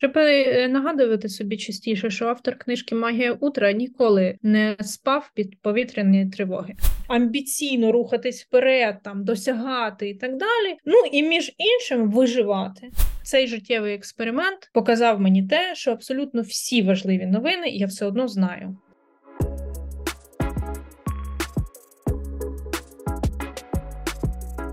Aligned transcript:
Треба 0.00 0.20
е, 0.22 0.68
нагадувати 0.68 1.28
собі 1.28 1.56
частіше, 1.56 2.10
що 2.10 2.26
автор 2.26 2.58
книжки 2.58 2.94
Магія 2.94 3.32
утра 3.32 3.72
ніколи 3.72 4.38
не 4.42 4.76
спав 4.80 5.30
під 5.34 5.62
повітряні 5.62 6.26
тривоги. 6.26 6.74
Амбіційно 7.08 7.92
рухатись 7.92 8.44
вперед, 8.44 8.96
там 9.04 9.24
досягати 9.24 10.08
і 10.08 10.14
так 10.14 10.30
далі. 10.30 10.76
Ну 10.84 10.96
і 11.12 11.22
між 11.22 11.52
іншим 11.58 12.10
виживати. 12.10 12.90
Цей 13.22 13.46
життєвий 13.46 13.94
експеримент 13.94 14.70
показав 14.74 15.20
мені 15.20 15.42
те, 15.46 15.74
що 15.74 15.90
абсолютно 15.90 16.42
всі 16.42 16.82
важливі 16.82 17.26
новини 17.26 17.68
я 17.68 17.86
все 17.86 18.06
одно 18.06 18.28
знаю. 18.28 18.76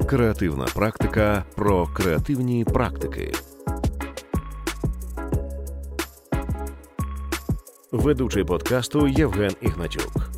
Креативна 0.10 0.66
практика 0.76 1.46
про 1.56 1.88
креативні 1.88 2.66
практики. 2.66 3.32
Ведучий 7.96 8.44
подкасту 8.44 9.08
Євген 9.08 9.52
Ігнатюк. 9.62 10.32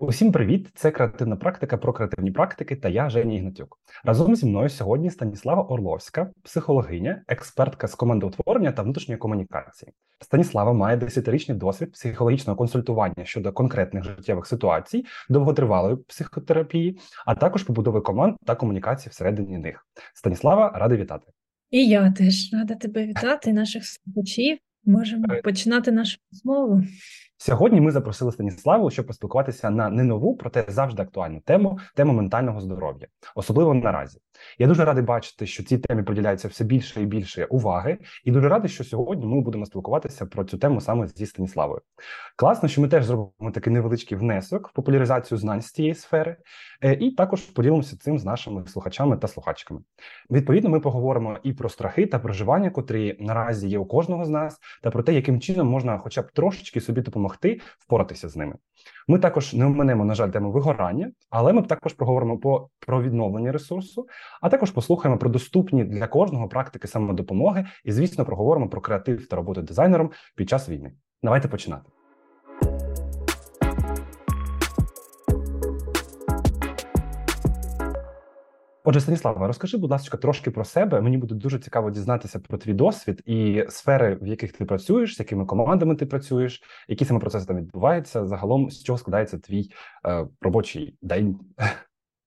Усім 0.00 0.32
привіт! 0.32 0.68
Це 0.74 0.90
креативна 0.90 1.36
практика 1.36 1.76
про 1.76 1.92
креативні 1.92 2.30
практики. 2.30 2.76
Та 2.76 2.88
я 2.88 3.10
Женя 3.10 3.34
Ігнатюк. 3.34 3.78
Разом 4.04 4.36
зі 4.36 4.46
мною 4.46 4.68
сьогодні 4.68 5.10
Станіслава 5.10 5.62
Орловська, 5.62 6.30
психологиня, 6.42 7.22
експертка 7.28 7.88
з 7.88 7.94
командоутворення 7.94 8.72
та 8.72 8.82
внутрішньої 8.82 9.18
комунікації. 9.18 9.92
Станіслава 10.20 10.72
має 10.72 10.96
десятирічний 10.96 11.58
досвід 11.58 11.92
психологічного 11.92 12.56
консультування 12.56 13.24
щодо 13.24 13.52
конкретних 13.52 14.04
життєвих 14.04 14.46
ситуацій, 14.46 15.04
довготривалої 15.28 15.96
психотерапії, 15.96 16.98
а 17.26 17.34
також 17.34 17.62
побудови 17.62 18.00
команд 18.00 18.36
та 18.46 18.54
комунікації 18.54 19.10
всередині 19.10 19.58
них. 19.58 19.86
Станіслава 20.14 20.72
радий 20.74 20.98
вітати. 20.98 21.26
І 21.70 21.88
я 21.88 22.12
теж 22.12 22.52
рада 22.52 22.74
тебе 22.74 23.06
вітати, 23.06 23.52
наших 23.52 23.82
слухачів. 23.86 24.58
Можемо 24.86 25.26
починати 25.44 25.92
нашу 25.92 26.18
розмову. 26.32 26.84
Сьогодні 27.46 27.80
ми 27.80 27.90
запросили 27.90 28.32
Станіславу, 28.32 28.90
щоб 28.90 29.06
поспілкуватися 29.06 29.70
на 29.70 29.90
не 29.90 30.04
нову, 30.04 30.36
проте 30.36 30.64
завжди 30.68 31.02
актуальну 31.02 31.40
тему 31.40 31.78
тему 31.94 32.12
ментального 32.12 32.60
здоров'я, 32.60 33.06
особливо 33.34 33.74
наразі. 33.74 34.20
Я 34.58 34.66
дуже 34.66 34.84
радий 34.84 35.04
бачити, 35.04 35.46
що 35.46 35.62
цій 35.62 35.78
темі 35.78 36.02
приділяється 36.02 36.48
все 36.48 36.64
більше 36.64 37.02
і 37.02 37.06
більше 37.06 37.44
уваги, 37.44 37.98
і 38.24 38.30
дуже 38.30 38.48
радий, 38.48 38.70
що 38.70 38.84
сьогодні 38.84 39.26
ми 39.26 39.40
будемо 39.40 39.66
спілкуватися 39.66 40.26
про 40.26 40.44
цю 40.44 40.58
тему 40.58 40.80
саме 40.80 41.08
зі 41.08 41.26
Станіславою. 41.26 41.80
Класно, 42.36 42.68
що 42.68 42.80
ми 42.80 42.88
теж 42.88 43.04
зробимо 43.04 43.50
такий 43.54 43.72
невеличкий 43.72 44.18
внесок 44.18 44.68
в 44.68 44.72
популяризацію 44.72 45.38
знань 45.38 45.60
з 45.62 45.72
цієї 45.72 45.94
сфери, 45.94 46.36
е, 46.82 46.92
і 46.94 47.10
також 47.10 47.40
поділимося 47.40 47.96
цим 47.96 48.18
з 48.18 48.24
нашими 48.24 48.66
слухачами 48.66 49.16
та 49.16 49.28
слухачками. 49.28 49.80
Відповідно, 50.30 50.70
ми 50.70 50.80
поговоримо 50.80 51.38
і 51.42 51.52
про 51.52 51.68
страхи 51.68 52.06
та 52.06 52.18
проживання, 52.18 52.70
котрі 52.70 53.16
наразі 53.20 53.68
є 53.68 53.78
у 53.78 53.86
кожного 53.86 54.24
з 54.24 54.28
нас, 54.28 54.58
та 54.82 54.90
про 54.90 55.02
те, 55.02 55.14
яким 55.14 55.40
чином 55.40 55.68
можна, 55.68 55.98
хоча 55.98 56.22
б 56.22 56.32
трошечки 56.32 56.80
собі 56.80 57.00
допомогти 57.00 57.33
впоратися 57.78 58.28
з 58.28 58.36
ними. 58.36 58.54
Ми 59.08 59.18
також 59.18 59.54
не 59.54 59.66
оминемо, 59.66 60.04
на 60.04 60.14
жаль, 60.14 60.30
тему 60.30 60.52
вигорання, 60.52 61.12
але 61.30 61.52
ми 61.52 61.62
також 61.62 61.92
проговоримо 61.92 62.38
по 62.38 62.68
про 62.86 63.02
відновлення 63.02 63.52
ресурсу, 63.52 64.06
а 64.42 64.48
також 64.48 64.70
послухаємо 64.70 65.18
про 65.18 65.30
доступні 65.30 65.84
для 65.84 66.06
кожного 66.06 66.48
практики 66.48 66.88
самодопомоги 66.88 67.66
і, 67.84 67.92
звісно, 67.92 68.24
проговоримо 68.24 68.68
про 68.68 68.80
креатив 68.80 69.28
та 69.28 69.36
роботу 69.36 69.62
дизайнером 69.62 70.10
під 70.36 70.48
час 70.48 70.68
війни. 70.68 70.92
Давайте 71.22 71.48
починати. 71.48 72.03
Отже, 78.86 79.00
Станіслава, 79.00 79.46
розкажи, 79.46 79.76
будь 79.76 79.90
ласка, 79.90 80.16
трошки 80.16 80.50
про 80.50 80.64
себе. 80.64 81.00
Мені 81.00 81.18
буде 81.18 81.34
дуже 81.34 81.58
цікаво 81.58 81.90
дізнатися 81.90 82.38
про 82.38 82.58
твій 82.58 82.72
досвід 82.72 83.22
і 83.26 83.64
сфери, 83.68 84.18
в 84.22 84.26
яких 84.26 84.52
ти 84.52 84.64
працюєш, 84.64 85.16
з 85.16 85.18
якими 85.18 85.46
командами 85.46 85.96
ти 85.96 86.06
працюєш, 86.06 86.62
які 86.88 87.04
саме 87.04 87.20
процеси 87.20 87.46
там 87.46 87.56
відбуваються. 87.56 88.26
Загалом 88.26 88.70
з 88.70 88.82
чого 88.82 88.98
складається 88.98 89.38
твій 89.38 89.70
е, 90.06 90.26
робочий 90.40 90.96
день? 91.02 91.38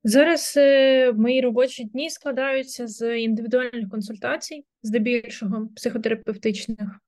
Зараз 0.04 0.54
е, 0.58 1.14
мої 1.14 1.42
робочі 1.42 1.84
дні 1.84 2.10
складаються 2.10 2.88
з 2.88 3.20
індивідуальних 3.20 3.90
консультацій, 3.90 4.66
здебільшого 4.84 5.68
психотерапевтичних. 5.76 7.00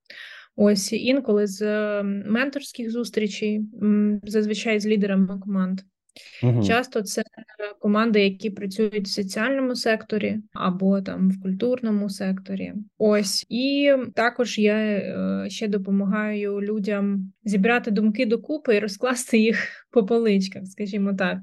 Ось 0.55 0.93
інколи 0.93 1.47
з 1.47 1.63
менторських 2.03 2.91
зустрічей, 2.91 3.61
зазвичай 4.23 4.79
з 4.79 4.87
лідерами 4.87 5.39
команд. 5.39 5.79
Угу. 6.43 6.63
Часто 6.63 7.01
це 7.01 7.23
команди, 7.79 8.23
які 8.23 8.49
працюють 8.49 9.07
в 9.07 9.11
соціальному 9.11 9.75
секторі 9.75 10.37
або 10.53 11.01
там 11.01 11.31
в 11.31 11.41
культурному 11.41 12.09
секторі. 12.09 12.73
Ось 12.97 13.45
і 13.49 13.93
також 14.15 14.59
я 14.59 14.73
е, 14.75 15.45
ще 15.49 15.67
допомагаю 15.67 16.61
людям 16.61 17.31
зібрати 17.43 17.91
думки 17.91 18.25
докупи 18.25 18.75
і 18.75 18.79
розкласти 18.79 19.37
їх 19.37 19.87
по 19.91 20.05
поличках, 20.05 20.67
скажімо 20.67 21.13
так. 21.13 21.37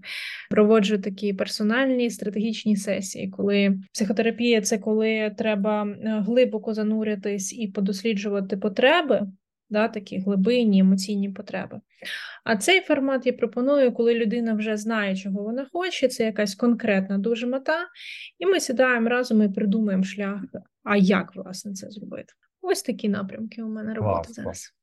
Проводжу 0.50 0.96
такі 0.96 1.32
персональні 1.32 2.10
стратегічні 2.10 2.76
сесії, 2.76 3.28
коли 3.28 3.78
психотерапія 3.92 4.60
це 4.60 4.78
коли 4.78 5.34
треба 5.38 5.86
е, 5.86 6.24
глибоко 6.26 6.74
зануритись 6.74 7.58
і 7.58 7.68
подосліджувати 7.68 8.56
потреби 8.56 9.26
да, 9.70 9.88
такі 9.88 10.18
глибинні 10.18 10.78
емоційні 10.78 11.30
потреби. 11.30 11.80
А 12.44 12.56
цей 12.56 12.80
формат 12.80 13.26
я 13.26 13.32
пропоную, 13.32 13.92
коли 13.92 14.14
людина 14.14 14.54
вже 14.54 14.76
знає, 14.76 15.16
чого 15.16 15.42
вона 15.42 15.66
хоче, 15.72 16.08
це 16.08 16.24
якась 16.24 16.54
конкретна 16.54 17.18
дуже 17.18 17.46
мета, 17.46 17.86
і 18.38 18.46
ми 18.46 18.60
сідаємо 18.60 19.08
разом 19.08 19.42
і 19.42 19.48
придумаємо 19.48 20.04
шлях, 20.04 20.40
а 20.84 20.96
як 20.96 21.36
власне 21.36 21.72
це 21.72 21.90
зробити. 21.90 22.32
Ось 22.60 22.82
такі 22.82 23.08
напрямки 23.08 23.62
у 23.62 23.68
мене 23.68 23.94
роботи 23.94 24.32
зараз. 24.32 24.75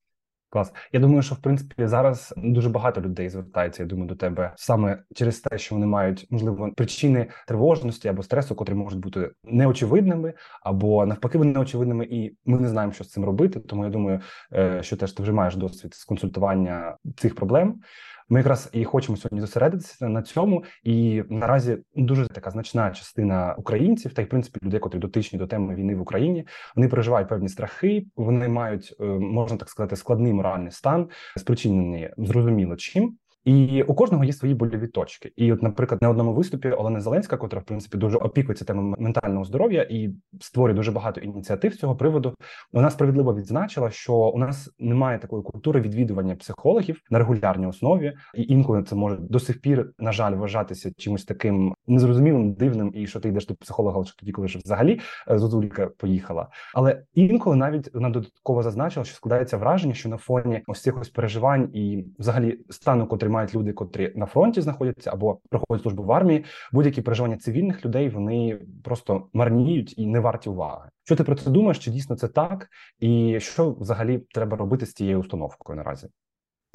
Клас. 0.53 0.73
Я 0.91 0.99
думаю, 0.99 1.21
що 1.21 1.35
в 1.35 1.37
принципі 1.37 1.87
зараз 1.87 2.33
дуже 2.37 2.69
багато 2.69 3.01
людей 3.01 3.29
звертається. 3.29 3.83
Я 3.83 3.89
думаю, 3.89 4.07
до 4.07 4.15
тебе 4.15 4.53
саме 4.55 5.03
через 5.15 5.39
те, 5.39 5.57
що 5.57 5.75
вони 5.75 5.87
мають 5.87 6.27
можливо 6.29 6.71
причини 6.75 7.27
тривожності 7.47 8.07
або 8.07 8.23
стресу, 8.23 8.55
котрі 8.55 8.73
можуть 8.73 8.99
бути 8.99 9.29
неочевидними, 9.43 10.33
або 10.63 11.05
навпаки, 11.05 11.37
вони 11.37 11.51
неочевидними, 11.51 12.05
і 12.05 12.37
ми 12.45 12.59
не 12.59 12.67
знаємо, 12.67 12.93
що 12.93 13.03
з 13.03 13.09
цим 13.09 13.25
робити. 13.25 13.59
Тому 13.59 13.83
я 13.83 13.89
думаю, 13.89 14.19
е, 14.53 14.83
що 14.83 14.97
теж 14.97 15.11
ти 15.11 15.23
вже 15.23 15.31
маєш 15.31 15.55
досвід 15.55 15.93
з 15.93 16.03
консультування 16.03 16.97
цих 17.17 17.35
проблем. 17.35 17.81
Ми 18.29 18.39
якраз 18.39 18.69
і 18.73 18.84
хочемо 18.84 19.17
сьогодні 19.17 19.41
зосередитися 19.41 20.09
на 20.09 20.22
цьому. 20.22 20.63
І 20.84 21.23
наразі 21.29 21.78
дуже 21.95 22.28
така 22.28 22.51
значна 22.51 22.91
частина 22.91 23.56
українців, 23.57 24.13
та 24.13 24.22
й 24.22 24.25
в 24.25 24.29
принципі 24.29 24.59
людей, 24.63 24.79
котрі 24.79 25.00
дотичні 25.00 25.39
до 25.39 25.47
теми 25.47 25.75
війни 25.75 25.95
в 25.95 26.01
Україні, 26.01 26.47
вони 26.75 26.88
переживають 26.88 27.29
певні 27.29 27.50
страхи. 27.50 28.06
Вони 28.16 28.47
мають 28.47 28.95
е, 29.00 29.03
можна 29.06 29.57
так 29.57 29.69
сказати 29.69 29.95
складний 29.95 30.33
моральний 30.33 30.72
стан, 30.72 31.09
спричинений 31.38 32.09
зрозуміло 32.17 32.75
чим. 32.75 33.17
І 33.45 33.83
у 33.83 33.93
кожного 33.93 34.23
є 34.23 34.33
свої 34.33 34.53
больові 34.53 34.87
точки. 34.87 35.31
І, 35.35 35.53
от, 35.53 35.63
наприклад, 35.63 36.01
на 36.01 36.09
одному 36.09 36.33
виступі 36.33 36.69
Олена 36.69 36.99
Зеленська, 36.99 37.37
котра 37.37 37.59
в 37.59 37.63
принципі 37.63 37.97
дуже 37.97 38.17
опікується 38.17 38.65
темою 38.65 38.95
ментального 38.99 39.43
здоров'я 39.43 39.87
і 39.89 40.09
створює 40.41 40.75
дуже 40.75 40.91
багато 40.91 41.21
ініціатив 41.21 41.73
з 41.73 41.77
цього 41.77 41.95
приводу. 41.95 42.35
Вона 42.73 42.89
справедливо 42.89 43.35
відзначила, 43.35 43.89
що 43.89 44.13
у 44.15 44.37
нас 44.37 44.69
немає 44.79 45.19
такої 45.19 45.43
культури 45.43 45.81
відвідування 45.81 46.35
психологів 46.35 46.99
на 47.09 47.19
регулярній 47.19 47.67
основі, 47.67 48.13
і 48.35 48.43
інколи 48.43 48.83
це 48.83 48.95
може 48.95 49.17
до 49.19 49.39
сих 49.39 49.61
пір, 49.61 49.91
на 49.99 50.11
жаль, 50.11 50.35
вважатися 50.35 50.91
чимось 50.97 51.25
таким 51.25 51.75
незрозумілим, 51.87 52.53
дивним, 52.53 52.91
і 52.95 53.07
що 53.07 53.19
ти 53.19 53.29
йдеш 53.29 53.47
до 53.47 53.55
психолога, 53.55 53.99
лише 53.99 54.15
тоді, 54.19 54.31
коли 54.31 54.47
вже 54.47 54.59
взагалі 54.59 54.99
е, 55.31 55.37
зозулька 55.37 55.89
поїхала. 55.97 56.47
Але 56.73 57.03
інколи 57.13 57.55
навіть 57.55 57.93
вона 57.93 58.09
додатково 58.09 58.63
зазначила, 58.63 59.05
що 59.05 59.15
складається 59.15 59.57
враження, 59.57 59.93
що 59.93 60.09
на 60.09 60.17
фоні 60.17 60.61
ось 60.67 60.81
цих 60.81 61.01
ось 61.01 61.09
переживань 61.09 61.69
і 61.73 62.05
взагалі 62.19 62.59
стану, 62.69 63.07
котрий 63.07 63.32
мають 63.33 63.55
люди, 63.55 63.73
котрі 63.73 64.13
на 64.16 64.25
фронті 64.25 64.61
знаходяться 64.61 65.11
або 65.11 65.39
проходять 65.49 65.83
службу 65.83 66.03
в 66.03 66.11
армії. 66.11 66.45
Будь-які 66.71 67.01
переживання 67.01 67.38
цивільних 67.38 67.85
людей 67.85 68.09
вони 68.09 68.59
просто 68.83 69.27
марніють 69.33 69.97
і 69.97 70.07
не 70.07 70.19
варті 70.19 70.49
уваги. 70.49 70.89
Що 71.03 71.16
ти 71.16 71.23
про 71.23 71.35
це 71.35 71.49
думаєш? 71.49 71.79
Чи 71.79 71.91
дійсно 71.91 72.16
це 72.16 72.27
так? 72.27 72.67
І 72.99 73.39
що 73.39 73.71
взагалі 73.71 74.17
треба 74.33 74.57
робити 74.57 74.85
з 74.85 74.94
цією 74.94 75.19
установкою 75.19 75.77
наразі? 75.77 76.07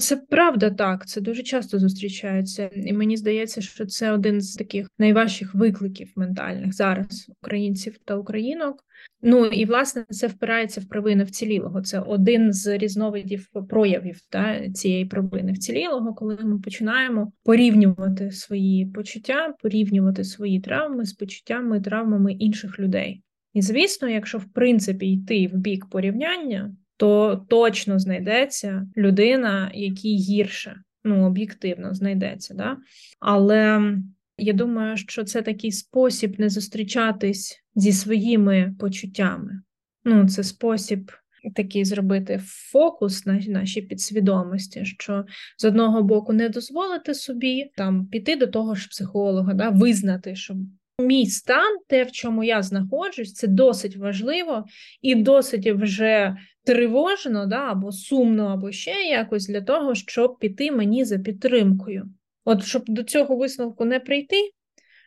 Це 0.01 0.17
правда 0.17 0.71
так, 0.71 1.07
це 1.07 1.21
дуже 1.21 1.43
часто 1.43 1.79
зустрічається, 1.79 2.71
і 2.75 2.93
мені 2.93 3.17
здається, 3.17 3.61
що 3.61 3.87
це 3.87 4.13
один 4.13 4.41
з 4.41 4.55
таких 4.55 4.91
найважчих 4.99 5.55
викликів 5.55 6.13
ментальних 6.17 6.75
зараз 6.75 7.31
українців 7.43 7.99
та 8.05 8.17
українок. 8.17 8.85
Ну 9.23 9.47
і 9.47 9.65
власне 9.65 10.05
це 10.11 10.27
впирається 10.27 10.81
в 10.81 10.85
провину 10.85 11.25
вцілілого. 11.25 11.83
Це 11.83 12.01
один 12.01 12.53
з 12.53 12.79
різновидів 12.79 13.49
проявів 13.69 14.21
та, 14.31 14.71
цієї 14.71 15.07
провини 15.07 15.53
вцілілого, 15.53 16.15
коли 16.15 16.39
ми 16.43 16.59
починаємо 16.59 17.33
порівнювати 17.45 18.31
свої 18.31 18.87
почуття, 18.87 19.55
порівнювати 19.63 20.25
свої 20.25 20.61
травми 20.61 21.05
з 21.05 21.13
почуттями 21.13 21.79
і 21.79 21.81
травмами 21.81 22.33
інших 22.33 22.79
людей. 22.79 23.23
І 23.55 23.63
звісно, 23.63 24.09
якщо 24.09 24.39
в 24.39 24.53
принципі 24.53 25.13
йти 25.13 25.47
в 25.53 25.57
бік 25.57 25.87
порівняння 25.91 26.75
то 26.99 27.47
точно 27.49 27.99
знайдеться 27.99 28.87
людина, 28.97 29.71
якій 29.75 30.17
гірше, 30.17 30.77
ну 31.05 31.27
об'єктивно 31.27 31.95
знайдеться. 31.95 32.55
Да? 32.55 32.77
Але 33.21 33.93
я 34.39 34.53
думаю, 34.53 34.97
що 34.97 35.25
це 35.25 35.43
такий 35.43 35.73
спосіб 35.73 36.41
не 36.41 36.49
зустрічатись 36.49 37.63
зі 37.75 37.93
своїми 37.93 38.75
почуттями. 38.79 39.63
Ну, 40.05 40.29
це 40.29 40.45
спосіб 40.45 41.11
такий 41.55 41.85
зробити 41.85 42.41
фокус 42.45 43.27
на 43.27 43.41
нашій 43.47 43.83
підсвідомості, 43.83 44.85
що 44.85 45.25
з 45.59 45.65
одного 45.65 46.03
боку 46.03 46.33
не 46.33 46.49
дозволити 46.49 47.15
собі 47.15 47.71
там 47.77 48.07
піти 48.07 48.37
до 48.37 48.47
того 48.47 48.75
ж 48.75 48.89
психолога, 48.89 49.55
да, 49.55 49.71
визнати, 49.71 50.37
що 50.37 50.57
мій 51.01 51.27
стан, 51.27 51.79
те, 51.89 52.05
в 52.05 52.13
чому 52.13 52.45
я 52.45 52.63
знаходжусь, 52.63 53.33
це 53.33 53.47
досить 53.47 53.97
важливо 53.97 54.65
і 55.03 55.15
досить 55.15 55.67
вже 55.67 56.37
тривожно, 56.69 57.47
да, 57.47 57.71
або 57.71 57.93
сумно, 57.93 58.47
або 58.47 58.73
ще 58.73 58.91
якось 58.91 59.47
для 59.47 59.61
того, 59.61 59.95
щоб 59.95 60.39
піти 60.39 60.71
мені 60.73 61.05
за 61.05 61.19
підтримкою. 61.19 62.09
От 62.45 62.65
щоб 62.65 62.85
до 62.89 63.03
цього 63.03 63.37
висновку 63.37 63.85
не 63.85 64.01
прийти, 64.01 64.37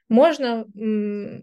можна 0.09 0.65
м, 0.77 1.41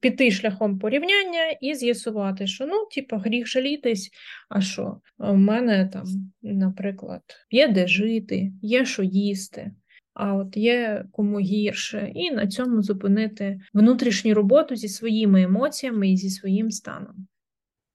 піти 0.00 0.30
шляхом 0.30 0.78
порівняння 0.78 1.50
і 1.60 1.74
з'ясувати, 1.74 2.46
що 2.46 2.66
ну, 2.66 2.86
типу, 2.94 3.16
гріх 3.16 3.46
жалітись, 3.46 4.10
а 4.48 4.60
що? 4.60 5.00
У 5.18 5.34
мене 5.34 5.90
там, 5.92 6.04
наприклад, 6.42 7.22
є 7.50 7.68
де 7.68 7.88
жити, 7.88 8.52
є 8.62 8.84
що 8.84 9.02
їсти. 9.02 9.72
А 10.14 10.34
от 10.34 10.56
є 10.56 11.04
кому 11.12 11.40
гірше, 11.40 12.12
і 12.14 12.30
на 12.30 12.46
цьому 12.46 12.82
зупинити 12.82 13.60
внутрішню 13.74 14.34
роботу 14.34 14.76
зі 14.76 14.88
своїми 14.88 15.42
емоціями 15.42 16.10
і 16.10 16.16
зі 16.16 16.30
своїм 16.30 16.70
станом. 16.70 17.26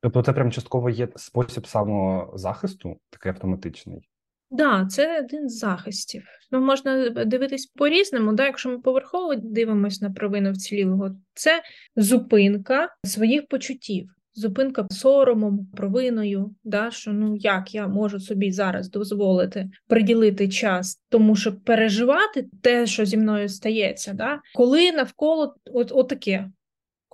Тобто, 0.04 0.22
це 0.22 0.34
прям 0.34 0.52
частково 0.52 0.90
є 0.90 1.08
спосіб 1.16 1.68
самозахисту, 1.68 2.98
такий 3.10 3.32
автоматичний. 3.32 4.10
Да, 4.52 4.88
це 4.92 5.20
один 5.20 5.50
з 5.50 5.58
захистів. 5.58 6.24
Ну, 6.52 6.60
можна 6.60 7.10
дивитись 7.10 7.66
по-різному. 7.66 8.34
Да? 8.34 8.46
Якщо 8.46 8.70
ми 8.70 8.80
поверхово 8.80 9.36
дивимося 9.36 10.06
на 10.06 10.14
провину 10.14 10.52
вцілілого, 10.52 11.12
це 11.34 11.62
зупинка 11.96 12.90
своїх 13.04 13.48
почуттів, 13.48 14.10
зупинка 14.34 14.88
соромом, 14.92 15.68
провиною, 15.78 16.56
да? 16.64 16.92
що 16.92 17.14
ну 17.14 17.36
як 17.36 17.76
я 17.76 17.88
можу 17.88 18.20
собі 18.20 18.52
зараз 18.52 18.90
дозволити 18.90 19.70
приділити 19.88 20.50
час, 20.50 21.02
тому 21.10 21.36
що 21.36 21.54
переживати 21.54 22.48
те, 22.62 22.88
що 22.88 23.06
зі 23.06 23.18
мною 23.18 23.50
стається, 23.50 24.14
да? 24.14 24.40
коли 24.56 24.92
навколо 24.92 25.56
от, 25.74 25.92
от 25.96 26.10
таке 26.10 26.50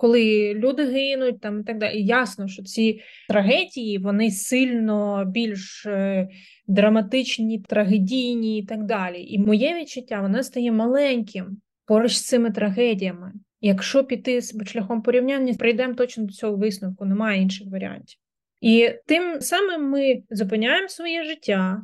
коли 0.00 0.54
люди 0.54 0.84
гинуть, 0.84 1.40
там 1.40 1.60
і 1.60 1.64
так 1.64 1.78
далі. 1.78 2.02
Ясно, 2.02 2.48
що 2.48 2.62
ці 2.62 3.00
трагедії 3.28 3.98
вони 3.98 4.30
сильно 4.30 5.24
більш 5.24 5.86
е, 5.86 6.28
драматичні, 6.66 7.58
трагедійні 7.58 8.58
і 8.58 8.66
так 8.66 8.84
далі. 8.84 9.22
І 9.22 9.38
моє 9.38 9.74
відчуття 9.74 10.20
воно 10.20 10.42
стає 10.42 10.72
маленьким 10.72 11.60
поруч 11.86 12.12
з 12.12 12.26
цими 12.26 12.50
трагедіями. 12.50 13.32
Якщо 13.60 14.04
піти 14.04 14.40
шляхом 14.66 15.02
порівняння, 15.02 15.54
прийдемо 15.54 15.94
точно 15.94 16.24
до 16.24 16.32
цього 16.32 16.56
висновку, 16.56 17.04
немає 17.04 17.42
інших 17.42 17.68
варіантів. 17.70 18.18
І 18.60 18.90
тим 19.06 19.40
самим 19.40 19.90
ми 19.90 20.22
зупиняємо 20.30 20.88
своє 20.88 21.24
життя 21.24 21.82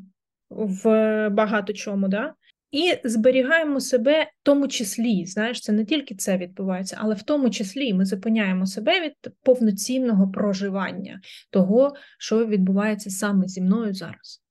в 0.50 1.28
багато 1.28 1.72
чому, 1.72 2.08
да? 2.08 2.34
І 2.70 2.94
зберігаємо 3.04 3.80
себе 3.80 4.22
в 4.22 4.42
тому 4.42 4.68
числі, 4.68 5.26
знаєш, 5.26 5.60
це 5.60 5.72
не 5.72 5.84
тільки 5.84 6.14
це 6.14 6.36
відбувається, 6.36 6.98
але 7.00 7.14
в 7.14 7.22
тому 7.22 7.50
числі 7.50 7.94
ми 7.94 8.04
зупиняємо 8.04 8.66
себе 8.66 9.00
від 9.00 9.34
повноцінного 9.42 10.28
проживання 10.28 11.20
того, 11.50 11.94
що 12.18 12.46
відбувається 12.46 13.10
саме 13.10 13.48
зі 13.48 13.62
мною 13.62 13.94
зараз. 13.94 14.42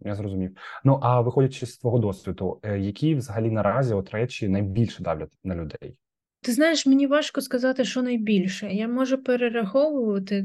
Я 0.00 0.14
зрозумів. 0.14 0.56
Ну 0.84 0.98
а 1.02 1.20
виходячи 1.20 1.66
з 1.66 1.78
твого 1.78 1.98
досвіду, 1.98 2.60
е, 2.62 2.78
які 2.78 3.14
взагалі 3.14 3.50
наразі 3.50 3.94
от 3.94 4.10
речі 4.10 4.48
найбільше 4.48 5.02
давлять 5.02 5.30
на 5.44 5.54
людей? 5.54 5.96
Ти 6.44 6.52
знаєш, 6.52 6.86
мені 6.86 7.06
важко 7.06 7.40
сказати, 7.40 7.84
що 7.84 8.02
найбільше. 8.02 8.68
Я 8.72 8.88
можу 8.88 9.18
перераховувати 9.18 10.44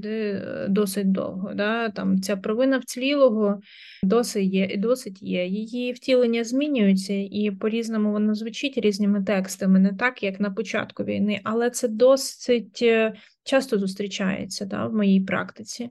досить 0.69 1.11
довго. 1.11 1.53
Да? 1.53 1.89
Там 1.89 2.21
Ця 2.21 2.37
провина 2.37 2.77
вцілілого 2.77 3.61
досить 4.03 4.53
є, 4.53 4.77
досить 4.77 5.21
є. 5.21 5.45
Її 5.45 5.93
втілення 5.93 6.43
змінюються, 6.43 7.13
і 7.13 7.51
по-різному 7.59 8.11
воно 8.11 8.35
звучить 8.35 8.77
різними 8.77 9.23
текстами, 9.23 9.79
не 9.79 9.93
так, 9.93 10.23
як 10.23 10.39
на 10.39 10.51
початку 10.51 11.03
війни, 11.03 11.41
але 11.43 11.69
це 11.69 11.87
досить 11.87 12.79
е, 12.81 13.13
часто 13.43 13.77
зустрічається 13.77 14.65
да, 14.65 14.85
в 14.85 14.93
моїй 14.93 15.21
практиці. 15.21 15.89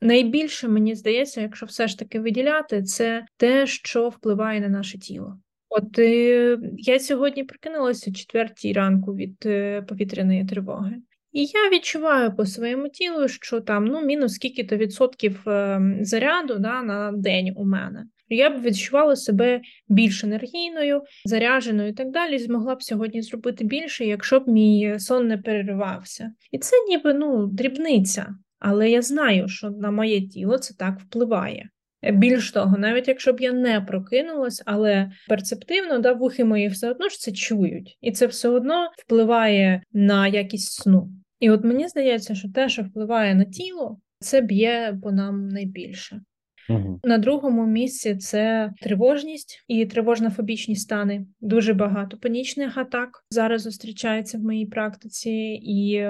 Найбільше 0.00 0.68
мені 0.68 0.94
здається, 0.94 1.40
якщо 1.40 1.66
все 1.66 1.88
ж 1.88 1.98
таки 1.98 2.20
виділяти, 2.20 2.82
це 2.82 3.26
те, 3.36 3.66
що 3.66 4.08
впливає 4.08 4.60
на 4.60 4.68
наше 4.68 4.98
тіло. 4.98 5.38
От 5.76 5.98
е, 5.98 6.58
я 6.78 7.00
сьогодні 7.00 7.44
прокинулася 7.44 8.10
о 8.10 8.14
четвертій 8.14 8.72
ранку 8.72 9.14
від 9.14 9.36
е, 9.46 9.82
повітряної 9.82 10.44
тривоги. 10.44 10.96
І 11.32 11.44
я 11.44 11.70
відчуваю 11.70 12.36
по 12.36 12.46
своєму 12.46 12.88
тілу, 12.88 13.28
що 13.28 13.60
там 13.60 13.84
ну, 13.84 14.02
мінус 14.02 14.34
скільки-то 14.34 14.76
відсотків 14.76 15.48
е, 15.48 15.80
заряду 16.00 16.58
да, 16.58 16.82
на 16.82 17.12
день 17.12 17.52
у 17.56 17.64
мене. 17.64 18.06
Я 18.28 18.50
б 18.50 18.62
відчувала 18.62 19.16
себе 19.16 19.60
більш 19.88 20.24
енергійною, 20.24 21.02
заряженою 21.24 21.88
і 21.88 21.92
так 21.92 22.10
далі. 22.10 22.38
Змогла 22.38 22.74
б 22.74 22.82
сьогодні 22.82 23.22
зробити 23.22 23.64
більше, 23.64 24.04
якщо 24.04 24.40
б 24.40 24.48
мій 24.48 24.94
сон 24.98 25.26
не 25.28 25.38
переривався. 25.38 26.32
І 26.50 26.58
це 26.58 26.76
ніби 26.88 27.14
ну, 27.14 27.46
дрібниця, 27.46 28.34
але 28.58 28.90
я 28.90 29.02
знаю, 29.02 29.48
що 29.48 29.70
на 29.70 29.90
моє 29.90 30.28
тіло 30.28 30.58
це 30.58 30.74
так 30.74 31.00
впливає. 31.00 31.68
Більш 32.12 32.50
того, 32.50 32.78
навіть 32.78 33.08
якщо 33.08 33.32
б 33.32 33.40
я 33.40 33.52
не 33.52 33.80
прокинулась, 33.80 34.62
але 34.66 35.10
перцептивно 35.28 35.98
да, 35.98 36.12
вухи 36.12 36.44
мої 36.44 36.68
все 36.68 36.90
одно 36.90 37.08
ж 37.08 37.18
це 37.18 37.32
чують, 37.32 37.98
і 38.00 38.12
це 38.12 38.26
все 38.26 38.48
одно 38.48 38.90
впливає 38.98 39.82
на 39.92 40.28
якість 40.28 40.72
сну. 40.72 41.10
І 41.40 41.50
от 41.50 41.64
мені 41.64 41.88
здається, 41.88 42.34
що 42.34 42.48
те, 42.48 42.68
що 42.68 42.82
впливає 42.82 43.34
на 43.34 43.44
тіло, 43.44 44.00
це 44.18 44.40
б'є 44.40 44.98
по 45.02 45.12
нам 45.12 45.48
найбільше. 45.48 46.20
Угу. 46.68 47.00
На 47.04 47.18
другому 47.18 47.66
місці 47.66 48.16
це 48.16 48.72
тривожність 48.80 49.64
і 49.68 49.86
тривожно-фобічні 49.86 50.76
стани. 50.76 51.26
Дуже 51.40 51.74
багато 51.74 52.16
панічних 52.16 52.78
атак 52.78 53.24
зараз 53.30 53.62
зустрічається 53.62 54.38
в 54.38 54.40
моїй 54.40 54.66
практиці, 54.66 55.30
і 55.62 56.04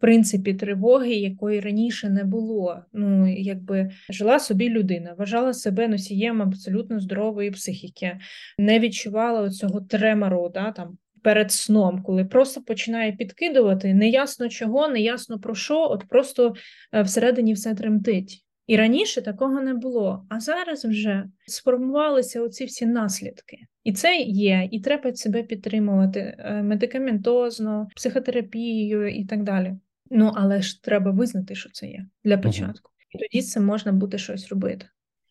принципі 0.00 0.54
тривоги, 0.54 1.14
якої 1.14 1.60
раніше 1.60 2.10
не 2.10 2.24
було. 2.24 2.82
Ну 2.92 3.32
якби 3.40 3.90
жила 4.10 4.38
собі 4.38 4.68
людина, 4.68 5.14
вважала 5.18 5.54
себе 5.54 5.88
носієм 5.88 6.42
абсолютно 6.42 7.00
здорової 7.00 7.50
психіки, 7.50 8.18
не 8.58 8.78
відчувала 8.78 9.50
цього 9.50 9.80
тремору, 9.80 10.50
да, 10.54 10.72
там. 10.72 10.98
Перед 11.22 11.52
сном, 11.52 12.02
коли 12.02 12.24
просто 12.24 12.62
починає 12.62 13.12
підкидувати, 13.12 13.94
неясно 13.94 14.48
чого, 14.48 14.88
неясно 14.88 15.40
про 15.40 15.54
що, 15.54 15.80
от 15.80 16.04
просто 16.08 16.54
е, 16.92 17.02
всередині 17.02 17.52
все 17.52 17.74
тремтить. 17.74 18.46
І 18.66 18.76
раніше 18.76 19.22
такого 19.22 19.60
не 19.60 19.74
було. 19.74 20.26
А 20.28 20.40
зараз 20.40 20.84
вже 20.84 21.24
сформувалися 21.46 22.42
оці 22.42 22.64
всі 22.64 22.86
наслідки. 22.86 23.58
І 23.84 23.92
це 23.92 24.16
є, 24.16 24.68
і 24.72 24.80
треба 24.80 25.14
себе 25.14 25.42
підтримувати 25.42 26.36
е, 26.38 26.62
медикаментозно, 26.62 27.88
психотерапією 27.96 29.08
і 29.08 29.24
так 29.24 29.42
далі. 29.42 29.74
Ну, 30.10 30.32
але 30.34 30.62
ж 30.62 30.82
треба 30.82 31.10
визнати, 31.10 31.54
що 31.54 31.70
це 31.70 31.86
є 31.86 32.06
для 32.24 32.38
початку. 32.38 32.90
І 33.10 33.18
тоді 33.18 33.42
це 33.42 33.60
можна 33.60 33.92
буде 33.92 34.18
щось 34.18 34.48
робити. 34.48 34.86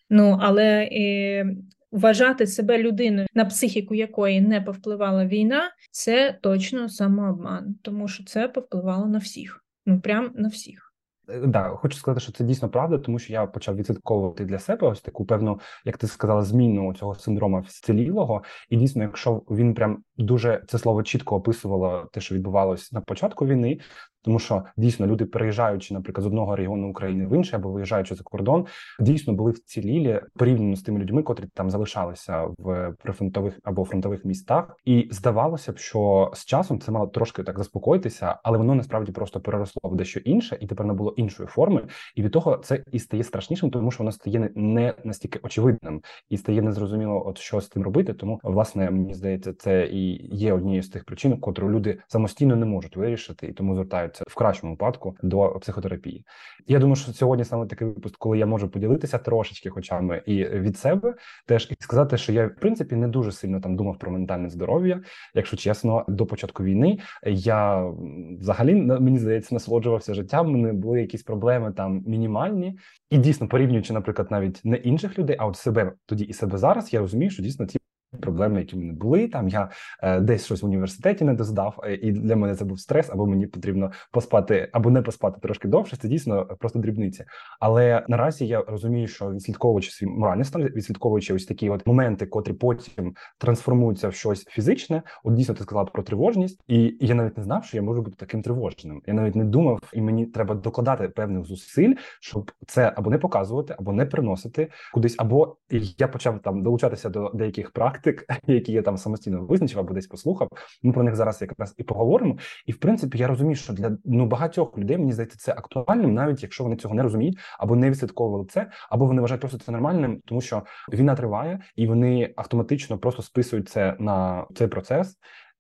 Ну, 0.10 0.38
але 0.42 0.90
е, 0.92 1.56
вважати 1.92 2.48
себе 2.48 2.78
людиною, 2.78 3.28
на 3.34 3.46
психіку 3.46 3.96
якої 3.96 4.42
не 4.42 4.62
повпливала 4.62 5.26
війна, 5.26 5.72
це 5.92 6.40
точно 6.42 6.90
самообман, 6.90 7.76
тому 7.82 8.08
що 8.08 8.24
це 8.24 8.48
повпливало 8.48 9.06
на 9.06 9.18
всіх. 9.18 9.64
Ну, 9.86 10.00
прям 10.00 10.32
на 10.36 10.48
всіх. 10.48 10.86
Е, 11.30 11.40
да, 11.48 11.70
хочу 11.70 11.98
сказати, 11.98 12.22
що 12.22 12.32
це 12.32 12.44
дійсно 12.44 12.70
правда, 12.70 12.98
тому 12.98 13.20
що 13.20 13.34
я 13.34 13.46
почав 13.46 13.76
відслідковувати 13.76 14.46
для 14.46 14.60
себе 14.60 14.88
ось 14.88 15.02
таку 15.02 15.26
певну, 15.26 15.60
як 15.86 15.98
ти 15.98 16.08
сказала, 16.08 16.42
зміну 16.42 16.94
цього 16.94 17.16
синдрома 17.16 17.60
вцілілого. 17.60 18.44
І 18.70 18.78
дійсно, 18.78 19.04
якщо 19.04 19.42
він 19.50 19.74
прям 19.74 20.04
дуже 20.18 20.64
це 20.68 20.80
слово 20.80 21.04
чітко 21.04 21.36
описувало 21.36 22.10
те, 22.12 22.22
що 22.22 22.36
відбувалось 22.36 22.92
на 22.92 23.02
початку 23.02 23.46
війни, 23.46 23.80
тому 24.26 24.40
що 24.40 24.64
дійсно 24.78 25.08
люди, 25.08 25.26
переїжджаючи, 25.26 25.94
наприклад, 25.94 26.24
з 26.24 26.28
одного 26.28 26.56
регіону 26.56 26.90
України 26.90 27.28
в 27.28 27.36
інший 27.36 27.56
або 27.56 27.72
виїжджаючи 27.72 28.16
за 28.16 28.24
кордон, 28.24 28.66
дійсно 29.00 29.34
були 29.34 29.52
вцілілі 29.52 30.22
порівняно 30.36 30.76
з 30.76 30.82
тими 30.82 31.00
людьми, 31.00 31.24
котрі 31.24 31.46
там 31.54 31.70
залишалися 31.70 32.48
в 32.58 32.94
прифронтових 33.04 33.60
або 33.64 33.86
фронтових 33.86 34.26
містах, 34.26 34.78
і 34.86 35.08
здавалося 35.12 35.72
б, 35.72 35.78
що 35.78 36.32
з 36.34 36.46
часом 36.46 36.80
це 36.80 36.92
мало 36.92 37.08
трошки 37.08 37.44
так 37.44 37.58
заспокоїтися, 37.58 38.40
але 38.44 38.58
воно 38.58 38.76
насправді 38.76 39.12
просто 39.12 39.40
переросло 39.40 39.90
в 39.90 39.96
дещо 39.96 40.20
інше, 40.20 40.58
і 40.62 40.68
тепер 40.68 40.86
не 40.86 40.94
було 40.94 41.14
іншої 41.18 41.48
форми. 41.48 41.88
І 42.16 42.24
від 42.24 42.32
того 42.32 42.58
це 42.58 42.84
і 42.92 43.00
стає 43.00 43.24
страшнішим, 43.24 43.70
тому 43.70 43.92
що 43.92 44.04
воно 44.04 44.12
стає 44.12 44.50
не 44.56 44.94
настільки 45.04 45.40
очевидним 45.44 46.02
і 46.30 46.38
стає 46.38 46.62
незрозуміло, 46.62 47.28
от 47.28 47.38
що 47.38 47.62
з 47.62 47.68
тим 47.68 47.84
робити. 47.84 48.14
Тому 48.14 48.40
власне 48.44 48.92
мені 48.92 49.14
здається, 49.14 49.54
це 49.54 49.86
і 49.86 50.36
є 50.36 50.54
однією 50.54 50.84
з 50.84 50.90
тих 50.90 51.06
причин, 51.06 51.40
котру 51.40 51.72
люди 51.72 52.00
самостійно 52.08 52.56
не 52.56 52.66
можуть 52.66 52.98
вирішити, 52.98 53.48
і 53.48 53.54
тому 53.54 53.76
звертають 53.76 54.15
звертаються 54.16 54.24
в 54.28 54.36
кращому 54.36 54.74
випадку 54.74 55.16
до 55.24 55.50
психотерапії. 55.62 56.26
Я 56.68 56.80
думаю, 56.80 56.96
що 56.96 57.14
сьогодні 57.14 57.46
саме 57.46 57.66
такий 57.66 57.88
випуск, 57.88 58.18
коли 58.18 58.38
я 58.38 58.46
можу 58.46 58.70
поділитися 58.70 59.18
трошечки, 59.18 59.70
хоча 59.70 60.02
б 60.02 60.22
і 60.26 60.46
від 60.46 60.78
себе, 60.78 61.16
теж 61.46 61.68
і 61.72 61.76
сказати, 61.80 62.18
що 62.18 62.34
я 62.34 62.48
в 62.48 62.56
принципі 62.56 62.96
не 62.96 63.08
дуже 63.08 63.32
сильно 63.32 63.62
там 63.62 63.76
думав 63.76 64.00
про 64.00 64.12
ментальне 64.12 64.50
здоров'я. 64.50 65.02
Якщо 65.34 65.58
чесно, 65.58 66.06
до 66.08 66.26
початку 66.26 66.64
війни 66.64 67.00
я 67.26 67.92
взагалі 68.40 68.76
мені 68.76 69.20
здається 69.20 69.56
насолоджувався 69.56 70.14
життям. 70.14 70.52
Мене 70.52 70.74
були 70.74 71.02
якісь 71.02 71.24
проблеми 71.24 71.74
там 71.78 72.04
мінімальні, 72.08 72.78
і 73.10 73.18
дійсно 73.18 73.48
порівнюючи, 73.48 73.94
наприклад, 73.94 74.28
навіть 74.32 74.62
не 74.64 74.78
інших 74.78 75.20
людей, 75.20 75.36
а 75.40 75.46
от 75.46 75.56
себе 75.56 75.94
тоді 76.06 76.24
і 76.24 76.34
себе 76.34 76.58
зараз, 76.58 76.94
я 76.94 77.00
розумію, 77.00 77.32
що 77.32 77.44
дійсно 77.44 77.66
ті 77.66 77.80
проблеми, 78.16 78.60
які 78.60 78.76
в 78.76 78.80
мене 78.80 78.94
були. 78.94 79.28
Там 79.28 79.48
я 79.48 79.70
е, 80.04 80.20
десь 80.20 80.46
щось 80.46 80.62
в 80.62 80.66
університеті 80.66 81.26
не 81.26 81.34
доздав, 81.34 81.80
е, 81.84 81.94
і 81.94 82.12
для 82.12 82.36
мене 82.36 82.56
це 82.56 82.66
був 82.66 82.80
стрес, 82.80 83.10
або 83.10 83.26
мені 83.26 83.48
потрібно 83.48 83.92
поспати, 84.12 84.70
або 84.74 84.90
не 84.90 85.02
поспати 85.02 85.40
трошки 85.42 85.68
довше. 85.68 85.98
Це 85.98 86.08
дійсно 86.08 86.46
просто 86.46 86.80
дрібниці. 86.80 87.26
Але 87.60 88.06
наразі 88.08 88.48
я 88.48 88.62
розумію, 88.62 89.08
що 89.08 89.32
відслідковуючи 89.32 89.92
свій 89.92 90.08
моральний 90.08 90.46
стан, 90.46 90.64
відслідковуючи 90.64 91.34
ось 91.34 91.46
такі 91.46 91.70
от 91.70 91.88
моменти, 91.88 92.26
котрі 92.26 92.54
потім 92.54 93.14
трансформуються 93.38 94.08
в 94.08 94.14
щось 94.14 94.46
фізичне. 94.46 95.02
От 95.24 95.34
дійсно 95.34 95.56
ти 95.56 95.64
сказала 95.64 95.86
про 95.86 96.04
тривожність, 96.04 96.62
і 96.68 96.98
я 97.02 97.16
навіть 97.16 97.38
не 97.38 97.44
знав, 97.44 97.66
що 97.66 97.78
я 97.78 97.84
можу 97.84 98.02
бути 98.02 98.16
таким 98.20 98.42
тривожним. 98.42 99.02
Я 99.06 99.14
навіть 99.14 99.36
не 99.36 99.44
думав, 99.44 99.80
і 99.94 100.02
мені 100.02 100.26
треба 100.26 100.56
докладати 100.56 101.10
певних 101.10 101.46
зусиль, 101.46 101.94
щоб 102.22 102.52
це 102.68 102.94
або 102.96 103.10
не 103.10 103.18
показувати, 103.18 103.76
або 103.80 103.94
не 103.94 104.06
приносити 104.06 104.72
кудись, 104.94 105.16
або 105.18 105.58
я 105.98 106.08
почав 106.08 106.40
там 106.40 106.64
долучатися 106.64 107.10
до 107.10 107.32
деяких 107.34 107.72
практик 107.72 108.05
практик, 108.06 108.26
які 108.48 108.72
я 108.72 108.82
там 108.82 108.98
самостійно 108.98 109.46
визначив 109.46 109.80
або 109.80 109.94
десь 109.94 110.08
послухав. 110.08 110.50
Ми 110.84 110.94
про 110.94 111.04
них 111.04 111.16
зараз 111.16 111.42
якраз 111.42 111.76
і 111.78 111.84
поговоримо. 111.84 112.38
І 112.66 112.72
в 112.72 112.78
принципі, 112.78 113.18
я 113.18 113.28
розумію, 113.28 113.56
що 113.56 113.74
для 113.74 113.98
ну 114.06 114.26
багатьох 114.26 114.78
людей 114.78 114.98
мені 114.98 115.14
здається 115.14 115.38
це 115.38 115.52
актуальним, 115.52 116.14
навіть 116.14 116.44
якщо 116.44 116.64
вони 116.64 116.76
цього 116.76 116.96
не 116.96 117.04
розуміють 117.04 117.38
або 117.60 117.76
не 117.76 117.90
відслідковували 117.90 118.46
це, 118.46 118.72
або 118.90 119.06
вони 119.06 119.22
вважають 119.22 119.42
просто 119.42 119.60
це 119.60 119.72
нормальним, 119.72 120.22
тому 120.26 120.42
що 120.42 120.64
війна 120.94 121.16
триває, 121.16 121.60
і 121.76 121.88
вони 121.88 122.34
автоматично 122.36 122.98
просто 122.98 123.22
списують 123.22 123.70
це 123.70 123.96
на 124.00 124.46
цей 124.56 124.68
процес. 124.68 125.18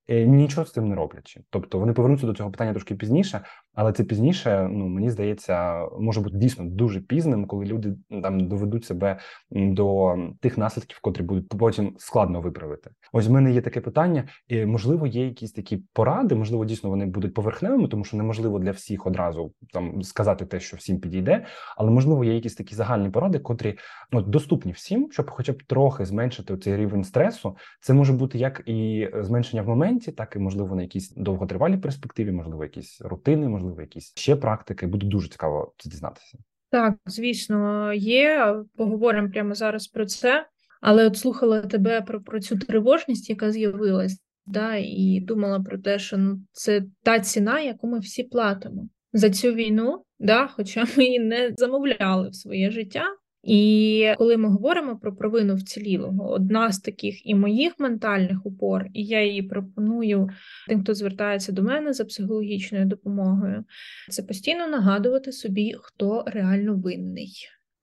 Е, 0.08 0.26
нічого 0.26 0.66
з 0.66 0.72
цим 0.72 0.90
не 0.90 0.96
роблячи, 0.96 1.42
тобто 1.50 1.80
вони 1.80 1.94
повернуться 1.94 2.28
до 2.28 2.34
цього 2.34 2.52
питання 2.52 2.72
трошки 2.72 2.96
пізніше, 2.96 3.42
але 3.76 3.94
це 3.94 4.04
пізніше, 4.04 4.70
ну 4.72 4.88
мені 4.88 5.10
здається, 5.10 5.86
може 6.00 6.22
бути 6.22 6.38
дійсно 6.38 6.66
дуже 6.66 7.02
пізним, 7.02 7.46
коли 7.46 7.66
люди 7.66 7.96
там 8.24 8.48
доведуть 8.48 8.86
себе 8.86 9.20
до 9.52 10.16
тих 10.42 10.58
наслідків, 10.58 11.00
котрі 11.02 11.24
будуть 11.24 11.50
потім 11.50 11.96
складно 11.98 12.42
виправити. 12.42 12.90
Ось 13.14 13.28
в 13.28 13.32
мене 13.32 13.52
є 13.52 13.62
таке 13.62 13.82
питання, 13.82 14.24
і 14.48 14.66
можливо, 14.66 15.08
є 15.08 15.26
якісь 15.26 15.52
такі 15.52 15.84
поради, 15.94 16.36
можливо, 16.36 16.66
дійсно 16.66 16.90
вони 16.90 17.06
будуть 17.06 17.34
поверхневими, 17.34 17.88
тому 17.88 18.04
що 18.04 18.18
неможливо 18.18 18.60
для 18.60 18.72
всіх 18.72 19.08
одразу 19.08 19.54
там 19.74 20.04
сказати 20.04 20.46
те, 20.46 20.60
що 20.60 20.78
всім 20.78 21.00
підійде, 21.00 21.46
але 21.78 21.92
можливо 21.92 22.24
є 22.24 22.36
якісь 22.36 22.56
такі 22.56 22.76
загальні 22.76 23.10
поради, 23.10 23.40
котрі 23.40 23.78
ну, 24.12 24.22
доступні 24.22 24.72
всім, 24.72 25.12
щоб, 25.12 25.30
хоча 25.30 25.54
б 25.54 25.64
трохи 25.64 26.06
зменшити 26.06 26.58
цей 26.58 26.78
рівень 26.78 27.04
стресу. 27.04 27.58
Це 27.82 27.94
може 27.94 28.14
бути 28.14 28.38
як 28.38 28.64
і 28.66 29.10
зменшення 29.14 29.62
в 29.62 29.68
моменті, 29.68 30.12
так 30.12 30.36
і 30.36 30.40
можливо 30.40 30.76
на 30.76 30.82
якійсь 30.82 31.14
довготривалій 31.14 31.78
перспективі, 31.78 32.32
можливо, 32.32 32.64
якісь 32.64 33.02
рутини, 33.02 33.50
можливо 33.50 33.65
можливо, 33.66 33.82
якісь 33.82 34.14
ще 34.16 34.36
практики. 34.36 34.88
Буде 34.88 35.08
дуже 35.08 35.30
цікаво 35.30 35.74
це 35.78 35.90
дізнатися. 35.90 36.38
Так, 36.70 36.96
звісно, 37.06 37.94
є. 37.94 38.56
Поговоримо 38.76 39.30
прямо 39.30 39.56
зараз 39.56 39.88
про 39.88 40.06
це. 40.06 40.48
Але 40.82 41.08
от 41.08 41.18
слухала 41.18 41.62
тебе 41.62 42.02
про 42.02 42.22
про 42.22 42.40
цю 42.40 42.58
тривожність, 42.58 43.30
яка 43.30 43.52
з'явилась, 43.52 44.18
да, 44.46 44.76
і 44.76 45.20
думала 45.24 45.60
про 45.60 45.78
те, 45.78 46.00
що 46.00 46.18
ну, 46.18 46.42
це 46.52 46.84
та 47.04 47.20
ціна, 47.20 47.60
яку 47.60 47.88
ми 47.88 48.00
всі 48.00 48.24
платимо 48.24 48.90
за 49.14 49.30
цю 49.30 49.54
війну, 49.54 50.04
да, 50.20 50.48
хоча 50.48 50.86
ми 50.98 51.04
її 51.06 51.20
не 51.20 51.54
замовляли 51.58 52.30
в 52.30 52.36
своє 52.36 52.72
життя. 52.72 53.06
І 53.46 54.14
коли 54.18 54.38
ми 54.38 54.50
говоримо 54.50 54.98
про 54.98 55.16
провину 55.16 55.56
вцілілого, 55.56 56.32
одна 56.32 56.72
з 56.72 56.80
таких 56.80 57.28
і 57.28 57.36
моїх 57.36 57.80
ментальних 57.80 58.46
упор, 58.46 58.86
і 58.94 59.04
я 59.04 59.24
її 59.24 59.44
пропоную 59.44 60.30
тим, 60.68 60.82
хто 60.82 60.94
звертається 60.94 61.52
до 61.52 61.64
мене 61.64 61.94
за 61.94 62.06
психологічною 62.06 62.86
допомогою, 62.86 63.64
це 64.10 64.24
постійно 64.24 64.68
нагадувати 64.68 65.32
собі, 65.32 65.76
хто 65.80 66.24
реально 66.28 66.76
винний. 66.76 67.34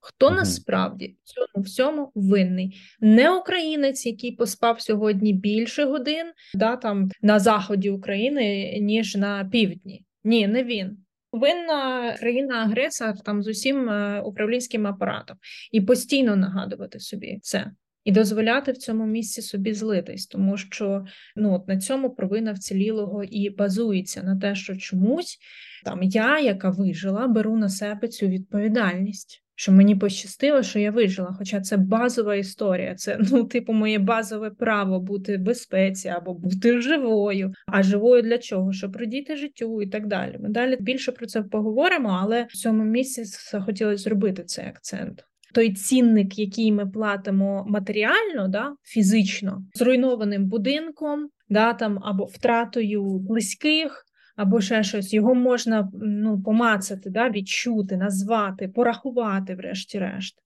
Хто 0.01 0.27
угу. 0.27 0.35
насправді 0.35 1.17
в 1.25 1.29
цьому 1.29 1.65
всьому 1.65 2.13
винний? 2.15 2.77
Не 3.01 3.31
українець, 3.31 4.07
який 4.07 4.33
поспав 4.33 4.81
сьогодні 4.81 5.33
більше 5.33 5.85
годин, 5.85 6.27
да, 6.55 6.77
там 6.77 7.11
на 7.23 7.39
заході 7.39 7.91
України, 7.91 8.79
ніж 8.81 9.17
на 9.17 9.45
півдні. 9.45 10.05
Ні, 10.25 10.47
не 10.47 10.65
він 10.65 11.02
винна 11.33 12.13
країна-агресор 12.19 13.21
там 13.25 13.43
з 13.43 13.49
усім 13.49 13.89
е, 13.89 14.21
управлінським 14.21 14.87
апаратом. 14.87 15.37
І 15.73 15.81
постійно 15.81 16.37
нагадувати 16.37 17.01
собі 17.01 17.39
це. 17.43 17.71
І 18.05 18.13
дозволяти 18.13 18.73
в 18.73 18.77
цьому 18.77 19.07
місці 19.07 19.43
собі 19.43 19.75
злитись, 19.75 20.27
тому 20.27 20.57
що 20.57 21.05
ну 21.37 21.55
от 21.55 21.69
на 21.69 21.79
цьому 21.79 22.11
провина 22.11 22.53
вцілілого 22.53 23.25
і 23.25 23.51
базується 23.51 24.23
на 24.23 24.39
те, 24.39 24.55
що 24.55 24.77
чомусь 24.77 25.39
там 25.85 26.03
я, 26.03 26.41
яка 26.41 26.71
вижила, 26.71 27.27
беру 27.27 27.57
на 27.57 27.69
себе 27.69 28.09
цю 28.09 28.27
відповідальність 28.27 29.42
що 29.55 29.73
мені 29.73 29.97
пощастило, 29.97 30.63
що 30.63 30.79
я 30.79 30.91
вижила. 30.91 31.35
Хоча 31.39 31.61
це 31.61 31.77
базова 31.77 32.35
історія, 32.35 32.95
це 32.95 33.19
ну, 33.31 33.45
типу, 33.45 33.73
моє 33.73 33.99
базове 33.99 34.51
право 34.51 35.01
бути 35.01 35.37
в 35.37 35.41
безпеці 35.41 36.09
або 36.09 36.35
бути 36.35 36.81
живою. 36.81 37.53
А 37.67 37.83
живою 37.83 38.23
для 38.23 38.39
чого? 38.39 38.73
Щоб 38.73 38.97
радіти 38.97 39.37
життю 39.37 39.83
і 39.83 39.87
так 39.87 40.07
далі. 40.07 40.39
Ми 40.41 40.49
далі 40.49 40.77
більше 40.81 41.13
про 41.13 41.27
це 41.27 41.43
поговоримо, 41.43 42.19
але 42.23 42.47
в 42.51 42.57
цьому 42.57 42.85
місці 42.85 43.25
захотілося 43.25 44.03
зробити 44.03 44.45
цей 44.45 44.67
акцент. 44.67 45.25
Той 45.55 45.73
цінник, 45.73 46.39
який 46.39 46.73
ми 46.73 46.87
платимо 46.87 47.65
матеріально, 47.69 48.49
да, 48.49 48.73
фізично, 48.83 49.65
зруйнованим 49.75 50.47
будинком, 50.47 51.29
да, 51.49 51.75
там 51.75 51.99
або 52.03 52.25
втратою 52.25 53.19
близьких, 53.19 54.05
або 54.37 54.61
ще 54.61 54.83
щось, 54.83 55.15
його 55.15 55.35
можна 55.35 55.91
ну, 56.03 56.43
помацати, 56.43 57.11
да, 57.11 57.31
відчути, 57.31 57.97
назвати, 57.97 58.69
порахувати, 58.69 59.55
врешті-решт 59.55 60.42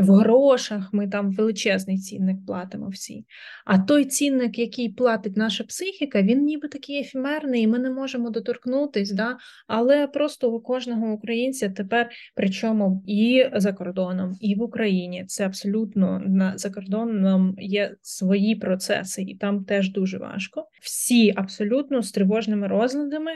в 0.00 0.10
грошах 0.10 0.88
ми 0.92 1.08
там 1.08 1.32
величезний 1.32 1.98
цінник 1.98 2.46
платимо 2.46 2.88
всі. 2.88 3.26
А 3.64 3.78
той 3.78 4.04
цінник, 4.04 4.58
який 4.58 4.88
платить 4.88 5.36
наша 5.36 5.64
психіка, 5.64 6.22
він 6.22 6.44
ніби 6.44 6.68
такий 6.68 7.00
ефемерний, 7.00 7.62
і 7.62 7.66
ми 7.66 7.78
не 7.78 7.90
можемо 7.90 8.30
доторкнутись, 8.30 9.12
да? 9.12 9.38
але 9.66 10.06
просто 10.06 10.52
у 10.52 10.60
кожного 10.60 11.12
українця 11.12 11.68
тепер, 11.68 12.10
причому 12.34 13.02
і 13.06 13.46
за 13.54 13.72
кордоном, 13.72 14.36
і 14.40 14.54
в 14.54 14.62
Україні 14.62 15.24
це 15.26 15.46
абсолютно 15.46 16.22
на 16.26 16.58
за 16.58 16.70
кордоном 16.70 17.54
є 17.58 17.96
свої 18.02 18.56
процеси, 18.56 19.22
і 19.22 19.36
там 19.36 19.64
теж 19.64 19.92
дуже 19.92 20.18
важко. 20.18 20.68
Всі 20.82 21.32
абсолютно 21.36 22.02
з 22.02 22.12
тривожними 22.12 22.68
розладами. 22.68 23.30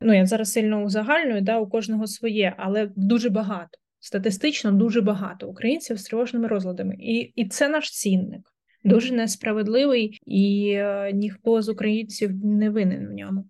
Ну, 0.00 0.14
я 0.14 0.26
зараз 0.26 0.52
сильно 0.52 0.82
узагальнюю, 0.82 1.40
да, 1.40 1.58
у 1.58 1.66
кожного 1.66 2.06
своє, 2.06 2.54
але 2.58 2.90
дуже 2.96 3.30
багато 3.30 3.81
статистично 4.02 4.72
дуже 4.72 5.00
багато 5.00 5.48
українців 5.48 5.98
з 5.98 6.02
тривожними 6.04 6.48
розладами, 6.48 6.96
і, 6.98 7.14
і 7.18 7.48
це 7.48 7.68
наш 7.68 7.90
цінник. 7.90 8.40
Дуже 8.84 9.14
несправедливий, 9.14 10.18
і 10.26 10.72
е, 10.74 11.12
ніхто 11.12 11.62
з 11.62 11.68
українців 11.68 12.44
не 12.44 12.70
винен 12.70 13.08
в 13.08 13.12
ньому. 13.12 13.44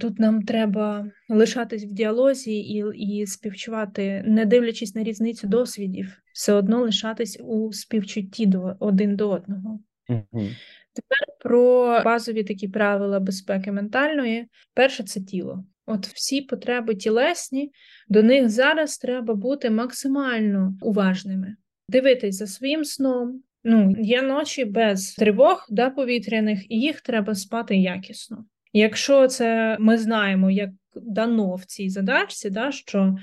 Тут 0.00 0.18
нам 0.18 0.42
треба 0.42 1.10
лишатись 1.28 1.84
в 1.84 1.92
діалозі 1.92 2.58
і 2.58 2.84
і 2.96 3.26
співчувати, 3.26 4.22
не 4.26 4.46
дивлячись 4.46 4.94
на 4.94 5.02
різницю 5.02 5.46
досвідів, 5.46 6.22
все 6.32 6.52
одно 6.52 6.80
лишатись 6.80 7.40
у 7.40 7.72
співчутті 7.72 8.46
до 8.46 8.76
один 8.80 9.16
до 9.16 9.30
одного. 9.30 9.80
Mm-hmm. 10.08 10.56
Тепер 10.92 11.36
про 11.40 11.86
базові 12.04 12.44
такі 12.44 12.68
правила 12.68 13.20
безпеки 13.20 13.72
ментальної. 13.72 14.46
Перше 14.74 15.02
це 15.02 15.20
тіло. 15.20 15.64
От 15.90 16.06
всі 16.06 16.40
потреби 16.40 16.94
тілесні, 16.94 17.72
до 18.08 18.22
них 18.22 18.48
зараз 18.48 18.98
треба 18.98 19.34
бути 19.34 19.70
максимально 19.70 20.74
уважними, 20.82 21.56
дивитись 21.88 22.36
за 22.36 22.46
своїм 22.46 22.84
сном. 22.84 23.42
Ну, 23.64 23.94
є 23.98 24.22
ночі 24.22 24.64
без 24.64 25.14
тривог 25.14 25.66
да, 25.70 25.90
повітряних, 25.90 26.70
і 26.70 26.80
їх 26.80 27.00
треба 27.00 27.34
спати 27.34 27.76
якісно. 27.76 28.44
Якщо 28.72 29.26
це 29.26 29.76
ми 29.80 29.98
знаємо, 29.98 30.50
як 30.50 30.70
дано 30.94 31.54
в 31.54 31.64
цій 31.64 31.88
задачці, 31.88 32.50
да, 32.50 32.72
що 32.72 33.16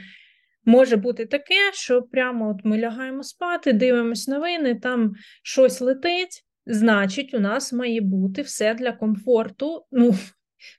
може 0.66 0.96
бути 0.96 1.26
таке, 1.26 1.72
що 1.74 2.02
прямо 2.02 2.50
от 2.50 2.58
ми 2.64 2.78
лягаємо 2.78 3.24
спати, 3.24 3.74
дивимось 3.74 4.28
новини, 4.28 4.76
там 4.76 5.14
щось 5.44 5.82
летить. 5.82 6.42
Значить, 6.66 7.34
у 7.34 7.40
нас 7.40 7.74
має 7.74 8.02
бути 8.02 8.42
все 8.42 8.74
для 8.74 8.92
комфорту. 8.92 9.86
Ну, 9.92 10.16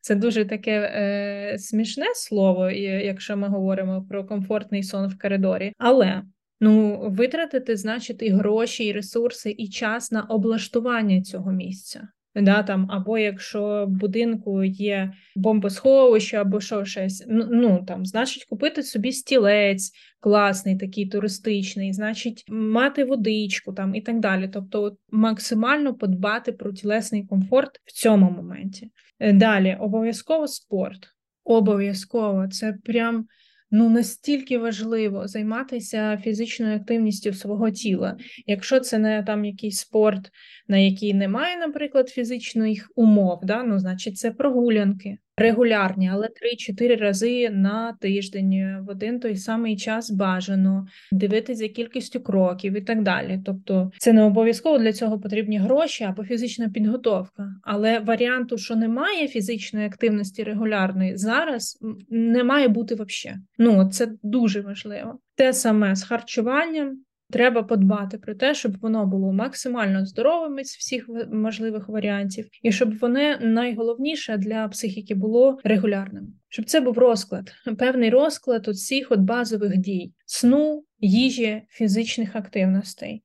це 0.01 0.15
дуже 0.15 0.45
таке 0.45 0.73
е, 0.73 1.59
смішне 1.59 2.07
слово, 2.15 2.71
якщо 2.71 3.37
ми 3.37 3.49
говоримо 3.49 4.07
про 4.11 4.25
комфортний 4.25 4.83
сон 4.83 5.09
в 5.09 5.19
коридорі. 5.19 5.73
Але 5.79 6.23
ну, 6.61 7.01
витратити, 7.11 7.77
значить, 7.77 8.23
і 8.23 8.29
гроші, 8.29 8.85
і 8.85 8.93
ресурси, 8.93 9.55
і 9.59 9.69
час 9.69 10.13
на 10.13 10.23
облаштування 10.23 11.23
цього 11.23 11.53
місця. 11.53 12.09
Да, 12.43 12.63
там, 12.63 12.87
Або 12.91 13.19
якщо 13.19 13.87
в 13.89 13.91
будинку 13.91 14.65
є 14.65 15.13
бомбосховище, 15.37 16.37
або 16.37 16.61
що 16.61 16.85
щось, 16.85 17.25
ну, 17.29 17.49
ну 17.51 17.85
там, 17.87 18.07
значить, 18.07 18.45
купити 18.45 18.83
собі 18.83 19.13
стілець 19.13 19.93
класний, 20.21 20.77
такий 20.77 21.07
туристичний, 21.07 21.93
значить, 21.93 22.45
мати 22.49 23.05
водичку 23.05 23.73
там 23.73 23.95
і 23.95 24.01
так 24.01 24.21
далі. 24.21 24.51
Тобто, 24.53 24.83
от, 24.83 24.99
максимально 25.11 25.95
подбати 25.95 26.53
про 26.53 26.73
тілесний 26.73 27.27
комфорт 27.27 27.81
в 27.85 27.93
цьому 27.93 28.31
моменті. 28.31 28.91
Е, 29.19 29.33
далі, 29.33 29.77
обов'язково 29.81 30.49
спорт. 30.49 31.09
Обов'язково 31.45 32.49
це 32.49 32.73
прям 32.85 33.27
ну 33.71 33.91
настільки 33.91 34.59
важливо 34.59 35.29
займатися 35.29 36.21
фізичною 36.23 36.77
активністю 36.77 37.33
свого 37.33 37.71
тіла. 37.71 38.17
Якщо 38.47 38.81
це 38.81 38.99
не 38.99 39.23
там 39.23 39.45
якийсь 39.45 39.79
спорт, 39.79 40.31
на 40.69 40.79
який 40.79 41.15
немає, 41.15 41.57
наприклад, 41.57 42.09
фізичних 42.09 42.91
умов, 42.97 43.41
да, 43.43 43.63
ну 43.63 43.79
значить 43.79 44.19
це 44.19 44.31
прогулянки 44.31 45.19
регулярні, 45.37 46.11
але 46.13 46.29
3-4 46.71 46.97
рази 46.97 47.51
на 47.51 47.93
тиждень 48.01 48.85
в 48.87 48.91
один 48.91 49.21
той 49.21 49.37
самий 49.37 49.77
час 49.77 50.11
бажано 50.11 50.87
дивитися 51.13 51.69
кількістю 51.69 52.21
кроків 52.21 52.77
і 52.77 52.81
так 52.81 53.03
далі. 53.03 53.41
Тобто 53.47 53.91
це 53.99 54.13
не 54.13 54.23
обов'язково 54.23 54.79
для 54.79 54.93
цього 54.93 55.21
потрібні 55.21 55.59
гроші 55.59 56.05
або 56.05 56.25
фізична 56.25 56.69
підготовка. 56.69 57.49
Але 57.63 57.99
варіанту, 57.99 58.59
що 58.59 58.77
немає 58.77 59.29
фізичної 59.29 59.87
активності 59.87 60.43
регулярної, 60.43 61.17
зараз 61.17 61.79
не 62.11 62.45
має 62.45 62.69
бути 62.69 62.95
взагалі. 62.95 63.41
Ну 63.59 63.91
це 63.91 64.09
дуже 64.23 64.61
важливо. 64.61 65.19
Те 65.35 65.53
саме 65.53 65.97
з 65.97 66.03
харчуванням. 66.03 67.06
Треба 67.31 67.63
подбати 67.63 68.19
про 68.19 68.35
те, 68.35 68.55
щоб 68.55 68.81
воно 68.81 69.07
було 69.07 69.33
максимально 69.33 70.07
здоровим 70.07 70.65
з 70.65 70.77
всіх 70.77 71.09
можливих 71.33 71.89
варіантів, 71.89 72.49
і 72.63 72.73
щоб 72.73 72.99
воно 72.99 73.37
найголовніше 73.41 74.37
для 74.37 74.69
психіки 74.69 75.15
було 75.15 75.59
регулярним. 75.65 76.35
Щоб 76.49 76.65
це 76.65 76.81
був 76.81 76.99
розклад, 76.99 77.53
певний 77.79 78.11
розклад 78.11 78.69
усіх 78.69 79.13
от 79.13 79.21
базових 79.21 79.77
дій: 79.77 80.13
сну, 80.27 80.85
їжі, 81.01 81.63
фізичних 81.69 82.37
активностей. 82.37 83.23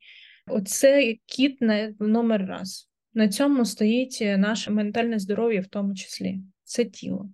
Оце 0.47 1.15
кіт 1.25 1.61
на 1.61 1.93
номер 1.99 2.45
раз. 2.45 2.89
На 3.13 3.27
цьому 3.27 3.65
стоїть 3.65 4.23
наше 4.37 4.71
ментальне 4.71 5.19
здоров'я, 5.19 5.61
в 5.61 5.67
тому 5.67 5.95
числі 5.95 6.39
це 6.63 6.85
тіло. 6.85 7.29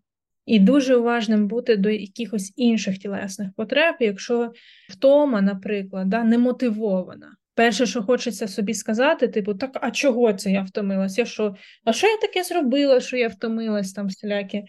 І 0.47 0.59
дуже 0.59 0.95
уважним 0.95 1.47
бути 1.47 1.75
до 1.75 1.89
якихось 1.89 2.53
інших 2.55 2.97
тілесних 2.97 3.49
потреб, 3.55 3.95
якщо 3.99 4.51
втома, 4.89 5.41
наприклад, 5.41 6.09
да, 6.09 6.23
не 6.23 6.37
мотивована. 6.37 7.35
Перше, 7.53 7.85
що 7.85 8.03
хочеться 8.03 8.47
собі 8.47 8.73
сказати, 8.73 9.27
типу, 9.27 9.53
так, 9.53 9.77
а 9.81 9.91
чого 9.91 10.33
це 10.33 10.51
я 10.51 10.61
втомилась? 10.63 11.17
Я 11.17 11.25
що? 11.25 11.55
А 11.83 11.93
що 11.93 12.07
я 12.07 12.17
таке 12.17 12.43
зробила, 12.43 12.99
що 12.99 13.17
я 13.17 13.27
втомилась 13.27 13.93
там 13.93 14.07
всілякі 14.07 14.63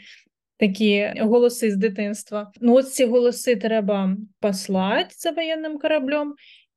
такі 0.57 1.13
голоси 1.21 1.71
з 1.71 1.77
дитинства? 1.77 2.53
Ну, 2.61 2.75
от 2.75 2.93
ці 2.93 3.07
голоси 3.07 3.57
треба 3.57 4.17
послати 4.41 5.15
за 5.19 5.31
воєнним 5.31 5.79
кораблем 5.79 6.35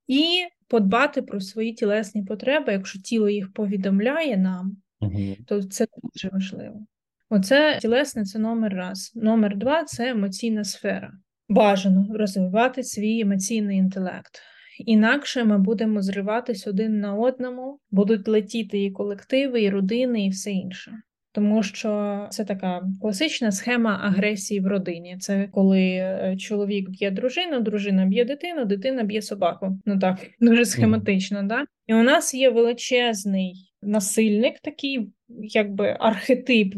і 0.08 0.46
подбати 0.67 1.22
про 1.22 1.39
свої 1.39 1.74
тілесні 1.74 2.24
потреби. 2.24 2.74
Якщо 2.74 3.00
тіло 3.00 3.29
їх 3.29 3.53
повідомляє 3.53 4.38
нам, 4.38 4.77
угу. 5.00 5.36
то 5.48 5.63
це 5.63 5.88
дуже 6.13 6.29
важливо. 6.29 6.86
Оце 7.33 7.77
тілесне 7.81 8.25
це 8.25 8.39
номер 8.39 8.73
раз. 8.73 9.11
Номер 9.15 9.57
два 9.57 9.83
це 9.83 10.09
емоційна 10.09 10.63
сфера. 10.63 11.11
Бажано 11.50 12.07
розвивати 12.13 12.83
свій 12.83 13.19
емоційний 13.19 13.77
інтелект. 13.77 14.39
Інакше 14.85 15.43
ми 15.43 15.57
будемо 15.57 16.01
зриватись 16.01 16.67
один 16.67 17.00
на 17.00 17.15
одному, 17.15 17.79
будуть 17.91 18.27
летіти 18.27 18.83
і 18.83 18.91
колективи, 18.91 19.61
і 19.61 19.69
родини, 19.69 20.25
і 20.25 20.29
все 20.29 20.51
інше. 20.51 20.91
Тому 21.31 21.63
що 21.63 22.27
це 22.31 22.45
така 22.45 22.81
класична 23.01 23.51
схема 23.51 24.00
агресії 24.03 24.59
в 24.59 24.67
родині. 24.67 25.17
Це 25.19 25.50
коли 25.51 25.81
е, 25.81 26.35
чоловік 26.39 26.89
б'є 26.89 27.11
дружину, 27.11 27.59
дружина 27.59 28.05
б'є 28.05 28.25
дитину, 28.25 28.65
дитина 28.65 29.03
б'є 29.03 29.21
собаку. 29.21 29.79
Ну 29.85 30.00
так 30.00 30.17
дуже 30.39 30.65
схематично, 30.65 31.43
да? 31.43 31.65
І 31.88 31.93
у 31.93 32.03
нас 32.03 32.33
є 32.33 32.50
величезний 32.50 33.70
насильник, 33.81 34.59
такий 34.59 35.09
якби 35.39 35.97
архетип 36.00 36.75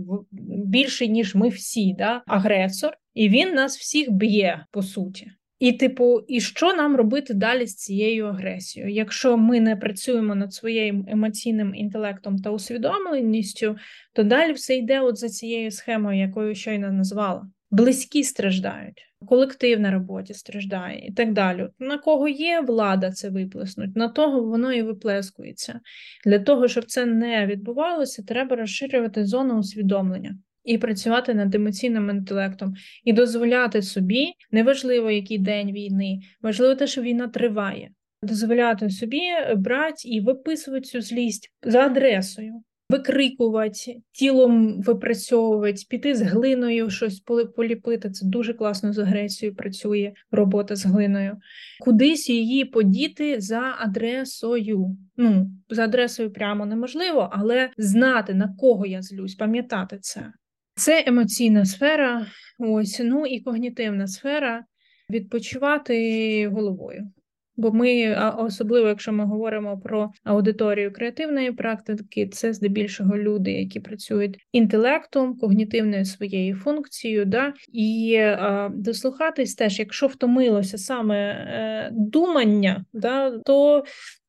більший, 0.66 1.10
ніж 1.10 1.36
ми 1.36 1.50
всі, 1.50 1.94
да? 1.94 2.24
агресор, 2.28 2.98
і 3.14 3.30
він 3.30 3.54
нас 3.54 3.78
всіх 3.78 4.12
б'є 4.12 4.66
по 4.72 4.82
суті. 4.82 5.32
І, 5.60 5.72
типу, 5.72 6.20
і 6.28 6.42
що 6.42 6.74
нам 6.74 6.96
робити 6.96 7.34
далі 7.34 7.68
з 7.68 7.76
цією 7.76 8.26
агресією? 8.26 8.92
Якщо 8.92 9.38
ми 9.38 9.60
не 9.60 9.76
працюємо 9.76 10.36
над 10.36 10.54
своїм 10.54 11.06
емоційним 11.10 11.76
інтелектом 11.76 12.40
та 12.40 12.50
усвідомленістю, 12.50 13.76
то 14.14 14.24
далі 14.24 14.52
все 14.52 14.76
йде 14.76 15.00
от 15.00 15.18
за 15.18 15.30
цією 15.30 15.72
схемою, 15.72 16.20
якою 16.20 16.56
щойно 16.56 16.92
назвала. 16.92 17.48
Близькі 17.72 18.24
страждають, 18.24 19.13
колектив 19.24 19.80
на 19.80 19.92
роботі 19.92 20.34
страждає 20.34 21.08
і 21.08 21.14
так 21.14 21.34
далі. 21.34 21.68
На 21.80 21.98
кого 21.98 22.28
є 22.28 22.62
влада 22.62 23.12
це 23.12 23.30
виплеснуть, 23.30 23.96
на 23.96 24.08
того 24.08 24.44
воно 24.44 24.74
і 24.74 24.82
виплескується. 24.82 25.80
Для 26.26 26.40
того, 26.40 26.68
щоб 26.68 26.86
це 26.86 27.06
не 27.06 27.46
відбувалося, 27.46 28.24
треба 28.24 28.56
розширювати 28.56 29.26
зону 29.26 29.60
усвідомлення 29.60 30.38
і 30.64 30.78
працювати 30.78 31.34
над 31.34 31.56
емоційним 31.56 32.10
інтелектом, 32.10 32.74
і 33.04 33.14
дозволяти 33.14 33.82
собі, 33.82 34.34
неважливо, 34.52 35.12
який 35.12 35.38
день 35.38 35.72
війни, 35.72 36.20
важливо 36.42 36.76
те, 36.76 36.88
що 36.88 37.02
війна 37.02 37.28
триває, 37.28 37.92
дозволяти 38.22 38.90
собі 38.90 39.22
брати 39.56 40.10
і 40.10 40.22
виписувати 40.22 40.86
цю 40.86 41.02
злість 41.02 41.52
за 41.64 41.80
адресою. 41.80 42.64
Викрикувати, 42.94 44.02
тілом 44.12 44.82
випрацьовувати, 44.82 45.78
піти 45.90 46.16
з 46.16 46.22
глиною, 46.22 46.90
щось 46.90 47.20
поліпити. 47.56 48.10
Це 48.10 48.26
дуже 48.26 48.54
класно 48.54 48.94
з 48.94 49.00
агресією 49.00 49.56
працює 49.56 50.14
робота 50.32 50.76
з 50.76 50.86
глиною, 50.86 51.38
кудись 51.80 52.30
її 52.30 52.66
подіти 52.66 53.42
за 53.42 53.76
адресою. 53.80 54.98
Ну, 55.18 55.52
за 55.70 55.84
адресою 55.84 56.34
прямо 56.34 56.66
неможливо, 56.66 57.30
але 57.32 57.70
знати 57.78 58.34
на 58.34 58.56
кого 58.60 58.86
я 58.86 59.02
злюсь, 59.02 59.36
пам'ятати 59.36 59.98
це. 60.02 60.34
Це 60.76 61.04
емоційна 61.08 61.66
сфера, 61.66 62.26
ось 62.60 63.02
ну 63.04 63.26
і 63.26 63.40
когнітивна 63.40 64.08
сфера 64.08 64.66
відпочивати 65.10 66.48
головою. 66.48 67.12
Бо 67.56 67.72
ми, 67.72 68.16
особливо 68.38 68.88
якщо 68.88 69.12
ми 69.12 69.26
говоримо 69.26 69.78
про 69.78 70.12
аудиторію 70.24 70.94
креативної 70.94 71.52
практики, 71.52 72.28
це 72.28 72.54
здебільшого 72.54 73.18
люди, 73.18 73.52
які 73.52 73.80
працюють 73.80 74.38
інтелектом, 74.52 75.38
когнітивною 75.38 76.06
своєю 76.06 76.56
функцією, 76.56 77.26
да? 77.26 77.54
і 77.74 78.16
а, 78.18 78.70
дослухатись 78.74 79.56
теж, 79.56 79.80
якщо 79.80 80.08
втомилося 80.08 80.78
саме 80.78 81.18
е, 81.18 81.90
думання, 81.92 82.86
да, 82.94 83.40
то 83.46 83.84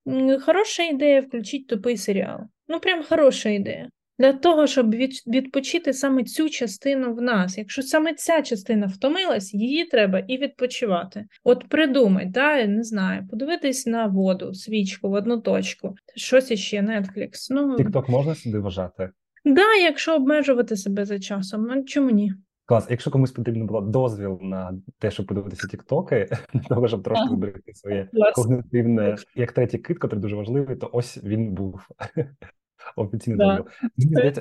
м, 0.08 0.40
хороша 0.40 0.82
ідея 0.82 1.20
включити 1.20 1.64
тупий 1.64 1.96
серіал. 1.96 2.40
Ну, 2.68 2.80
прям 2.80 3.02
хороша 3.02 3.48
ідея 3.48 3.88
для 4.18 4.32
того, 4.32 4.66
щоб 4.66 4.94
відпочити 5.26 5.92
саме 5.92 6.24
цю 6.24 6.48
частину 6.48 7.14
в 7.14 7.22
нас. 7.22 7.58
Якщо 7.58 7.82
саме 7.82 8.14
ця 8.14 8.42
частина 8.42 8.86
втомилась, 8.86 9.54
її 9.54 9.84
треба 9.84 10.18
і 10.18 10.38
відпочивати. 10.38 11.24
От 11.44 11.68
придумай, 11.68 12.26
да, 12.26 12.66
не 12.66 12.82
знаю, 12.82 13.26
подивитись 13.30 13.86
на 13.86 14.06
воду, 14.06 14.54
свічку 14.54 15.10
в 15.10 15.12
одну 15.12 15.40
точку, 15.40 15.94
щось 16.16 16.50
іще, 16.50 16.80
Netflix. 16.80 17.30
Ну, 17.50 17.76
Тікток 17.76 18.08
можна 18.08 18.34
сюди 18.34 18.58
вважати? 18.58 19.10
Да, 19.44 19.74
якщо 19.74 20.16
обмежувати 20.16 20.76
себе 20.76 21.04
за 21.04 21.18
часом, 21.18 21.62
ну 21.62 21.84
чому 21.84 22.10
ні? 22.10 22.32
Клас, 22.66 22.86
якщо 22.90 23.10
комусь 23.10 23.32
потрібно 23.32 23.64
було 23.64 23.80
дозвіл 23.80 24.38
на 24.42 24.72
те, 24.98 25.10
щоб 25.10 25.26
подивитися 25.26 25.68
тіктоки, 25.68 26.28
для 26.54 26.60
того, 26.60 26.88
щоб 26.88 27.02
трошки 27.02 27.28
зберегти 27.28 27.74
своє 27.74 28.08
когнитивне, 28.34 29.16
як 29.34 29.52
третій 29.52 29.78
кит, 29.78 29.98
який 30.02 30.18
дуже 30.18 30.36
важливий, 30.36 30.76
то 30.76 30.90
ось 30.92 31.24
він 31.24 31.52
був. 31.52 31.80
Офіційно 32.96 33.64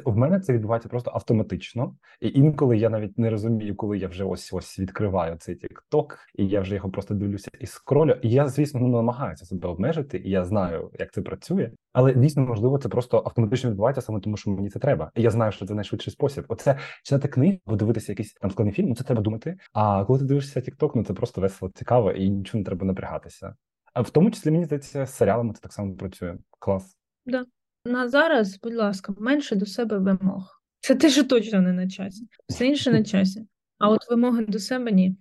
в 0.06 0.18
мене 0.18 0.40
це 0.40 0.54
відбувається 0.54 0.90
просто 0.90 1.12
автоматично, 1.14 1.96
і 2.22 2.30
інколи 2.30 2.78
я 2.78 2.90
навіть 2.90 3.18
не 3.18 3.30
розумію, 3.30 3.76
коли 3.76 3.98
я 3.98 4.08
вже 4.08 4.24
ось 4.24 4.54
ось 4.54 4.80
відкриваю 4.80 5.36
цей 5.36 5.56
TikTok, 5.56 6.06
і 6.36 6.48
я 6.48 6.62
вже 6.62 6.76
його 6.76 6.90
просто 6.90 7.14
дивлюся 7.14 7.52
і 7.60 7.66
скролю. 7.66 8.16
І 8.22 8.30
я, 8.30 8.48
звісно, 8.48 8.80
ну, 8.80 8.88
намагаюся 8.88 9.46
себе 9.46 9.70
обмежити, 9.70 10.18
і 10.18 10.30
я 10.30 10.44
знаю, 10.44 10.92
як 11.00 11.14
це 11.14 11.22
працює. 11.22 11.72
Але 11.94 12.14
дійсно, 12.14 12.46
можливо, 12.46 12.78
це 12.78 12.90
просто 12.90 13.18
автоматично 13.18 13.70
відбувається 13.70 14.02
саме 14.02 14.20
тому, 14.20 14.38
що 14.38 14.52
мені 14.52 14.70
це 14.70 14.80
треба. 14.80 15.12
І 15.16 15.22
я 15.22 15.30
знаю, 15.30 15.52
що 15.52 15.66
це 15.66 15.74
найшвидший 15.74 16.14
спосіб. 16.14 16.46
Оце 16.48 16.78
читати 17.04 17.28
книги, 17.28 17.60
або 17.66 17.76
дивитися 17.76 18.12
якийсь 18.12 18.34
там 18.34 18.52
складний 18.52 18.74
фільм. 18.74 18.90
Ну 18.90 18.96
це 18.96 19.04
треба 19.04 19.22
думати. 19.22 19.58
А 19.74 20.06
коли 20.06 20.20
ти 20.20 20.26
дивишся 20.26 20.60
TikTok, 20.60 20.92
ну 20.96 21.04
це 21.04 21.14
просто 21.14 21.42
весело, 21.42 21.72
цікаво 21.76 22.12
і 22.12 22.30
нічого 22.30 22.60
не 22.60 22.66
треба 22.66 22.86
напрягатися. 22.86 23.56
А 23.94 24.02
в 24.02 24.10
тому 24.10 24.32
числі 24.32 24.52
мені 24.52 24.66
здається, 24.66 25.06
з 25.06 25.16
серіалами 25.16 25.54
це 25.54 25.60
так 25.62 25.74
само 25.74 25.96
працює. 25.96 26.38
Клас. 26.60 26.98
Да. 27.26 27.46
На 27.86 28.08
зараз, 28.08 28.60
будь 28.64 28.76
ласка, 28.76 29.14
менше 29.18 29.56
до 29.56 29.66
себе 29.66 29.98
вимог. 29.98 30.62
Це 30.80 30.96
те, 30.96 31.10
що 31.10 31.24
точно 31.24 31.62
не 31.62 31.74
на 31.74 31.90
часі. 31.90 32.28
Все 32.50 32.68
інше 32.68 32.92
на 32.92 33.04
часі. 33.04 33.48
А 33.80 33.90
от 33.90 34.10
вимоги 34.10 34.46
до 34.46 34.60
себе 34.60 34.92
ні. 34.92 35.18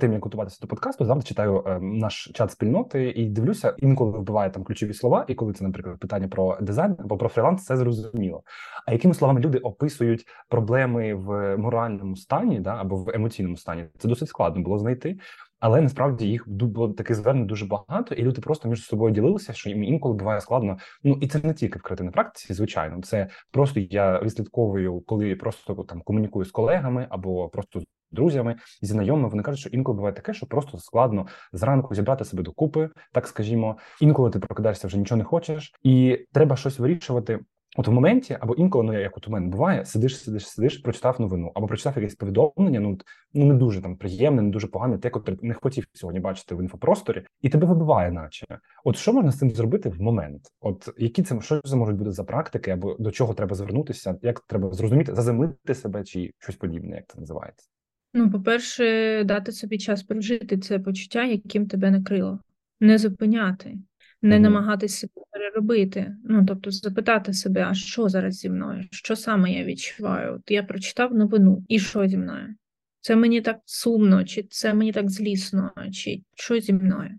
тим, 0.00 0.12
як 0.12 0.24
готуватися 0.24 0.58
до 0.62 0.66
подкасту, 0.66 1.04
завжди 1.04 1.28
читаю 1.28 1.64
е, 1.66 1.80
наш 1.80 2.30
чат 2.34 2.50
спільноти 2.52 3.10
і 3.10 3.28
дивлюся, 3.28 3.74
інколи 3.78 4.18
вбиває 4.18 4.50
там 4.50 4.64
ключові 4.64 4.94
слова, 4.94 5.24
і 5.28 5.34
коли 5.34 5.52
це, 5.52 5.64
наприклад, 5.64 5.98
питання 5.98 6.28
про 6.28 6.58
дизайн 6.60 6.96
або 6.98 7.16
про 7.16 7.28
фріланс, 7.28 7.64
це 7.64 7.76
зрозуміло. 7.76 8.42
А 8.86 8.92
якими 8.92 9.14
словами 9.14 9.40
люди 9.40 9.58
описують 9.58 10.24
проблеми 10.48 11.14
в 11.14 11.56
моральному 11.56 12.16
стані, 12.16 12.60
да 12.60 12.76
або 12.76 12.96
в 12.96 13.10
емоційному 13.10 13.56
стані, 13.56 13.88
це 13.98 14.08
досить 14.08 14.28
складно 14.28 14.62
було 14.62 14.78
знайти. 14.78 15.18
Але 15.60 15.80
насправді 15.80 16.26
їх 16.26 16.48
було 16.48 16.88
таких 16.88 17.16
звернень 17.16 17.46
дуже 17.46 17.66
багато, 17.66 18.14
і 18.14 18.22
люди 18.22 18.40
просто 18.40 18.68
між 18.68 18.84
собою 18.84 19.14
ділилися, 19.14 19.52
що 19.52 19.70
їм 19.70 19.84
інколи 19.84 20.14
буває 20.14 20.40
складно. 20.40 20.78
Ну 21.02 21.18
і 21.20 21.28
це 21.28 21.40
не 21.42 21.54
тільки 21.54 21.78
в 21.78 21.82
креативній 21.82 22.12
практиці, 22.12 22.54
звичайно. 22.54 23.02
Це 23.02 23.28
просто 23.50 23.80
я 23.80 24.20
відслідковую, 24.20 25.00
коли 25.00 25.36
просто 25.36 25.74
там 25.74 26.00
комунікую 26.02 26.44
з 26.44 26.50
колегами 26.50 27.06
або 27.10 27.48
просто 27.48 27.80
з 27.80 27.84
друзями 28.10 28.56
зі 28.82 28.92
знайомими. 28.92 29.28
Вони 29.28 29.42
кажуть, 29.42 29.60
що 29.60 29.70
інколи 29.70 29.96
буває 29.96 30.14
таке, 30.14 30.34
що 30.34 30.46
просто 30.46 30.78
складно 30.78 31.26
зранку 31.52 31.94
зібрати 31.94 32.24
себе 32.24 32.42
докупи, 32.42 32.90
так 33.12 33.26
скажімо. 33.26 33.76
Інколи 34.00 34.30
ти 34.30 34.38
прокидаєшся, 34.38 34.86
вже 34.86 34.98
нічого 34.98 35.18
не 35.18 35.24
хочеш, 35.24 35.72
і 35.82 36.26
треба 36.32 36.56
щось 36.56 36.78
вирішувати. 36.78 37.38
От 37.76 37.88
в 37.88 37.90
моменті, 37.90 38.36
або 38.40 38.54
інколи, 38.54 38.84
ну 38.84 39.00
як 39.00 39.16
от 39.16 39.28
у 39.28 39.30
мене 39.30 39.46
буває, 39.46 39.84
сидиш, 39.84 40.22
сидиш, 40.22 40.48
сидиш, 40.48 40.78
прочитав 40.78 41.20
новину, 41.20 41.52
або 41.54 41.66
прочитав 41.66 41.92
якесь 41.96 42.14
повідомлення, 42.14 42.80
ну 42.80 42.98
ну 43.34 43.44
не 43.44 43.54
дуже 43.54 43.82
там 43.82 43.96
приємне, 43.96 44.42
не 44.42 44.50
дуже 44.50 44.66
погане, 44.66 44.98
те, 44.98 45.10
котре 45.10 45.36
не 45.42 45.54
хотів 45.54 45.86
сьогодні 45.92 46.20
бачити 46.20 46.54
в 46.54 46.62
інфопросторі, 46.62 47.22
і 47.40 47.48
тебе 47.48 47.66
вибиває, 47.66 48.10
наче. 48.10 48.46
От 48.84 48.96
що 48.96 49.12
можна 49.12 49.32
з 49.32 49.38
цим 49.38 49.50
зробити 49.50 49.88
в 49.88 50.00
момент? 50.00 50.42
От 50.60 50.88
які 50.98 51.22
це 51.22 51.40
що 51.40 51.60
це 51.60 51.76
можуть 51.76 51.96
бути 51.96 52.12
за 52.12 52.24
практики, 52.24 52.70
або 52.70 52.96
до 52.98 53.10
чого 53.10 53.34
треба 53.34 53.54
звернутися, 53.54 54.18
як 54.22 54.40
треба 54.40 54.72
зрозуміти, 54.72 55.14
заземлити 55.14 55.74
себе 55.74 56.04
чи 56.04 56.30
щось 56.38 56.56
подібне, 56.56 56.96
як 56.96 57.06
це 57.08 57.20
називається? 57.20 57.68
Ну, 58.14 58.30
по-перше, 58.30 59.24
дати 59.24 59.52
собі 59.52 59.78
час 59.78 60.02
прожити 60.02 60.58
це 60.58 60.78
почуття, 60.78 61.24
яким 61.24 61.66
тебе 61.66 61.90
накрило, 61.90 62.38
не 62.80 62.98
зупиняти 62.98 63.76
не 64.22 64.36
mm-hmm. 64.36 64.40
намагатися 64.40 65.08
переробити. 65.32 66.16
Ну 66.24 66.44
тобто, 66.48 66.70
запитати 66.70 67.32
себе, 67.32 67.66
а 67.70 67.74
що 67.74 68.08
зараз 68.08 68.34
зі 68.34 68.50
мною? 68.50 68.84
Що 68.90 69.16
саме 69.16 69.52
я 69.52 69.64
відчуваю? 69.64 70.34
От 70.34 70.50
я 70.50 70.62
прочитав 70.62 71.14
новину, 71.14 71.64
і 71.68 71.78
що 71.78 72.06
зі 72.06 72.16
мною? 72.16 72.54
Це 73.00 73.16
мені 73.16 73.40
так 73.40 73.58
сумно, 73.64 74.24
чи 74.24 74.42
це 74.42 74.74
мені 74.74 74.92
так 74.92 75.10
злісно, 75.10 75.70
чи 75.92 76.22
що 76.34 76.60
зі 76.60 76.72
мною? 76.72 77.10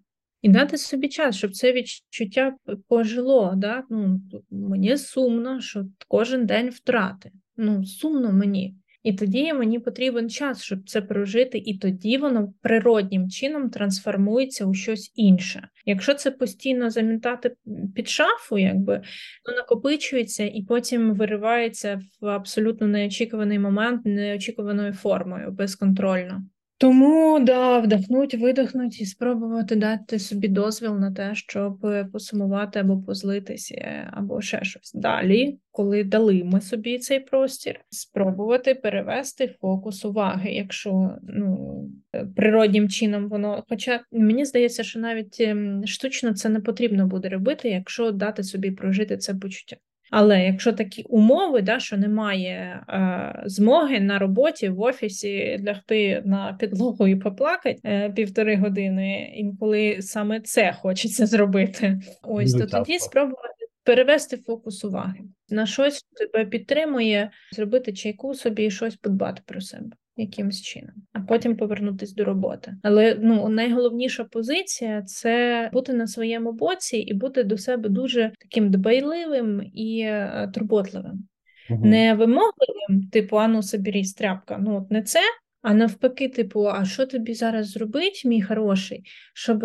І 0.42 0.50
дати 0.50 0.78
собі 0.78 1.08
час, 1.08 1.36
щоб 1.36 1.52
це 1.52 1.74
відчуття 1.74 2.56
пожило. 2.88 3.54
Да? 3.58 3.84
Ну, 3.90 4.22
Мені 4.52 4.98
сумно, 4.98 5.62
що 5.62 5.86
кожен 6.08 6.46
день 6.46 6.70
втрати. 6.70 7.32
Ну, 7.58 7.86
сумно 7.86 8.34
мені. 8.34 8.76
І 9.04 9.14
тоді 9.14 9.54
мені 9.54 9.80
потрібен 9.80 10.30
час, 10.30 10.62
щоб 10.62 10.90
це 10.90 11.02
прожити, 11.02 11.58
і 11.58 11.78
тоді 11.78 12.18
воно 12.18 12.54
природнім 12.62 13.30
чином 13.30 13.70
трансформується 13.70 14.66
у 14.66 14.74
щось 14.74 15.12
інше. 15.16 15.68
Якщо 15.86 16.14
це 16.14 16.32
постійно 16.32 16.90
замітати 16.90 17.56
під 17.96 18.10
шафу, 18.10 18.58
якби 18.58 19.02
то 19.46 19.52
накопичується 19.52 20.44
і 20.44 20.66
потім 20.68 21.14
виривається 21.14 22.00
в 22.22 22.28
абсолютно 22.28 22.88
неочікуваний 22.88 23.60
момент, 23.60 24.06
неочікуваною 24.06 24.94
формою, 24.94 25.52
безконтрольно. 25.52 26.44
Тому 26.80 27.40
да, 27.40 27.80
вдохнуть, 27.80 28.34
видихнуть 28.34 29.02
і 29.02 29.06
спробувати 29.06 29.76
дати 29.76 30.20
собі 30.20 30.48
дозвіл 30.48 30.96
на 31.00 31.12
те, 31.12 31.36
щоб 31.36 31.88
посумувати 32.12 32.80
або 32.80 32.98
позлитися, 33.02 34.10
або 34.14 34.42
ще 34.42 34.64
щось. 34.64 34.92
Далі, 34.94 35.58
коли 35.72 36.04
дали 36.04 36.44
ми 36.44 36.62
собі 36.62 36.98
цей 37.00 37.20
простір, 37.20 37.80
спробувати 37.90 38.76
перевести 38.76 39.56
фокус 39.62 40.06
уваги, 40.06 40.52
якщо 40.52 41.12
ну 41.24 41.90
природнім 42.36 42.90
чином 42.90 43.30
воно. 43.30 43.64
Хоча 43.70 44.02
мені 44.12 44.46
здається, 44.46 44.84
що 44.84 45.00
навіть 45.00 45.38
ем, 45.40 45.88
штучно 45.88 46.34
це 46.34 46.50
не 46.50 46.60
потрібно 46.60 47.08
буде 47.08 47.30
робити, 47.30 47.70
якщо 47.70 48.12
дати 48.12 48.44
собі 48.44 48.72
прожити 48.72 49.18
це 49.18 49.36
почуття. 49.36 49.76
Але 50.12 50.46
якщо 50.46 50.74
такі 50.74 51.04
умови, 51.04 51.62
да, 51.62 51.80
що 51.80 51.98
немає 51.98 52.84
е, 52.90 53.44
змоги 53.46 54.00
на 54.00 54.20
роботі 54.20 54.70
в 54.70 54.82
офісі 54.82 55.64
лягти 55.68 56.22
на 56.26 56.58
підлогу 56.60 57.08
і 57.08 57.16
поплакати 57.16 57.80
е, 57.86 58.10
півтори 58.10 58.58
години, 58.58 59.34
інколи 59.36 59.98
саме 60.02 60.40
це 60.40 60.74
хочеться 60.74 61.26
зробити, 61.26 62.00
ось 62.24 62.54
то 62.54 62.66
тоді 62.66 63.00
спробувати 63.00 63.66
перевести 63.84 64.38
фокус 64.38 64.84
уваги. 64.84 65.20
На 65.50 65.66
щось 65.66 66.04
тебе 66.18 66.46
підтримує, 66.46 67.32
зробити 67.52 67.94
чайку 67.94 68.34
собі 68.34 68.66
і 68.66 68.72
щось 68.72 68.96
подбати 68.96 69.42
про 69.46 69.62
себе 69.62 69.92
якимось 70.22 70.62
чином, 70.62 70.94
а 71.14 71.20
потім 71.20 71.58
повернутися 71.58 72.14
до 72.16 72.26
роботи. 72.26 72.76
Але 72.84 73.18
ну 73.22 73.50
найголовніша 73.50 74.24
позиція 74.24 75.02
це 75.02 75.70
бути 75.74 75.94
на 75.94 76.08
своєму 76.08 76.52
боці 76.52 76.98
і 76.98 77.14
бути 77.14 77.44
до 77.44 77.58
себе 77.58 77.90
дуже 77.90 78.32
таким 78.40 78.72
дбайливим 78.72 79.72
і 79.74 80.00
е, 80.00 80.52
турботливим, 80.54 81.28
угу. 81.70 81.86
не 81.86 82.14
вимогливим, 82.14 83.10
типу, 83.12 83.38
ану 83.38 83.64
собі 83.64 84.04
тряпка. 84.18 84.58
Ну 84.62 84.78
от 84.78 84.92
не 84.92 85.04
це. 85.04 85.20
А 85.62 85.74
навпаки, 85.74 86.30
типу, 86.30 86.68
а 86.68 86.86
що 86.86 87.06
тобі 87.06 87.34
зараз 87.34 87.70
зробить, 87.70 88.22
мій 88.26 88.42
хороший, 88.42 89.04
щоб 89.34 89.58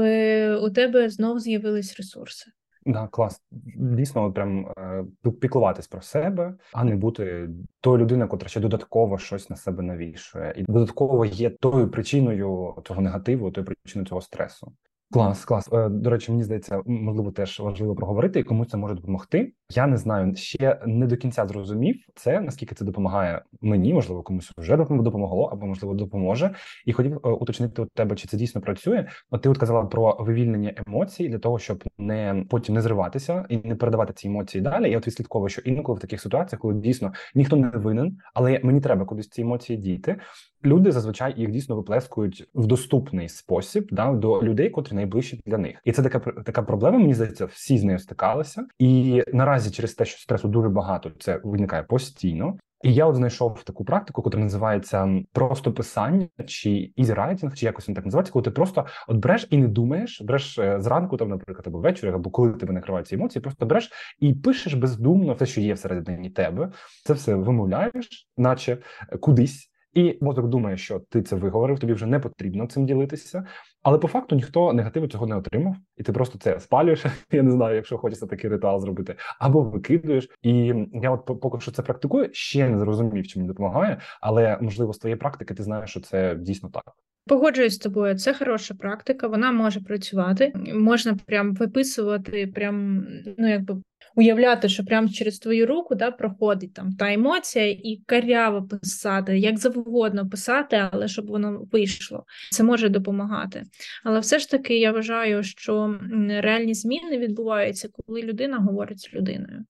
у 0.63 0.71
тебе 0.71 1.09
знов 1.09 1.41
з'явились 1.41 1.97
ресурси? 1.97 2.51
Да, 2.87 3.09
клас. 3.11 3.43
Дійсно, 3.77 4.33
прям 4.33 4.67
е, 4.79 5.05
піклуватись 5.41 5.87
про 5.87 6.03
себе, 6.03 6.55
а 6.73 6.85
не 6.85 6.97
бути 6.97 7.49
тою 7.81 7.99
людиною, 7.99 8.29
котра 8.29 8.49
ще 8.49 8.61
додатково 8.61 9.19
щось 9.19 9.51
на 9.51 9.57
себе 9.57 9.83
навішує, 9.83 10.55
і 10.57 10.63
додатково 10.63 11.25
є 11.25 11.51
тою 11.51 11.91
причиною 11.91 12.75
цього 12.85 13.01
негативу, 13.01 13.51
тою 13.51 13.67
причиною 13.67 14.07
цього 14.07 14.21
стресу. 14.21 14.73
Клас, 15.13 15.45
клас. 15.45 15.69
Е, 15.73 15.89
до 15.89 16.11
речі, 16.11 16.33
мені 16.33 16.45
здається, 16.45 16.83
можливо, 16.87 17.31
теж 17.31 17.61
важливо 17.61 17.95
проговорити, 17.95 18.41
і 18.41 18.45
комусь 18.45 18.69
це 18.69 18.77
може 18.77 18.95
допомогти. 18.95 19.53
Я 19.77 19.87
не 19.87 19.97
знаю, 19.97 20.37
ще 20.37 20.81
не 20.87 21.07
до 21.07 21.17
кінця 21.17 21.47
зрозумів 21.47 21.97
це, 22.15 22.41
наскільки 22.41 22.75
це 22.75 22.85
допомагає 22.85 23.43
мені, 23.61 23.95
можливо, 23.95 24.23
комусь 24.23 24.53
вже 24.59 24.77
допомогло, 24.77 25.45
або 25.45 25.67
можливо 25.67 25.95
допоможе. 25.95 26.55
І 26.87 26.93
хотів 26.93 27.21
е, 27.25 27.29
уточнити 27.29 27.83
у 27.83 27.87
тебе, 27.87 28.17
чи 28.17 28.29
це 28.29 28.37
дійсно 28.37 28.61
працює. 28.61 29.07
От 29.31 29.43
ти 29.43 29.49
от 29.49 29.59
казала 29.59 29.85
про 29.85 30.17
вивільнення 30.21 30.75
емоцій 30.87 31.29
для 31.29 31.39
того, 31.39 31.59
щоб 31.59 31.85
не 31.99 32.45
потім 32.51 32.75
не 32.75 32.81
зриватися 32.81 33.47
і 33.49 33.57
не 33.57 33.75
передавати 33.75 34.13
ці 34.13 34.29
емоції 34.29 34.63
далі. 34.63 34.91
Я 34.91 34.99
от 34.99 35.07
відслідковую, 35.07 35.49
що 35.49 35.61
інколи 35.61 35.99
в 35.99 36.01
таких 36.01 36.21
ситуаціях, 36.21 36.61
коли 36.61 36.75
дійсно 36.75 37.13
ніхто 37.35 37.57
не 37.57 37.69
винен, 37.69 38.19
але 38.35 38.61
мені 38.63 38.81
треба 38.81 39.05
кудись 39.05 39.29
ці 39.29 39.43
емоції 39.43 39.79
діти. 39.79 40.17
Люди 40.65 40.93
зазвичай 40.93 41.35
їх 41.37 41.51
дійсно 41.51 41.77
виплескують 41.77 42.49
в 42.55 42.67
доступний 42.67 43.29
спосіб 43.29 43.89
да 43.91 44.13
до 44.13 44.43
людей, 44.43 44.71
котрі 44.71 44.97
найближчі 44.97 45.41
для 45.47 45.59
них, 45.59 45.77
і 45.85 45.93
це 45.93 46.03
така 46.03 46.19
така 46.19 46.63
проблема. 46.63 46.99
Мені 46.99 47.15
здається, 47.15 47.45
всі 47.45 47.79
з 47.79 47.85
нею 47.85 47.99
стикалися, 47.99 48.67
і 48.79 49.23
наразі 49.33 49.64
через 49.71 49.95
те, 49.95 50.05
що 50.05 50.19
стресу 50.19 50.49
дуже 50.49 50.69
багато, 50.69 51.11
це 51.19 51.41
виникає 51.45 51.83
постійно. 51.83 52.57
І 52.85 52.95
я 52.95 53.07
от 53.07 53.17
знайшов 53.17 53.63
таку 53.63 53.85
практику, 53.85 54.23
яка 54.27 54.39
називається 54.39 55.23
просто 55.33 55.73
писання 55.73 56.29
чи 56.47 56.93
easy-writing, 56.97 57.55
чи 57.55 57.67
якось 57.67 57.89
він 57.89 57.95
так 57.95 58.05
називається, 58.05 58.33
коли 58.33 58.43
ти 58.43 58.51
просто 58.51 58.87
от 59.09 59.17
береш 59.17 59.47
і 59.51 59.57
не 59.57 59.69
думаєш, 59.69 60.23
береш 60.23 60.59
е, 60.59 60.81
зранку, 60.81 61.17
там, 61.17 61.29
наприклад, 61.29 61.67
або 61.67 61.79
ввечері, 61.79 62.11
або 62.11 62.31
коли 62.31 62.53
тебе 62.53 62.73
накривають 62.73 63.09
ці 63.09 63.15
емоції, 63.15 63.43
просто 63.43 63.67
береш 63.67 63.91
і 64.19 64.35
пишеш 64.35 64.75
бездумно 64.75 65.35
все, 65.35 65.47
що 65.47 65.61
є 65.61 65.75
всередині 65.75 66.31
тебе. 66.31 66.73
Це 67.05 67.13
все 67.13 67.35
вимовляєш, 67.35 68.29
наче 68.37 68.79
кудись. 69.21 69.74
І 69.95 70.19
мозок 70.21 70.49
думає, 70.49 70.77
що 70.77 71.01
ти 71.01 71.23
це 71.23 71.37
виговорив, 71.37 71.79
тобі 71.79 71.93
вже 71.93 72.07
не 72.07 72.19
потрібно 72.19 72.67
цим 72.67 72.87
ділитися. 72.87 73.47
Але 73.83 73.99
по 73.99 74.09
факту 74.09 74.37
ніхто 74.37 74.73
негативу 74.73 75.07
цього 75.07 75.27
не 75.27 75.37
отримав, 75.37 75.77
і 75.97 76.03
ти 76.03 76.13
просто 76.13 76.39
це 76.39 76.61
спалюєш. 76.61 77.05
Я 77.33 77.43
не 77.43 77.51
знаю, 77.51 77.77
якщо 77.77 77.99
хочеться 77.99 78.27
такий 78.27 78.51
ритуал 78.51 78.81
зробити, 78.81 79.17
або 79.39 79.61
викидуєш. 79.61 80.29
І 80.43 80.73
я, 80.93 81.11
от 81.11 81.41
поки 81.41 81.61
що 81.61 81.73
це 81.73 81.83
практикую, 81.83 82.29
ще 82.33 82.69
не 82.69 82.79
зрозумів, 82.79 83.27
чи 83.27 83.39
мені 83.39 83.49
допомагає, 83.49 84.01
але 84.21 84.59
можливо 84.61 84.93
з 84.93 84.99
твоєї 84.99 85.17
практики 85.17 85.55
ти 85.55 85.63
знаєш, 85.63 85.91
що 85.91 86.01
це 86.01 86.35
дійсно 86.35 86.69
так. 86.69 86.95
Погоджуюсь 87.27 87.75
з 87.75 87.79
тобою, 87.79 88.19
це 88.19 88.35
хороша 88.35 88.75
практика, 88.75 89.27
вона 89.27 89.53
може 89.53 89.81
працювати. 89.81 90.53
Можна 90.75 91.17
прям 91.27 91.55
виписувати, 91.55 92.47
прям 92.47 93.07
ну 93.39 93.49
якби 93.49 93.77
уявляти, 94.17 94.69
що 94.69 94.85
прямо 94.85 95.09
через 95.09 95.39
твою 95.39 95.67
руку 95.67 95.95
да, 95.95 96.11
проходить 96.11 96.75
там 96.75 96.93
та 96.93 97.13
емоція, 97.13 97.67
і 97.67 98.03
каряво 98.07 98.63
писати, 98.63 99.39
як 99.39 99.59
завгодно 99.59 100.29
писати, 100.29 100.89
але 100.93 101.09
щоб 101.09 101.27
воно 101.27 101.69
вийшло. 101.73 102.25
Це 102.51 102.63
може 102.63 102.89
допомагати. 102.89 103.63
Але 104.05 104.21
все 104.21 104.39
ж 104.39 104.51
таки 104.51 104.79
я 104.79 104.93
вважаю, 104.93 105.43
що 105.43 105.99
реальні 106.29 106.75
зміни 106.75 107.19
відбуваються, 107.19 107.89
коли 107.93 108.23
людина 108.23 108.59
говорить 108.59 109.01
з 109.01 109.15
людиною. 109.15 109.65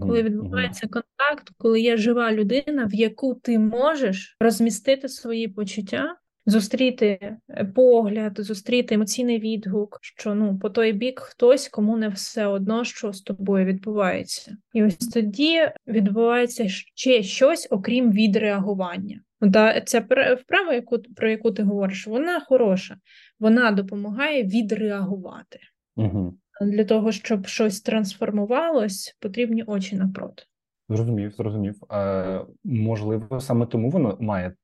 Коли 0.00 0.22
відбувається 0.22 0.88
контакт, 0.88 1.50
коли 1.58 1.80
є 1.80 1.96
жива 1.96 2.32
людина, 2.32 2.84
в 2.84 2.94
яку 2.94 3.34
ти 3.34 3.58
можеш 3.58 4.36
розмістити 4.40 5.08
свої 5.08 5.48
почуття, 5.48 6.16
зустріти 6.46 7.36
е, 7.48 7.64
погляд, 7.64 8.32
зустріти 8.38 8.94
емоційний 8.94 9.38
відгук, 9.38 9.98
що 10.02 10.34
ну 10.34 10.58
по 10.58 10.70
той 10.70 10.92
бік 10.92 11.20
хтось, 11.20 11.68
кому 11.68 11.96
не 11.96 12.08
все 12.08 12.46
одно, 12.46 12.84
що 12.84 13.12
з 13.12 13.20
тобою 13.22 13.64
відбувається, 13.64 14.56
і 14.72 14.84
ось 14.84 14.96
тоді 14.96 15.70
відбувається 15.86 16.68
ще 16.68 17.22
щось, 17.22 17.68
окрім 17.70 18.12
відреагування. 18.12 19.20
Та 19.52 19.80
ця 19.80 20.00
вправа, 20.40 20.74
яку 20.74 20.98
про 20.98 21.30
яку 21.30 21.52
ти 21.52 21.62
говориш, 21.62 22.06
вона 22.06 22.40
хороша, 22.40 22.96
вона 23.40 23.70
допомагає 23.70 24.42
відреагувати. 24.44 25.58
Угу. 25.96 26.34
Для 26.60 26.84
того, 26.84 27.12
щоб 27.12 27.46
щось 27.46 27.80
трансформувалось, 27.80 29.16
потрібні 29.20 29.62
очі 29.62 29.96
напроти. 29.96 30.42
Зрозумів, 30.88 31.32
зрозумів. 31.32 31.74
Е, 31.92 32.40
Можливо, 32.64 33.40
саме 33.40 33.66
тому 33.66 33.90
воно 33.90 34.16
має 34.20 34.54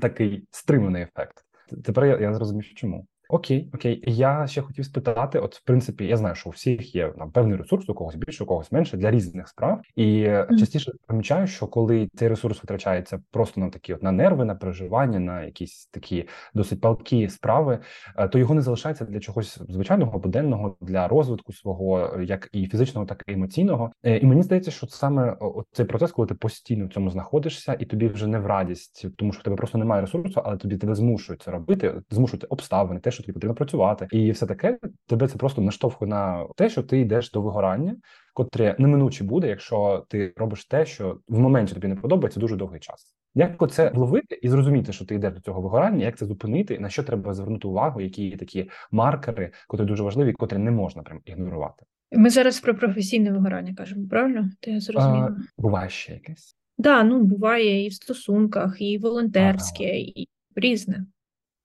такий 0.00 0.46
стриманий 0.50 1.02
ефект. 1.02 1.44
Тепер 1.84 2.04
я, 2.04 2.18
я 2.18 2.34
зрозумів, 2.34 2.74
чому. 2.74 3.06
Окей, 3.32 3.70
окей. 3.74 4.04
Я 4.06 4.46
ще 4.46 4.62
хотів 4.62 4.84
спитати: 4.84 5.38
от, 5.38 5.56
в 5.56 5.64
принципі, 5.64 6.06
я 6.06 6.16
знаю, 6.16 6.34
що 6.34 6.48
у 6.48 6.52
всіх 6.52 6.94
є 6.94 7.12
там 7.18 7.30
певний 7.30 7.58
ресурс, 7.58 7.88
у 7.88 7.94
когось 7.94 8.14
більше, 8.14 8.44
у 8.44 8.46
когось 8.46 8.72
менше 8.72 8.96
для 8.96 9.10
різних 9.10 9.48
справ. 9.48 9.80
І 9.96 10.04
mm. 10.04 10.58
частіше 10.58 10.92
помічаю, 11.06 11.46
що 11.46 11.66
коли 11.66 12.08
цей 12.14 12.28
ресурс 12.28 12.62
витрачається 12.62 13.22
просто 13.30 13.60
на 13.60 13.70
такі 13.70 13.94
от 13.94 14.02
на 14.02 14.12
нерви, 14.12 14.44
на 14.44 14.54
переживання, 14.54 15.18
на 15.18 15.42
якісь 15.44 15.86
такі 15.86 16.28
досить 16.54 16.80
палкі 16.80 17.28
справи, 17.28 17.78
е, 18.16 18.28
то 18.28 18.38
його 18.38 18.54
не 18.54 18.62
залишається 18.62 19.04
для 19.04 19.20
чогось 19.20 19.62
звичайного, 19.68 20.18
буденного 20.18 20.76
для 20.80 21.08
розвитку 21.08 21.52
свого, 21.52 22.20
як 22.22 22.48
і 22.52 22.66
фізичного, 22.66 23.06
так 23.06 23.24
і 23.26 23.32
емоційного. 23.32 23.92
Е, 24.02 24.18
і 24.18 24.26
мені 24.26 24.42
здається, 24.42 24.70
що 24.70 24.86
саме 24.86 25.36
цей 25.72 25.86
процес, 25.86 26.12
коли 26.12 26.28
ти 26.28 26.34
постійно 26.34 26.86
в 26.86 26.92
цьому 26.92 27.10
знаходишся, 27.10 27.76
і 27.80 27.84
тобі 27.84 28.08
вже 28.08 28.26
не 28.26 28.38
в 28.38 28.46
радість, 28.46 29.06
тому 29.16 29.32
що 29.32 29.40
в 29.40 29.44
тебе 29.44 29.56
просто 29.56 29.78
немає 29.78 30.00
ресурсу, 30.00 30.40
але 30.44 30.56
тобі 30.56 30.76
тебе 30.76 30.94
змушують 30.94 31.42
це 31.42 31.50
робити, 31.50 31.94
змушують 32.10 32.46
обставини, 32.48 33.00
те, 33.00 33.10
що 33.20 33.26
тобі 33.26 33.34
потрібно 33.34 33.54
працювати, 33.54 34.06
і 34.10 34.30
все 34.30 34.46
таке 34.46 34.78
тебе 35.06 35.28
це 35.28 35.38
просто 35.38 35.62
наштовхує 35.62 36.08
на 36.08 36.46
те, 36.56 36.70
що 36.70 36.82
ти 36.82 37.00
йдеш 37.00 37.30
до 37.30 37.42
вигорання, 37.42 37.96
котре 38.34 38.76
неминуче 38.78 39.24
буде, 39.24 39.48
якщо 39.48 40.06
ти 40.08 40.32
робиш 40.36 40.64
те, 40.64 40.86
що 40.86 41.18
в 41.28 41.38
моменті 41.38 41.74
тобі 41.74 41.88
не 41.88 41.96
подобається 41.96 42.40
дуже 42.40 42.56
довгий 42.56 42.80
час. 42.80 43.16
Як 43.34 43.62
оце 43.62 43.90
вловити 43.94 44.38
і 44.42 44.48
зрозуміти, 44.48 44.92
що 44.92 45.04
ти 45.04 45.14
йдеш 45.14 45.34
до 45.34 45.40
цього 45.40 45.60
вигорання, 45.60 46.04
як 46.04 46.18
це 46.18 46.26
зупинити, 46.26 46.78
на 46.78 46.88
що 46.88 47.02
треба 47.02 47.34
звернути 47.34 47.68
увагу, 47.68 48.00
які 48.00 48.28
є 48.28 48.36
такі 48.36 48.70
маркери, 48.90 49.52
котрі 49.68 49.84
дуже 49.84 50.02
важливі, 50.02 50.32
котрі 50.32 50.58
не 50.58 50.70
можна 50.70 51.02
прям 51.02 51.20
ігнорувати? 51.24 51.84
Ми 52.12 52.30
зараз 52.30 52.60
про 52.60 52.74
професійне 52.74 53.32
вигорання 53.32 53.74
кажемо, 53.74 54.08
правильно? 54.08 54.50
Ти 54.60 54.80
зрозуміла? 54.80 55.36
Буває 55.58 55.88
ще 55.88 56.12
якесь? 56.12 56.56
Так, 56.76 56.84
да, 56.84 57.02
ну 57.02 57.22
буває 57.22 57.84
і 57.84 57.88
в 57.88 57.92
стосунках, 57.92 58.80
і 58.80 58.98
волонтерське, 58.98 59.84
ага. 59.84 59.94
і 59.94 60.28
різне. 60.56 61.06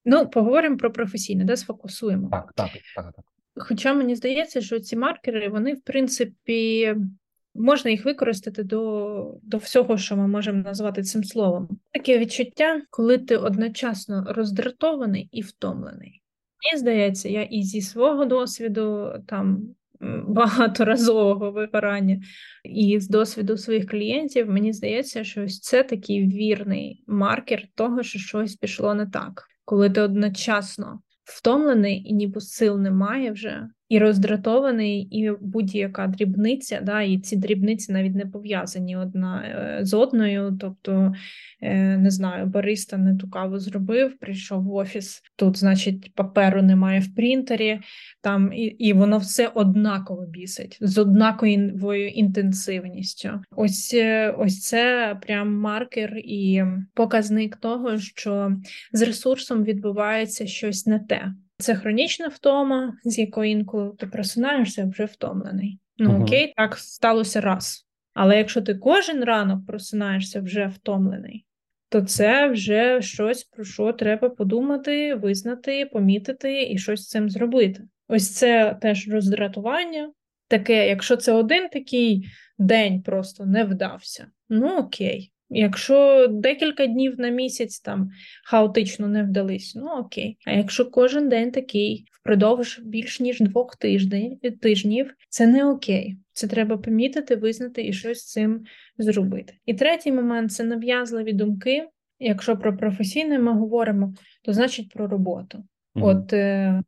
Ну, 0.05 0.29
поговоримо 0.29 0.77
про 0.77 0.91
професійне, 0.91 1.43
де 1.43 1.57
сфокусуємо. 1.57 2.29
Так, 2.31 2.53
так, 2.55 2.69
так, 2.95 3.13
так. 3.15 3.25
Хоча 3.57 3.93
мені 3.93 4.15
здається, 4.15 4.61
що 4.61 4.79
ці 4.79 4.95
маркери, 4.95 5.49
вони, 5.49 5.73
в 5.73 5.81
принципі, 5.81 6.95
можна 7.55 7.91
їх 7.91 8.05
використати 8.05 8.63
до 8.63 9.39
до 9.43 9.57
всього, 9.57 9.97
що 9.97 10.17
ми 10.17 10.27
можемо 10.27 10.63
назвати 10.63 11.03
цим 11.03 11.23
словом. 11.23 11.69
Таке 11.91 12.19
відчуття, 12.19 12.81
коли 12.89 13.17
ти 13.17 13.37
одночасно 13.37 14.25
роздратований 14.29 15.29
і 15.31 15.41
втомлений. 15.41 16.21
Мені 16.63 16.79
здається, 16.79 17.29
я 17.29 17.43
і 17.43 17.63
зі 17.63 17.81
свого 17.81 18.25
досвіду 18.25 19.13
там. 19.27 19.75
Багаторазового 20.27 21.51
вигорання 21.51 22.21
і 22.63 22.99
з 22.99 23.09
досвіду 23.09 23.57
своїх 23.57 23.87
клієнтів, 23.87 24.49
мені 24.49 24.73
здається, 24.73 25.23
що 25.23 25.43
ось 25.43 25.59
це 25.59 25.83
такий 25.83 26.27
вірний 26.27 27.03
маркер 27.07 27.67
того, 27.75 28.03
що 28.03 28.19
щось 28.19 28.55
пішло 28.55 28.93
не 28.93 29.05
так 29.05 29.47
коли 29.65 29.89
ти 29.89 30.01
одночасно 30.01 31.01
втомлений 31.23 32.09
і 32.09 32.13
ніби 32.13 32.41
сил 32.41 32.79
немає 32.79 33.31
вже, 33.31 33.69
і 33.89 33.99
роздратований, 33.99 35.01
і 35.01 35.31
будь-яка 35.41 36.07
дрібниця, 36.07 36.79
да, 36.83 37.01
і 37.01 37.17
ці 37.17 37.35
дрібниці 37.35 37.93
навіть 37.93 38.15
не 38.15 38.25
пов'язані 38.25 38.97
одна 38.97 39.43
е, 39.45 39.85
з 39.85 39.93
одною. 39.93 40.57
Тобто, 40.61 41.13
е, 41.61 41.97
не 41.97 42.11
знаю, 42.11 42.45
бариста 42.45 42.97
не 42.97 43.15
ту 43.15 43.29
каву 43.29 43.59
зробив, 43.59 44.17
прийшов 44.19 44.63
в 44.63 44.73
офіс, 44.73 45.21
тут, 45.35 45.57
значить, 45.57 46.11
паперу 46.15 46.61
немає 46.61 46.99
в 46.99 47.15
принтері, 47.15 47.79
там 48.21 48.53
і 48.53 48.63
і 48.63 48.93
воно 48.93 49.17
все 49.17 49.47
однаково 49.47 50.25
бісить 50.25 50.77
з 50.81 50.97
однаковою 50.97 52.07
інтенсивністю. 52.07 53.29
Ось 53.51 53.93
е, 53.93 54.35
ось 54.37 54.61
це 54.61 55.15
прям 55.21 55.55
маркер 55.55 56.17
і 56.17 56.63
показник 56.93 57.55
того, 57.55 57.97
що 57.97 58.51
з 58.93 59.01
ресурсом 59.01 59.63
відбувається 59.63 60.47
щось 60.47 60.85
не 60.85 60.99
те. 60.99 61.33
Це 61.57 61.75
хронічна 61.75 62.27
втома, 62.27 62.97
з 63.03 63.19
якої 63.19 63.51
інколи 63.51 63.91
ти 63.99 64.07
просинаєшся 64.07 64.85
вже 64.85 65.05
втомлений. 65.05 65.79
Ну 65.97 66.09
uh-huh. 66.09 66.23
окей, 66.23 66.53
так 66.55 66.77
сталося 66.77 67.41
раз. 67.41 67.87
Але 68.13 68.37
якщо 68.37 68.61
ти 68.61 68.75
кожен 68.75 69.23
ранок 69.23 69.65
просинаєшся 69.67 70.41
вже 70.41 70.67
втомлений, 70.67 71.45
то 71.89 72.01
це 72.01 72.49
вже 72.49 73.01
щось, 73.01 73.43
про 73.43 73.63
що 73.63 73.93
треба 73.93 74.29
подумати, 74.29 75.15
визнати, 75.15 75.85
помітити 75.85 76.63
і 76.63 76.77
щось 76.77 77.01
з 77.01 77.09
цим 77.09 77.29
зробити. 77.29 77.83
Ось 78.07 78.33
це 78.33 78.77
теж 78.81 79.09
роздратування. 79.09 80.11
Таке, 80.47 80.87
якщо 80.87 81.15
це 81.15 81.31
один 81.31 81.69
такий 81.69 82.27
день 82.57 83.01
просто 83.01 83.45
не 83.45 83.63
вдався, 83.63 84.27
ну 84.49 84.77
окей. 84.77 85.31
Якщо 85.49 86.27
декілька 86.31 86.85
днів 86.85 87.19
на 87.19 87.29
місяць 87.29 87.79
там 87.79 88.09
хаотично 88.43 89.07
не 89.07 89.23
вдались, 89.23 89.75
ну 89.75 89.87
окей. 89.87 90.37
А 90.45 90.51
якщо 90.51 90.91
кожен 90.91 91.29
день 91.29 91.51
такий 91.51 92.05
впродовж 92.11 92.79
більш 92.83 93.19
ніж 93.19 93.39
двох 93.39 93.75
тиждень, 93.75 94.39
тижнів, 94.61 95.13
це 95.29 95.47
не 95.47 95.65
окей. 95.65 96.17
Це 96.33 96.47
треба 96.47 96.77
помітити, 96.77 97.35
визнати 97.35 97.87
і 97.87 97.93
щось 97.93 98.19
з 98.19 98.31
цим 98.31 98.63
зробити. 98.97 99.53
І 99.65 99.73
третій 99.73 100.11
момент 100.11 100.51
це 100.51 100.63
нав'язливі 100.63 101.33
думки. 101.33 101.87
Якщо 102.19 102.57
про 102.57 102.77
професійне 102.77 103.39
ми 103.39 103.53
говоримо, 103.53 104.13
то 104.43 104.53
значить 104.53 104.89
про 104.89 105.07
роботу. 105.07 105.57
Mm-hmm. 105.57 106.05
От 106.05 106.33
е, 106.33 106.81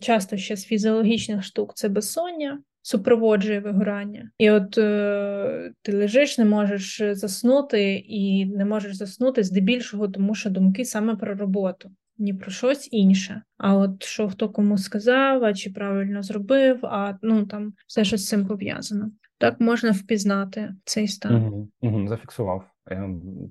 часто 0.00 0.36
ще 0.36 0.56
з 0.56 0.64
фізіологічних 0.64 1.44
штук 1.44 1.72
це 1.74 1.88
безсоння 1.88 2.62
супроводжує 2.82 3.60
вигорання. 3.60 4.30
І 4.38 4.50
от 4.50 4.78
е, 4.78 5.72
ти 5.82 5.96
лежиш, 5.96 6.38
не 6.38 6.44
можеш 6.44 7.02
заснути, 7.12 7.94
і 7.94 8.46
не 8.46 8.64
можеш 8.64 8.96
заснути 8.96 9.42
здебільшого, 9.42 10.08
тому 10.08 10.34
що 10.34 10.50
думки 10.50 10.84
саме 10.84 11.16
про 11.16 11.34
роботу, 11.34 11.90
ні 12.18 12.34
про 12.34 12.50
щось 12.50 12.88
інше. 12.92 13.42
А 13.58 13.76
от 13.76 14.02
що 14.02 14.28
хто 14.28 14.48
кому 14.48 14.78
сказав, 14.78 15.44
а 15.44 15.54
чи 15.54 15.70
правильно 15.70 16.22
зробив, 16.22 16.78
а 16.82 17.14
ну 17.22 17.46
там 17.46 17.72
все 17.86 18.04
що 18.04 18.16
з 18.16 18.28
цим 18.28 18.46
пов'язано. 18.46 19.10
Так 19.38 19.60
можна 19.60 19.90
впізнати 19.90 20.74
цей 20.84 21.08
стан. 21.08 21.34
Угу, 21.34 21.68
угу, 21.80 22.08
Зафіксував. 22.08 22.71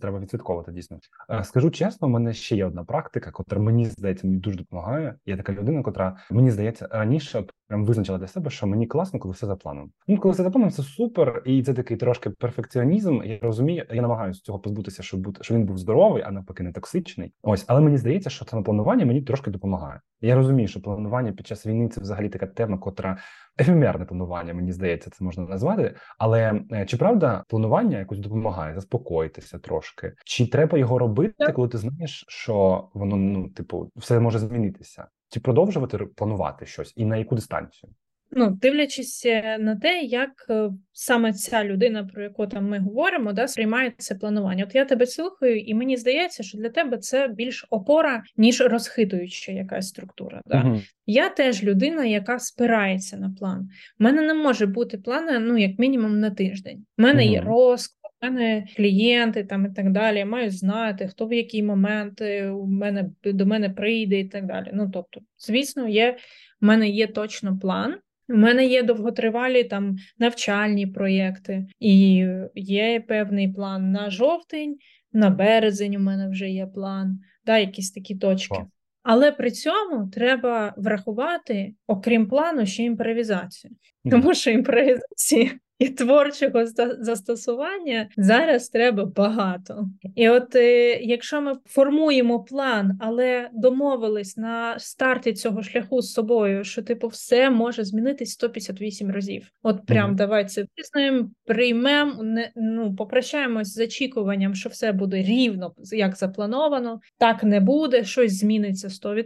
Треба 0.02 0.20
відслідковувати 0.20 0.72
дійсно. 0.72 1.00
Е, 1.30 1.44
скажу 1.44 1.70
чесно, 1.72 2.08
у 2.08 2.12
мене 2.12 2.34
ще 2.34 2.56
є 2.56 2.66
одна 2.66 2.84
практика, 2.84 3.32
котра 3.32 3.60
мені 3.60 3.86
здається 3.86 4.28
мені 4.28 4.40
дуже 4.40 4.58
допомагає. 4.58 5.16
Я 5.26 5.38
така 5.38 5.54
людина, 5.54 5.84
котра 5.84 6.18
мені 6.32 6.52
здається 6.52 6.88
раніше 6.92 7.44
прям 7.68 7.86
визначила 7.86 8.18
для 8.18 8.28
себе, 8.28 8.50
що 8.50 8.68
мені 8.68 8.88
класно, 8.88 9.20
коли 9.20 9.34
все 9.34 9.46
за 9.48 9.56
планом. 9.56 9.92
Ну 10.08 10.18
коли 10.18 10.34
все 10.34 10.44
за 10.44 10.52
планом, 10.52 10.72
це 10.72 10.84
супер, 10.84 11.42
і 11.46 11.64
це 11.64 11.74
такий 11.74 11.98
трошки 11.98 12.30
перфекціонізм. 12.30 13.22
Я 13.24 13.40
розумію, 13.42 13.86
я 13.92 14.02
намагаюся 14.02 14.42
цього 14.42 14.60
позбутися, 14.60 15.04
щоб 15.04 15.20
бути, 15.20 15.44
щоб 15.44 15.58
він 15.58 15.66
був 15.66 15.78
здоровий, 15.78 16.24
а 16.24 16.32
навпаки, 16.32 16.64
не 16.64 16.72
токсичний. 16.72 17.34
Ось, 17.42 17.66
але 17.68 17.82
мені 17.82 17.98
здається, 17.98 18.30
що 18.30 18.46
саме 18.46 18.64
планування 18.64 19.06
мені 19.06 19.22
трошки 19.22 19.52
допомагає. 19.52 20.02
Я 20.22 20.36
розумію, 20.36 20.68
що 20.68 20.82
планування 20.82 21.32
під 21.32 21.48
час 21.48 21.66
війни 21.66 21.90
це 21.90 22.02
взагалі 22.02 22.30
така 22.30 22.48
тема, 22.48 22.78
котра 22.78 23.18
ефемерне 23.62 24.06
планування, 24.06 24.54
мені 24.54 24.72
здається, 24.72 25.10
це 25.10 25.24
можна 25.24 25.44
назвати. 25.44 25.96
Але 26.18 26.62
е, 26.72 26.86
чи 26.86 26.98
правда 26.98 27.44
планування 27.48 28.00
якось 28.00 28.20
допомагає 28.20 28.76
заспокоїтися 28.76 29.60
трошки? 29.60 30.14
Чи 30.26 30.48
треба 30.48 30.78
його 30.78 31.00
робити, 31.00 31.52
коли 31.52 31.68
ти 31.68 31.78
знаєш, 31.78 32.26
що 32.28 32.88
воно 32.94 33.16
ну 33.16 33.50
типу 33.50 33.92
все 33.96 34.20
може 34.20 34.40
змінитися? 34.40 35.08
Чи 35.30 35.40
продовжувати 35.40 35.98
планувати 35.98 36.66
щось 36.66 36.94
і 36.96 37.06
на 37.06 37.18
яку 37.18 37.36
дистанцію? 37.36 37.94
Ну, 38.32 38.50
дивлячись 38.62 39.26
е, 39.26 39.58
на 39.60 39.76
те, 39.76 40.02
як 40.02 40.46
е, 40.50 40.70
саме 40.92 41.34
ця 41.34 41.64
людина, 41.64 42.04
про 42.04 42.24
яку 42.24 42.48
там 42.48 42.70
ми 42.70 42.80
говоримо, 42.80 43.34
да, 43.34 43.48
сприймає 43.48 43.94
це 43.98 44.16
планування. 44.16 44.66
От 44.66 44.76
я 44.76 44.86
тебе 44.86 45.06
слухаю, 45.06 45.60
і 45.60 45.74
мені 45.74 45.98
здається, 45.98 46.44
що 46.44 46.58
для 46.58 46.70
тебе 46.70 46.98
це 46.98 47.28
більш 47.28 47.66
опора, 47.70 48.24
ніж 48.38 48.62
розхитуюча 48.62 49.52
якась 49.52 49.88
структура. 49.88 50.42
Да? 50.46 50.58
uh 50.58 50.82
Я 51.06 51.30
теж 51.30 51.64
людина, 51.64 52.06
яка 52.06 52.40
спирається 52.40 53.18
на 53.18 53.36
план. 53.40 53.70
У 54.00 54.04
мене 54.04 54.22
не 54.22 54.34
може 54.34 54.66
бути 54.66 54.98
плану, 54.98 55.40
ну, 55.40 55.58
як 55.58 55.80
мінімум, 55.80 56.20
на 56.20 56.30
тиждень. 56.30 56.86
У 56.98 57.02
мене 57.02 57.24
uh 57.24 57.32
є 57.32 57.42
розклад. 57.42 58.02
У 58.24 58.26
мене 58.26 58.68
клієнти 58.78 59.44
там 59.44 59.66
і 59.66 59.70
так 59.70 59.92
далі, 59.92 60.18
я 60.18 60.26
маю 60.26 60.50
знати, 60.50 61.08
хто 61.08 61.28
в 61.28 61.34
який 61.34 61.64
момент 61.64 62.22
е, 62.22 62.50
у 62.50 62.66
мене 62.66 63.10
до 63.24 63.46
мене 63.46 63.70
прийде 63.70 64.20
і 64.20 64.26
так 64.26 64.46
далі. 64.46 64.70
Ну 64.74 64.90
тобто, 64.94 65.22
звісно, 65.38 65.88
є 65.88 66.18
у 66.62 66.66
мене 66.66 66.90
є 66.90 67.08
точно 67.08 67.60
план, 67.60 67.96
у 68.32 68.38
мене 68.38 68.66
є 68.66 68.84
довготривалі 68.84 69.64
там 69.64 69.96
навчальні 70.20 70.88
проєкти, 70.88 71.66
і 71.80 72.26
є 72.56 73.04
певний 73.08 73.54
план 73.54 73.92
на 73.92 74.10
жовтень, 74.10 74.78
на 75.14 75.30
березень. 75.30 75.96
У 75.96 76.00
мене 76.00 76.30
вже 76.30 76.50
є 76.50 76.68
план, 76.68 77.20
да, 77.46 77.58
якісь 77.58 77.92
такі 77.92 78.16
точки. 78.16 78.56
Але 79.04 79.32
при 79.32 79.52
цьому 79.52 80.10
треба 80.10 80.74
врахувати, 80.78 81.74
окрім 81.88 82.28
плану, 82.28 82.66
ще 82.66 82.84
імпровізацію. 82.84 83.74
Тому 84.12 84.34
що 84.34 84.52
імпровізації 84.52 85.52
і 85.82 85.90
творчого 85.90 86.66
застосування 87.00 88.10
зараз 88.18 88.70
треба 88.70 89.06
багато. 89.06 89.90
І 90.16 90.30
от 90.30 90.56
е, 90.56 91.00
якщо 91.02 91.42
ми 91.42 91.54
формуємо 91.66 92.44
план, 92.44 92.98
але 93.00 93.50
домовились 93.54 94.38
на 94.38 94.80
старті 94.80 95.34
цього 95.34 95.64
шляху 95.64 96.02
з 96.02 96.14
собою, 96.14 96.64
що 96.64 96.82
типу 96.82 97.08
все 97.08 97.50
може 97.50 97.84
змінитись 97.84 98.32
158 98.32 99.12
разів. 99.12 99.52
От 99.64 99.86
прям 99.86 100.12
mm-hmm. 100.12 100.16
давай 100.16 100.46
це 100.46 100.66
визнаємо, 100.78 101.30
приймемо, 101.46 102.24
не 102.24 102.52
ну 102.56 102.96
попрощаємось 102.96 103.74
з 103.74 103.84
очікуванням, 103.84 104.56
що 104.56 104.70
все 104.70 104.92
буде 104.92 105.24
рівно 105.24 105.74
як 105.92 106.16
заплановано. 106.16 107.00
Так 107.18 107.44
не 107.44 107.60
буде, 107.60 108.04
щось 108.04 108.40
зміниться 108.40 108.88
100%. 108.88 109.26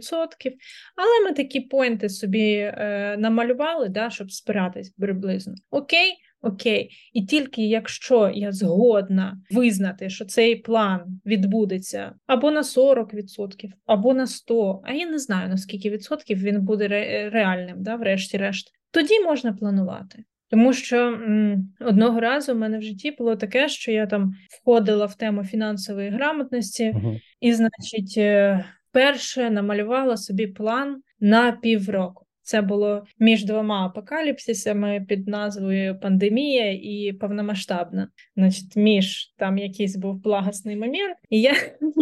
Але 0.96 1.24
ми 1.24 1.32
такі 1.32 1.60
поінти 1.60 2.08
собі 2.08 2.52
е, 2.52 3.16
намалювали, 3.18 3.88
да, 3.88 4.10
щоб 4.10 4.32
спиратись 4.32 4.90
приблизно. 4.90 5.54
Окей, 5.70 6.12
окей. 6.46 6.90
І 7.12 7.22
тільки 7.22 7.66
якщо 7.66 8.30
я 8.34 8.52
згодна 8.52 9.40
визнати, 9.50 10.10
що 10.10 10.24
цей 10.24 10.56
план 10.56 11.20
відбудеться 11.26 12.14
або 12.26 12.50
на 12.50 12.62
40%, 12.62 13.70
або 13.86 14.14
на 14.14 14.24
100%, 14.24 14.80
а 14.84 14.92
я 14.92 15.06
не 15.06 15.18
знаю 15.18 15.48
наскільки 15.48 15.90
відсотків 15.90 16.38
він 16.38 16.60
буде 16.60 16.88
ре- 16.88 17.30
реальним, 17.30 17.76
да, 17.78 17.96
врешті-решт, 17.96 18.72
тоді 18.90 19.20
можна 19.20 19.52
планувати. 19.52 20.24
Тому 20.50 20.72
що 20.72 20.96
м, 20.96 21.74
одного 21.80 22.20
разу 22.20 22.52
в 22.52 22.56
мене 22.56 22.78
в 22.78 22.82
житті 22.82 23.10
було 23.10 23.36
таке, 23.36 23.68
що 23.68 23.92
я 23.92 24.06
там 24.06 24.32
входила 24.50 25.06
в 25.06 25.14
тему 25.14 25.44
фінансової 25.44 26.10
грамотності, 26.10 26.84
uh-huh. 26.84 27.20
і, 27.40 27.52
значить, 27.52 28.14
е, 28.16 28.64
перше 28.92 29.50
намалювала 29.50 30.16
собі 30.16 30.46
план 30.46 31.02
на 31.20 31.52
півроку. 31.52 32.25
Це 32.46 32.62
було 32.62 33.04
між 33.18 33.44
двома 33.44 33.86
апокаліпсисами 33.86 35.06
під 35.08 35.28
назвою 35.28 36.00
Пандемія 36.00 36.72
і 36.72 37.12
повномасштабна. 37.12 38.08
Значить, 38.36 38.76
між 38.76 39.34
там 39.36 39.58
якийсь 39.58 39.96
був 39.96 40.22
благосний 40.22 40.76
момент, 40.76 41.16
і 41.30 41.40
я 41.40 41.54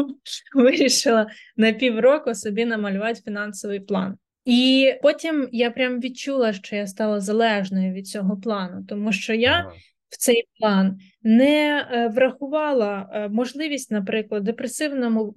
вирішила 0.54 1.26
на 1.56 1.72
півроку 1.72 2.34
собі 2.34 2.64
намалювати 2.64 3.20
фінансовий 3.24 3.80
план. 3.80 4.16
І 4.44 4.92
потім 5.02 5.48
я 5.52 5.70
прям 5.70 6.00
відчула, 6.00 6.52
що 6.52 6.76
я 6.76 6.86
стала 6.86 7.20
залежною 7.20 7.92
від 7.92 8.06
цього 8.06 8.40
плану, 8.40 8.84
тому 8.88 9.12
що 9.12 9.34
я 9.34 9.70
в 10.08 10.16
цей 10.16 10.48
план 10.58 10.98
не 11.24 11.86
е, 11.92 12.08
врахувала 12.08 13.10
е, 13.12 13.28
можливість, 13.28 13.90
наприклад, 13.90 14.44
депресивного 14.44 15.34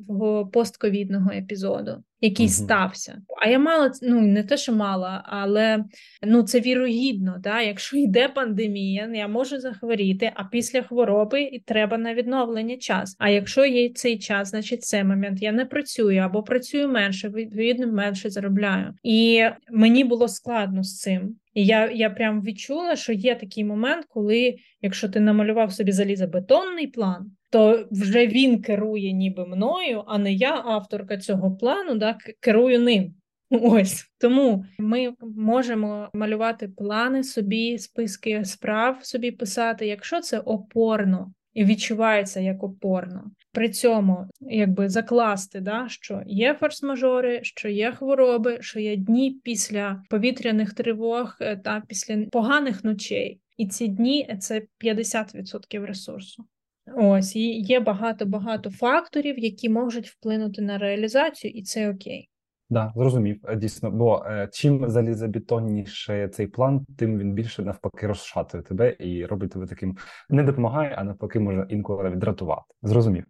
постковідного 0.54 1.32
епізоду, 1.32 2.04
який 2.22 2.46
угу. 2.46 2.54
стався. 2.54 3.22
А 3.42 3.50
я 3.50 3.60
мала 3.60 3.92
ну 4.02 4.22
не 4.22 4.44
те, 4.44 4.58
що 4.58 4.74
мала, 4.74 5.24
але 5.26 5.84
ну 6.22 6.44
це 6.44 6.60
вірогідно. 6.60 7.36
Да? 7.40 7.62
Якщо 7.62 7.98
йде 7.98 8.28
пандемія, 8.28 9.10
я 9.14 9.28
можу 9.28 9.60
захворіти, 9.60 10.32
а 10.36 10.44
після 10.44 10.82
хвороби 10.82 11.42
і 11.42 11.60
треба 11.60 11.98
на 11.98 12.14
відновлення 12.14 12.78
час. 12.78 13.16
А 13.20 13.30
якщо 13.30 13.66
є 13.66 13.90
цей 13.90 14.20
час, 14.20 14.50
значить 14.50 14.84
цей 14.84 15.04
момент 15.04 15.42
я 15.42 15.52
не 15.52 15.66
працюю 15.66 16.22
або 16.22 16.44
працюю 16.44 16.90
менше, 16.90 17.30
відповідно 17.30 17.88
менше 17.88 18.30
заробляю. 18.30 18.94
І 19.04 19.44
мені 19.72 20.04
було 20.04 20.28
складно 20.28 20.84
з 20.84 21.00
цим. 21.00 21.36
І 21.58 21.66
я 21.66 21.92
я 21.92 22.10
прям 22.10 22.42
відчула, 22.42 22.96
що 22.96 23.14
є 23.14 23.36
такий 23.36 23.64
момент, 23.64 24.06
коли 24.10 24.56
якщо 24.82 25.10
ти 25.10 25.20
намалював 25.20 25.72
собі 25.78 25.92
залізобетонний 25.92 26.88
план, 26.88 27.32
то 27.50 27.88
вже 27.92 28.28
він 28.28 28.62
керує 28.62 29.12
ніби 29.12 29.46
мною, 29.46 30.04
а 30.08 30.18
не 30.18 30.34
я, 30.34 30.62
авторка 30.66 31.18
цього 31.18 31.56
плану, 31.56 31.96
да, 31.96 32.18
керую 32.40 32.80
ним. 32.80 33.14
Ось 33.50 34.06
тому 34.18 34.66
ми 34.80 35.14
можемо 35.22 36.10
малювати 36.14 36.68
плани 36.68 37.24
собі, 37.24 37.78
списки 37.78 38.46
справ 38.46 39.06
собі 39.06 39.32
писати, 39.32 39.88
якщо 39.88 40.22
це 40.22 40.40
опорно 40.40 41.34
і 41.54 41.66
відчувається 41.66 42.40
як 42.40 42.64
опорно. 42.64 43.32
При 43.52 43.70
цьому 43.70 44.28
якби 44.42 44.90
закласти, 44.90 45.60
да, 45.60 45.86
що 45.90 46.22
є 46.26 46.58
форс-мажори, 46.62 47.40
що 47.44 47.70
є 47.70 47.92
хвороби, 47.92 48.58
що 48.62 48.80
є 48.80 48.96
дні 48.96 49.40
після 49.44 50.04
повітряних 50.10 50.74
тривог 50.74 51.38
е, 51.42 51.58
та 51.58 51.84
після 51.88 52.18
поганих 52.32 52.84
ночей. 52.84 53.40
І 53.58 53.68
ці 53.68 53.88
дні 53.88 54.38
це 54.40 54.62
50% 54.84 55.86
ресурсу. 55.86 56.46
Ось 56.96 57.36
і 57.36 57.60
є 57.62 57.80
багато-багато 57.80 58.70
факторів, 58.70 59.40
які 59.40 59.70
можуть 59.70 60.08
вплинути 60.08 60.62
на 60.62 60.78
реалізацію, 60.78 61.52
і 61.52 61.64
це 61.64 61.90
окей. 61.90 62.30
Да, 62.70 62.94
зрозумів 62.96 63.40
е, 63.48 63.56
дійсно. 63.56 63.92
Бо 63.92 64.26
е, 64.26 64.50
чим 64.54 64.90
залізобетонніше 64.90 66.28
цей 66.28 66.48
план, 66.48 66.86
тим 66.98 67.20
він 67.20 67.34
більше 67.34 67.62
навпаки 67.62 68.08
розшатує 68.08 68.64
тебе 68.64 68.96
і 69.00 69.26
робить 69.26 69.52
тебе 69.52 69.68
таким 69.68 69.98
не 70.30 70.44
допомагає, 70.44 70.96
а 70.98 71.04
навпаки 71.04 71.40
може 71.40 71.68
інколи 71.70 72.10
відратувати. 72.10 72.74
Зрозумів. 72.82 73.24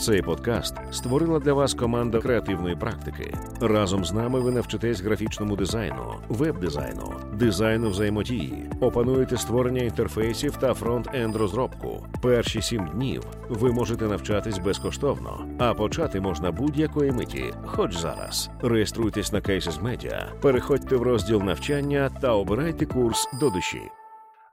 Цей 0.00 0.22
подкаст 0.22 0.74
створила 0.90 1.38
для 1.38 1.52
вас 1.52 1.74
команда 1.74 2.20
креативної 2.20 2.76
практики. 2.76 3.34
Разом 3.60 4.04
з 4.04 4.12
нами 4.12 4.40
ви 4.40 4.50
навчитесь 4.50 5.00
графічному 5.00 5.56
дизайну, 5.56 6.14
веб-дизайну, 6.28 7.14
дизайну 7.34 7.90
взаємодії, 7.90 8.70
опануєте 8.80 9.36
створення 9.36 9.82
інтерфейсів 9.82 10.56
та 10.56 10.74
фронт-енд 10.74 11.36
розробку. 11.36 12.06
Перші 12.22 12.62
сім 12.62 12.88
днів 12.94 13.22
ви 13.48 13.72
можете 13.72 14.04
навчатись 14.04 14.58
безкоштовно, 14.58 15.46
а 15.58 15.74
почати 15.74 16.20
можна 16.20 16.52
будь-якої 16.52 17.12
миті, 17.12 17.54
хоч 17.64 17.96
зараз. 17.96 18.50
Реєструйтесь 18.62 19.32
на 19.32 19.40
Cases 19.40 19.82
Media, 19.82 20.24
переходьте 20.40 20.96
в 20.96 21.02
розділ 21.02 21.42
навчання 21.42 22.10
та 22.20 22.32
обирайте 22.32 22.86
курс 22.86 23.28
до 23.40 23.50
душі. 23.50 24.01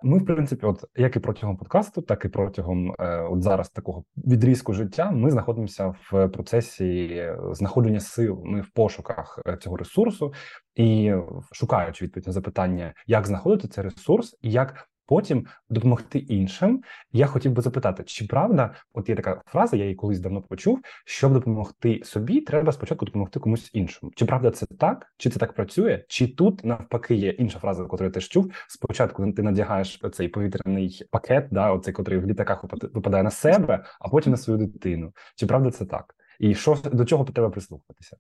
Ми, 0.04 0.18
в 0.20 0.26
принципі, 0.26 0.66
от 0.66 0.86
як 0.96 1.16
і 1.16 1.20
протягом 1.20 1.58
подкасту, 1.58 2.02
так 2.02 2.26
і 2.26 2.30
протягом 2.30 2.96
е, 3.00 3.22
от 3.22 3.44
зараз 3.44 3.70
такого 3.70 4.04
відрізку 4.18 4.74
життя, 4.74 5.12
ми 5.12 5.32
знаходимося 5.32 5.96
в 6.12 6.28
процесі 6.28 7.08
е, 7.12 7.38
знаходження 7.52 8.00
сил. 8.00 8.42
Ми 8.46 8.62
в 8.62 8.70
пошуках 8.70 9.40
е, 9.48 9.58
цього 9.58 9.78
ресурсу 9.78 10.34
і 10.76 11.14
шукаючи 11.52 12.06
відповідь 12.06 12.28
на 12.28 12.34
запитання, 12.34 12.94
як 13.08 13.28
знаходити 13.28 13.68
цей 13.68 13.84
ресурс, 13.84 14.38
і 14.42 14.52
як 14.52 14.90
потім 15.10 15.46
допомогти 15.70 16.20
іншим. 16.20 16.84
Я 17.12 17.26
хотів 17.26 17.52
би 17.52 17.62
запитати, 17.62 18.04
чи 18.06 18.26
правда, 18.26 18.76
от 18.94 19.10
є 19.10 19.16
така 19.16 19.42
фраза, 19.46 19.78
я 19.78 19.84
її 19.84 19.96
колись 19.96 20.20
давно 20.20 20.42
почув. 20.42 20.80
Щоб 21.06 21.34
допомогти 21.34 22.02
собі, 22.04 22.42
треба 22.42 22.72
спочатку 22.72 23.06
допомогти 23.06 23.40
комусь 23.40 23.70
іншому. 23.74 24.12
Чи 24.16 24.26
правда 24.26 24.52
це 24.52 24.66
так? 24.66 25.14
Чи 25.18 25.30
це 25.30 25.40
так 25.40 25.54
працює? 25.54 26.06
Чи 26.08 26.28
тут 26.28 26.66
навпаки 26.66 27.16
є 27.16 27.30
інша 27.30 27.60
фраза, 27.60 27.82
яку 27.82 28.04
я 28.04 28.10
теж 28.10 28.28
чув? 28.28 28.52
Спочатку 28.68 29.32
ти 29.32 29.44
надягаєш 29.44 30.02
цей 30.14 30.28
повітряний 30.28 31.02
пакет, 31.12 31.48
да, 31.52 31.72
оцей, 31.72 31.94
котрий 31.94 32.20
в 32.20 32.26
літаках 32.26 32.66
випадає 32.94 33.24
на 33.24 33.32
себе, 33.32 33.84
а 34.00 34.10
потім 34.10 34.32
на 34.32 34.38
свою 34.38 34.68
дитину. 34.68 35.14
Чи 35.36 35.46
правда 35.46 35.72
це 35.72 35.86
так? 35.86 36.16
І 36.40 36.56
що 36.56 36.78
до 36.94 37.06
чого 37.06 37.26
треба 37.26 37.50
прислухатися? 37.50 38.18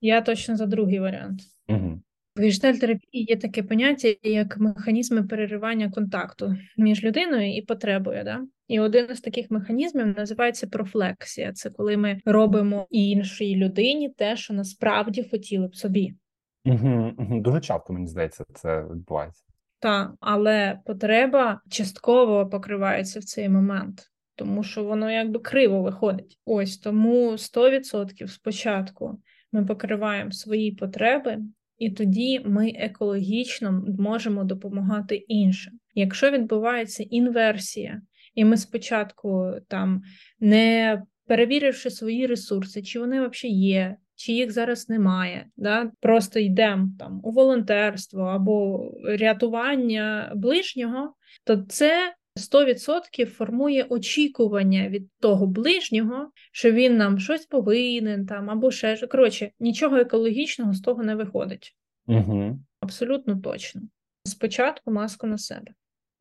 Я 0.00 0.20
точно 0.20 0.56
за 0.56 0.66
другий 0.66 1.00
варіант. 1.00 1.40
Угу. 1.68 2.00
В 2.36 2.40
гештальтерапії 2.40 3.24
є 3.28 3.36
таке 3.36 3.62
поняття, 3.62 4.14
як 4.22 4.58
механізми 4.58 5.22
переривання 5.22 5.90
контакту 5.90 6.56
між 6.76 7.04
людиною 7.04 7.56
і 7.56 7.62
потребою. 7.62 8.24
Да? 8.24 8.40
І 8.68 8.80
один 8.80 9.14
з 9.14 9.20
таких 9.20 9.50
механізмів 9.50 10.06
називається 10.16 10.66
профлексія. 10.66 11.52
Це 11.52 11.70
коли 11.70 11.96
ми 11.96 12.20
робимо 12.24 12.86
іншій 12.90 13.56
людині 13.56 14.08
те, 14.08 14.36
що 14.36 14.54
насправді 14.54 15.28
хотіли 15.30 15.68
б 15.68 15.76
собі. 15.76 16.14
Угу, 16.64 17.12
угу. 17.18 17.40
Дуже 17.40 17.60
часто 17.60 17.92
мені 17.92 18.06
здається, 18.06 18.44
це 18.54 18.82
відбувається. 18.82 19.44
Так, 19.78 20.12
але 20.20 20.78
потреба 20.86 21.60
частково 21.70 22.48
покривається 22.48 23.20
в 23.20 23.24
цей 23.24 23.48
момент, 23.48 24.10
тому 24.34 24.62
що 24.62 24.84
воно 24.84 25.10
якби 25.10 25.40
криво 25.40 25.82
виходить. 25.82 26.38
Ось 26.44 26.78
тому 26.78 27.32
100% 27.32 28.26
спочатку 28.26 29.18
ми 29.52 29.66
покриваємо 29.66 30.32
свої 30.32 30.72
потреби, 30.72 31.38
і 31.78 31.90
тоді 31.90 32.40
ми 32.44 32.68
екологічно 32.68 33.84
можемо 33.98 34.44
допомагати 34.44 35.16
іншим. 35.16 35.72
Якщо 35.94 36.30
відбувається 36.30 37.02
інверсія, 37.02 38.02
і 38.34 38.44
ми 38.44 38.56
спочатку 38.56 39.52
там 39.68 40.02
не 40.40 41.02
перевіривши 41.26 41.90
свої 41.90 42.26
ресурси, 42.26 42.82
чи 42.82 43.00
вони 43.00 43.16
взагалі 43.16 43.54
є, 43.58 43.96
чи 44.14 44.32
їх 44.32 44.52
зараз 44.52 44.88
немає, 44.88 45.46
да? 45.56 45.90
просто 46.00 46.38
йдемо 46.38 46.88
там 46.98 47.20
у 47.24 47.30
волонтерство 47.30 48.22
або 48.22 48.84
рятування 49.04 50.32
ближнього, 50.34 51.14
то 51.44 51.56
це 51.56 52.14
100% 52.36 53.26
формує 53.26 53.84
очікування 53.84 54.88
від 54.88 55.08
того 55.20 55.46
ближнього, 55.46 56.30
що 56.52 56.72
він 56.72 56.96
нам 56.96 57.18
щось 57.18 57.46
повинен 57.46 58.26
там 58.26 58.50
або 58.50 58.70
ще 58.70 59.06
коротше, 59.06 59.50
нічого 59.60 59.96
екологічного 59.96 60.72
з 60.72 60.80
того 60.80 61.02
не 61.02 61.14
виходить. 61.14 61.76
Угу. 62.06 62.58
Абсолютно 62.80 63.36
точно. 63.40 63.82
Спочатку 64.24 64.90
маску 64.90 65.26
на 65.26 65.38
себе. 65.38 65.72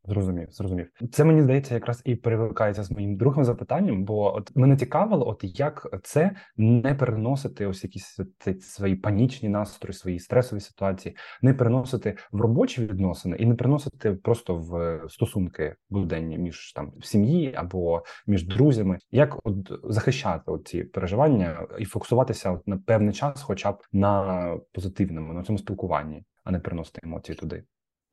Зрозумів, 0.06 0.48
зрозумів. 0.52 0.90
Це 1.12 1.24
мені 1.24 1.42
здається, 1.42 1.74
якраз 1.74 2.02
і 2.06 2.16
перевикається 2.16 2.84
з 2.84 2.92
моїм 2.92 3.18
другим 3.18 3.44
запитанням, 3.44 4.06
бо 4.06 4.36
от 4.36 4.56
мене 4.56 4.78
цікавило, 4.78 5.28
от 5.28 5.40
як 5.44 6.00
це 6.04 6.32
не 6.58 6.96
переносити 6.96 7.66
ось 7.66 7.84
якісь 7.84 8.20
ці 8.40 8.54
свої 8.54 8.96
панічні 8.96 9.50
настрої, 9.50 9.94
свої 9.94 10.20
стресові 10.20 10.60
ситуації, 10.60 11.16
не 11.42 11.54
переносити 11.54 12.18
в 12.32 12.42
робочі 12.42 12.86
відносини 12.86 13.38
і 13.38 13.46
не 13.46 13.56
переносити 13.56 14.14
просто 14.14 14.56
в 14.56 15.02
стосунки 15.10 15.76
буденні 15.90 16.38
між 16.38 16.74
там 16.74 16.94
в 17.00 17.06
сім'ї 17.06 17.54
або 17.56 18.04
між 18.28 18.48
друзями. 18.48 18.98
Як 19.12 19.40
от 19.44 19.72
захищати 19.84 20.52
ці 20.66 20.84
переживання 20.84 21.68
і 21.80 21.86
фокусуватися 21.86 22.52
от 22.52 22.68
на 22.68 22.78
певний 22.78 23.14
час, 23.14 23.42
хоча 23.42 23.72
б 23.72 23.78
на 23.92 24.58
позитивному, 24.74 25.34
на 25.34 25.44
цьому 25.44 25.60
спілкуванні, 25.60 26.24
а 26.44 26.52
не 26.52 26.60
переносити 26.60 27.02
емоції 27.04 27.36
туди. 27.36 27.64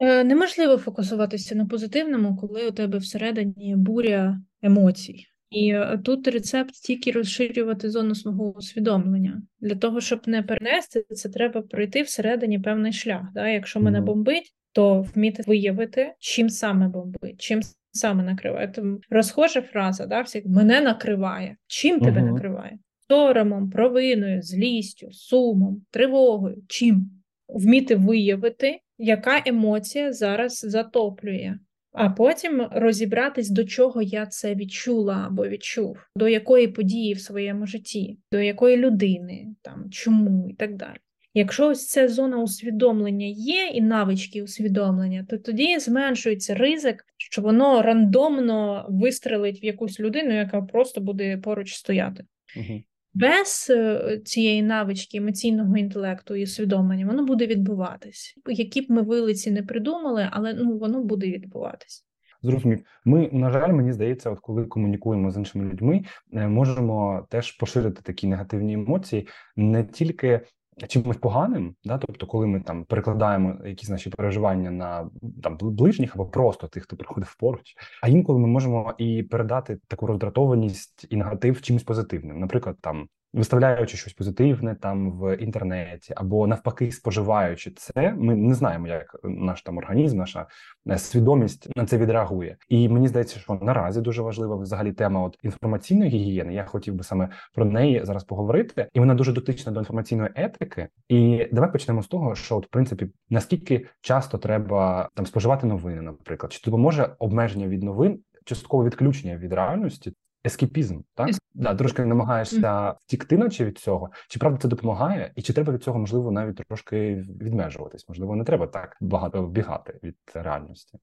Е, 0.01 0.25
неможливо 0.25 0.79
фокусуватися 0.79 1.55
на 1.55 1.67
позитивному, 1.67 2.37
коли 2.37 2.69
у 2.69 2.71
тебе 2.71 2.99
всередині 2.99 3.75
буря 3.77 4.41
емоцій. 4.63 5.25
І 5.51 5.71
е, 5.71 6.01
тут 6.05 6.29
рецепт 6.29 6.75
тільки 6.75 7.13
розширювати 7.13 7.91
зону 7.91 8.15
свого 8.15 8.53
усвідомлення. 8.57 9.43
Для 9.61 9.75
того, 9.75 10.01
щоб 10.01 10.21
не 10.27 10.43
перенести, 10.43 11.05
це 11.11 11.29
треба 11.29 11.63
пройти 11.63 12.03
всередині 12.03 12.59
певний 12.59 12.93
шлях. 12.93 13.23
Да? 13.35 13.49
Якщо 13.49 13.81
мене 13.81 14.01
бомбить, 14.01 14.55
то 14.73 15.01
вміти 15.01 15.43
виявити, 15.47 16.15
чим 16.19 16.49
саме 16.49 16.89
бомбить, 16.89 17.41
чим 17.41 17.61
саме 17.93 18.23
накриває. 18.23 18.69
Тому 18.69 18.99
розхожа 19.11 19.63
фраза, 19.63 20.07
да, 20.07 20.21
всіх 20.21 20.47
мене 20.47 20.81
накриває. 20.81 21.57
Чим 21.67 22.01
тебе 22.01 22.21
uh-huh. 22.21 22.33
накриває? 22.33 22.79
Соромом, 23.09 23.71
провиною, 23.71 24.43
злістю, 24.43 25.13
сумом, 25.13 25.83
тривогою. 25.91 26.63
Чим? 26.69 27.11
Вміти 27.49 27.95
виявити 27.97 28.81
яка 28.99 29.43
емоція 29.47 30.13
зараз 30.13 30.59
затоплює, 30.59 31.59
а 31.93 32.11
потім 32.11 32.69
розібратись, 32.73 33.51
до 33.51 33.65
чого 33.65 34.03
я 34.03 34.27
це 34.27 34.55
відчула 34.55 35.25
або 35.27 35.49
відчув, 35.49 35.99
до 36.17 36.29
якої 36.29 36.69
події 36.69 37.15
в 37.15 37.21
своєму 37.21 37.67
житті, 37.67 38.19
до 38.33 38.39
якої 38.41 38.77
людини, 38.77 39.47
там 39.63 39.91
чому 39.91 40.49
і 40.51 40.55
так 40.55 40.77
далі. 40.77 40.99
Якщо 41.35 41.69
ось 41.69 41.87
ця 41.87 42.09
зона 42.09 42.43
усвідомлення 42.43 43.27
є 43.27 43.67
і 43.67 43.81
навички 43.81 44.43
усвідомлення, 44.43 45.27
то 45.31 45.39
тоді 45.39 45.79
зменшується 45.79 46.55
ризик, 46.55 47.05
що 47.17 47.43
воно 47.43 47.83
рандомно 47.83 48.87
вистрелить 48.89 49.63
в 49.63 49.65
якусь 49.65 50.01
людину, 50.01 50.35
яка 50.35 50.63
просто 50.63 51.01
буде 51.01 51.37
поруч 51.37 51.75
стояти. 51.75 52.25
Угу 52.57 52.83
без 53.19 53.67
е, 53.71 54.21
цієї 54.25 54.63
навички 54.63 55.19
емоційного 55.19 55.77
інтелекту 55.77 56.35
і 56.35 56.45
усвідомлення 56.45 57.07
воно 57.07 57.25
буде 57.25 57.47
відбуватись. 57.47 58.35
Які 58.47 58.81
б 58.81 58.85
ми 58.89 59.03
вилиці 59.03 59.51
не 59.51 59.63
придумали, 59.63 60.29
але 60.33 60.55
ну 60.55 60.79
воно 60.79 61.05
буде 61.05 61.27
відбуватись. 61.27 62.05
Зрозумів, 62.43 62.81
ми 63.05 63.29
на 63.33 63.51
жаль, 63.51 63.73
мені 63.73 63.93
здається, 63.93 64.31
от 64.31 64.41
коли 64.41 64.65
комунікуємо 64.65 65.31
з 65.31 65.37
іншими 65.37 65.65
людьми, 65.65 66.05
е, 66.33 66.49
можемо 66.49 67.27
теж 67.31 67.53
поширити 67.53 68.03
такі 68.03 68.27
негативні 68.27 68.73
емоції 68.73 69.29
не 69.57 69.85
тільки 69.85 70.41
чимось 70.87 71.17
поганим, 71.17 71.75
да, 71.85 71.99
тобто, 71.99 72.27
коли 72.27 72.47
ми 72.47 72.61
там 72.61 72.85
перекладаємо 72.85 73.57
якісь 73.67 73.89
наші 73.89 74.11
переживання 74.11 74.71
на 74.71 75.11
там 75.43 75.59
ближніх 75.61 76.15
або 76.15 76.27
просто 76.27 76.69
тих, 76.69 76.83
хто 76.83 76.97
приходив 76.97 77.37
поруч. 77.39 77.75
А 78.03 78.09
інколи 78.09 78.39
ми 78.39 78.47
можемо 78.47 78.95
і 78.99 79.23
передати 79.23 79.79
таку 79.89 80.07
роздратованість 80.07 81.07
і 81.11 81.17
негатив 81.17 81.63
чимось 81.63 81.83
позитивним, 81.83 82.41
наприклад, 82.41 82.77
там 82.81 83.09
виставляючи 83.33 83.97
щось 83.97 84.13
позитивне 84.13 84.75
там 84.75 85.13
в 85.13 85.37
інтернеті, 85.37 86.15
або 86.17 86.47
навпаки, 86.47 86.93
споживаючи 86.93 87.71
це, 87.71 88.13
ми 88.13 88.37
не 88.37 88.55
знаємо, 88.55 88.89
як 88.89 89.17
наш 89.25 89.63
там 89.63 89.79
організм, 89.79 90.19
наша 90.19 90.47
е, 90.91 90.99
свідомість 90.99 91.77
на 91.77 91.87
це 91.87 91.99
відреагує. 91.99 92.57
І 92.69 92.89
мені 92.89 93.09
здається, 93.09 93.41
що 93.41 93.59
наразі 93.63 94.01
дуже 94.01 94.23
важлива 94.23 94.57
взагалі 94.57 94.93
тема 94.93 95.23
от 95.23 95.39
інформаційної 95.43 96.11
гігієни. 96.11 96.55
Я 96.55 96.65
хотів 96.65 96.95
би 96.95 97.05
саме 97.05 97.29
про 97.55 97.65
неї 97.65 98.01
зараз 98.05 98.25
поговорити, 98.25 98.89
і 98.93 99.01
вона 99.01 99.15
дуже 99.15 99.33
дотична 99.33 99.73
до 99.73 99.81
інформаційної 99.81 100.31
етики. 100.35 100.89
І 101.09 101.49
давай 101.53 101.73
почнемо 101.73 102.03
з 102.03 102.07
того, 102.07 102.35
що 102.35 102.57
от 102.57 102.67
в 102.67 102.69
принципі 102.69 103.09
наскільки 103.31 103.87
часто 104.01 104.39
треба 104.39 105.09
там 105.15 105.27
споживати 105.27 105.67
новини, 105.67 106.03
наприклад, 106.03 106.53
чи 106.53 106.61
допоможе 106.65 107.17
обмеження 107.19 107.67
від 107.67 107.83
новин. 107.83 108.21
Частково 108.45 108.85
відключення 108.85 109.37
від 109.37 109.53
реальності 109.53 110.13
ескепізм, 110.45 111.01
так 111.15 111.29
Еск... 111.29 111.43
да, 111.55 111.75
трошки 111.75 112.05
намагаєшся 112.05 112.91
втікти, 112.91 113.39
наче 113.39 113.65
від 113.65 113.79
цього. 113.79 114.11
Чи 114.29 114.39
правда 114.39 114.59
це 114.63 114.69
допомагає, 114.69 115.33
і 115.37 115.43
чи 115.43 115.53
треба 115.53 115.73
від 115.73 115.83
цього 115.83 115.99
можливо 115.99 116.31
навіть 116.31 116.57
трошки 116.57 117.15
відмежуватись? 117.43 118.09
Можливо, 118.09 118.37
не 118.37 118.45
треба 118.45 118.67
так 118.67 118.97
багато 119.01 119.43
вбігати 119.43 120.01
від 120.03 120.17
реальності. 120.35 120.99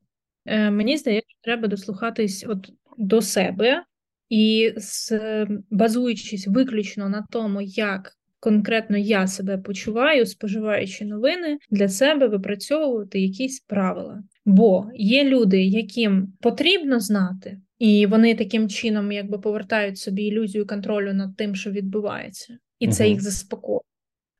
Е, 0.45 0.71
Мені 0.71 0.97
здається, 0.97 1.29
що 1.29 1.39
треба 1.41 1.67
дослухатись 1.67 2.45
от 2.49 2.71
до 2.97 3.21
себе 3.21 3.83
і 4.29 4.73
з 4.77 5.11
базуючись 5.69 6.47
виключно 6.47 7.09
на 7.09 7.25
тому, 7.31 7.61
як 7.61 8.11
конкретно 8.39 8.97
я 8.97 9.27
себе 9.27 9.57
почуваю, 9.57 10.25
споживаючи 10.25 11.05
новини, 11.05 11.57
для 11.71 11.89
себе 11.89 12.27
випрацьовувати 12.27 13.19
якісь 13.19 13.59
правила. 13.59 14.23
Бо 14.45 14.89
є 14.93 15.23
люди, 15.23 15.63
яким 15.63 16.33
потрібно 16.41 16.99
знати, 16.99 17.59
і 17.79 18.05
вони 18.05 18.35
таким 18.35 18.69
чином 18.69 19.11
якби 19.11 19.39
повертають 19.39 19.97
собі 19.97 20.23
ілюзію 20.23 20.67
контролю 20.67 21.13
над 21.13 21.35
тим, 21.35 21.55
що 21.55 21.71
відбувається, 21.71 22.57
і 22.79 22.87
це 22.87 23.09
їх 23.09 23.21
заспокоює. 23.21 23.79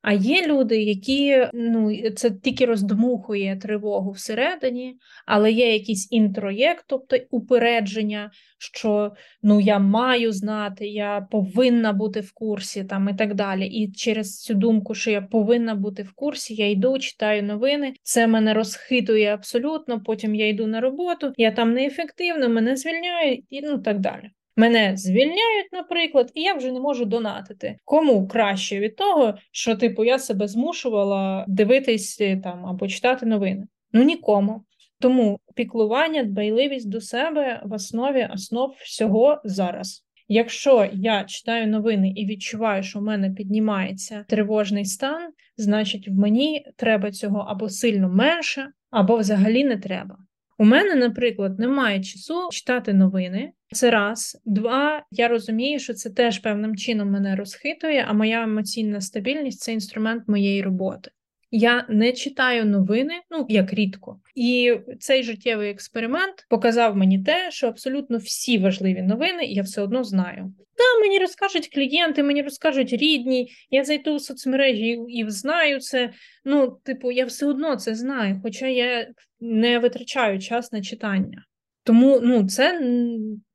А 0.08 0.14
є 0.14 0.48
люди, 0.48 0.84
які 0.84 1.48
ну 1.54 2.10
це 2.16 2.32
тільки 2.32 2.66
роздмухує 2.66 3.60
тривогу 3.62 4.12
всередині, 4.12 4.98
але 5.26 5.52
є 5.52 5.74
якийсь 5.74 6.12
інтроєкт, 6.12 6.86
тобто 6.88 7.18
упередження, 7.32 8.32
що 8.60 9.12
ну 9.44 9.62
я 9.62 9.80
маю 9.80 10.32
знати, 10.32 10.88
я 10.88 11.28
повинна 11.32 11.94
бути 11.94 12.20
в 12.20 12.32
курсі 12.34 12.84
там 12.84 13.10
і 13.10 13.14
так 13.14 13.36
далі. 13.36 13.68
І 13.68 13.92
через 13.92 14.42
цю 14.42 14.54
думку, 14.54 14.96
що 14.96 15.12
я 15.12 15.22
повинна 15.22 15.76
бути 15.76 16.04
в 16.04 16.14
курсі, 16.14 16.56
я 16.56 16.70
йду, 16.70 17.00
читаю 17.00 17.44
новини. 17.44 17.94
Це 18.04 18.28
мене 18.28 18.54
розхитує 18.54 19.34
абсолютно. 19.34 20.04
Потім 20.04 20.36
я 20.36 20.48
йду 20.48 20.68
на 20.68 20.82
роботу, 20.82 21.34
я 21.38 21.52
там 21.52 21.74
неефективна, 21.74 22.48
мене 22.48 22.76
звільняють 22.76 23.46
і 23.50 23.62
ну 23.62 23.78
так 23.78 24.00
далі. 24.00 24.30
Мене 24.56 24.98
звільняють, 24.98 25.72
наприклад, 25.72 26.32
і 26.34 26.42
я 26.42 26.54
вже 26.54 26.72
не 26.72 26.80
можу 26.80 27.06
донатити. 27.06 27.78
Кому 27.86 28.28
краще 28.28 28.80
від 28.80 28.96
того, 28.96 29.34
що 29.52 29.76
типу 29.76 30.04
я 30.04 30.20
себе 30.20 30.48
змушувала 30.48 31.46
дивитись 31.48 32.22
е, 32.22 32.38
там 32.38 32.66
або 32.66 32.88
читати 32.88 33.26
новини? 33.26 33.68
Ну 33.94 34.04
нікому. 34.04 34.64
Тому 35.00 35.40
піклування, 35.56 36.24
дбайливість 36.24 36.90
до 36.90 37.02
себе 37.02 37.62
в 37.66 37.74
основі 37.74 38.30
основ 38.34 38.76
всього 38.80 39.42
зараз. 39.44 40.06
Якщо 40.28 40.90
я 40.94 41.24
читаю 41.24 41.68
новини 41.68 42.14
і 42.16 42.26
відчуваю, 42.26 42.84
що 42.84 43.00
в 43.00 43.02
мене 43.02 43.32
піднімається 43.32 44.26
тривожний 44.28 44.86
стан, 44.86 45.32
значить 45.58 46.08
в 46.08 46.12
мені 46.12 46.66
треба 46.76 47.12
цього 47.12 47.40
або 47.40 47.70
сильно 47.70 48.10
менше, 48.10 48.68
або 48.92 49.18
взагалі 49.18 49.64
не 49.64 49.78
треба. 49.78 50.18
У 50.58 50.66
мене, 50.66 50.96
наприклад, 50.96 51.60
немає 51.60 52.04
часу 52.04 52.50
читати 52.52 52.94
новини. 52.94 53.52
Це 53.72 53.92
раз, 53.92 54.42
два. 54.46 55.06
Я 55.12 55.28
розумію, 55.28 55.80
що 55.80 55.94
це 55.94 56.10
теж 56.10 56.40
певним 56.40 56.76
чином 56.76 57.12
мене 57.12 57.36
розхитує, 57.36 58.06
а 58.08 58.14
моя 58.14 58.44
емоційна 58.44 59.02
стабільність 59.02 59.60
це 59.60 59.74
інструмент 59.74 60.28
моєї 60.28 60.62
роботи. 60.62 61.12
Я 61.52 61.86
не 61.90 62.12
читаю 62.12 62.66
новини, 62.66 63.14
ну 63.32 63.46
як 63.50 63.74
рідко, 63.74 64.20
і 64.36 64.76
цей 65.00 65.24
життєвий 65.24 65.70
експеримент 65.70 66.46
показав 66.50 66.98
мені 66.98 67.24
те, 67.24 67.52
що 67.52 67.68
абсолютно 67.68 68.18
всі 68.18 68.58
важливі 68.58 69.02
новини 69.02 69.46
я 69.46 69.62
все 69.62 69.82
одно 69.82 70.04
знаю. 70.04 70.54
Та 70.78 71.00
мені 71.02 71.20
розкажуть 71.20 71.68
клієнти, 71.74 72.24
мені 72.24 72.42
розкажуть 72.42 72.94
рідні. 72.94 73.52
Я 73.70 73.84
зайду 73.84 74.16
в 74.16 74.22
соцмережі 74.22 74.88
і, 74.88 75.20
і 75.20 75.30
знаю 75.30 75.80
це. 75.80 76.14
Ну, 76.46 76.80
типу, 76.84 77.12
я 77.12 77.26
все 77.26 77.46
одно 77.46 77.76
це 77.76 77.96
знаю, 77.96 78.40
хоча 78.44 78.68
я 78.68 79.08
не 79.40 79.80
витрачаю 79.80 80.40
час 80.40 80.72
на 80.72 80.82
читання. 80.82 81.46
Тому 81.84 82.20
ну, 82.24 82.48
це 82.48 82.82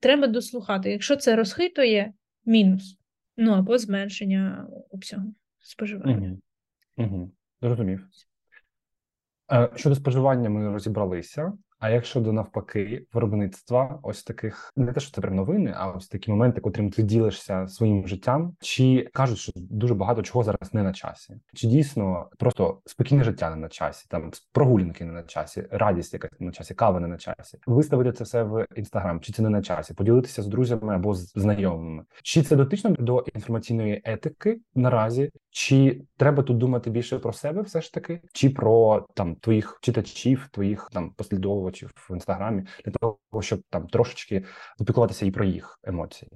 треба 0.01 0.26
дослухати. 0.26 0.91
Якщо 0.91 1.16
це 1.16 1.36
розхитує, 1.36 2.12
мінус. 2.45 2.97
Ну 3.36 3.53
або 3.53 3.78
зменшення 3.78 4.66
обсягу 4.91 5.34
споживання. 5.61 6.36
Угу. 6.97 7.07
Угу. 7.07 7.30
Зрозумів. 7.62 8.06
Е, 9.52 9.70
щодо 9.76 9.94
споживання, 9.94 10.50
ми 10.50 10.72
розібралися. 10.72 11.52
А 11.81 11.91
якщо 11.91 12.20
до 12.20 12.33
навпаки 12.33 13.07
виробництва, 13.12 13.99
ось 14.03 14.22
таких 14.22 14.72
не 14.76 14.93
те, 14.93 15.01
що 15.01 15.12
це 15.12 15.20
прям 15.20 15.35
новини, 15.35 15.74
а 15.76 15.91
ось 15.91 16.09
такі 16.09 16.31
моменти, 16.31 16.61
котрим 16.61 16.91
ти 16.91 17.03
ділишся 17.03 17.68
своїм 17.68 18.09
життям, 18.09 18.57
чи 18.61 19.11
кажуть, 19.12 19.39
що 19.39 19.53
дуже 19.57 19.95
багато 19.95 20.22
чого 20.22 20.45
зараз 20.45 20.74
не 20.74 20.83
на 20.83 20.93
часі, 20.93 21.35
чи 21.55 21.66
дійсно 21.66 22.28
просто 22.39 22.81
спокійне 22.87 23.24
життя 23.24 23.51
не 23.51 23.57
на 23.57 23.68
часі, 23.68 24.07
там 24.09 24.31
прогулянки 24.53 25.05
не 25.05 25.12
на 25.12 25.22
часі, 25.22 25.64
радість 25.70 26.12
якась 26.12 26.41
не 26.41 26.47
на 26.47 26.53
часі, 26.53 26.74
кава 26.74 27.01
не 27.01 27.09
на 27.09 27.16
часі, 27.16 27.59
виставити 27.66 28.12
це 28.12 28.24
все 28.24 28.43
в 28.43 28.66
інстаграм, 28.76 29.20
чи 29.20 29.33
це 29.33 29.43
не 29.43 29.49
на 29.49 29.62
часі, 29.62 29.95
поділитися 29.95 30.43
з 30.43 30.47
друзями 30.47 30.95
або 30.95 31.14
з 31.14 31.33
знайомими, 31.35 32.05
чи 32.22 32.43
це 32.43 32.57
дотично 32.57 32.91
до 32.91 33.24
інформаційної 33.35 34.03
етики 34.05 34.61
наразі, 34.74 35.31
чи 35.51 36.03
треба 36.16 36.43
тут 36.43 36.59
думати 36.59 36.91
більше 36.91 37.18
про 37.18 37.33
себе, 37.33 37.62
все 37.62 37.81
ж 37.81 37.95
таки, 37.95 38.20
чи 38.33 38.51
про 38.51 39.07
там 39.14 39.35
твоїх 39.35 39.78
читачів, 39.83 40.49
твоїх 40.53 40.89
там 40.93 41.11
послідовувачів? 41.11 41.69
Чи 41.70 41.86
в 41.86 42.10
інстаграмі, 42.10 42.62
для 42.84 42.92
того, 42.92 43.42
щоб 43.42 43.62
там 43.70 43.86
трошечки 43.86 44.44
попіклуватися 44.78 45.26
і 45.26 45.30
про 45.30 45.44
їх 45.44 45.78
емоції. 45.84 46.30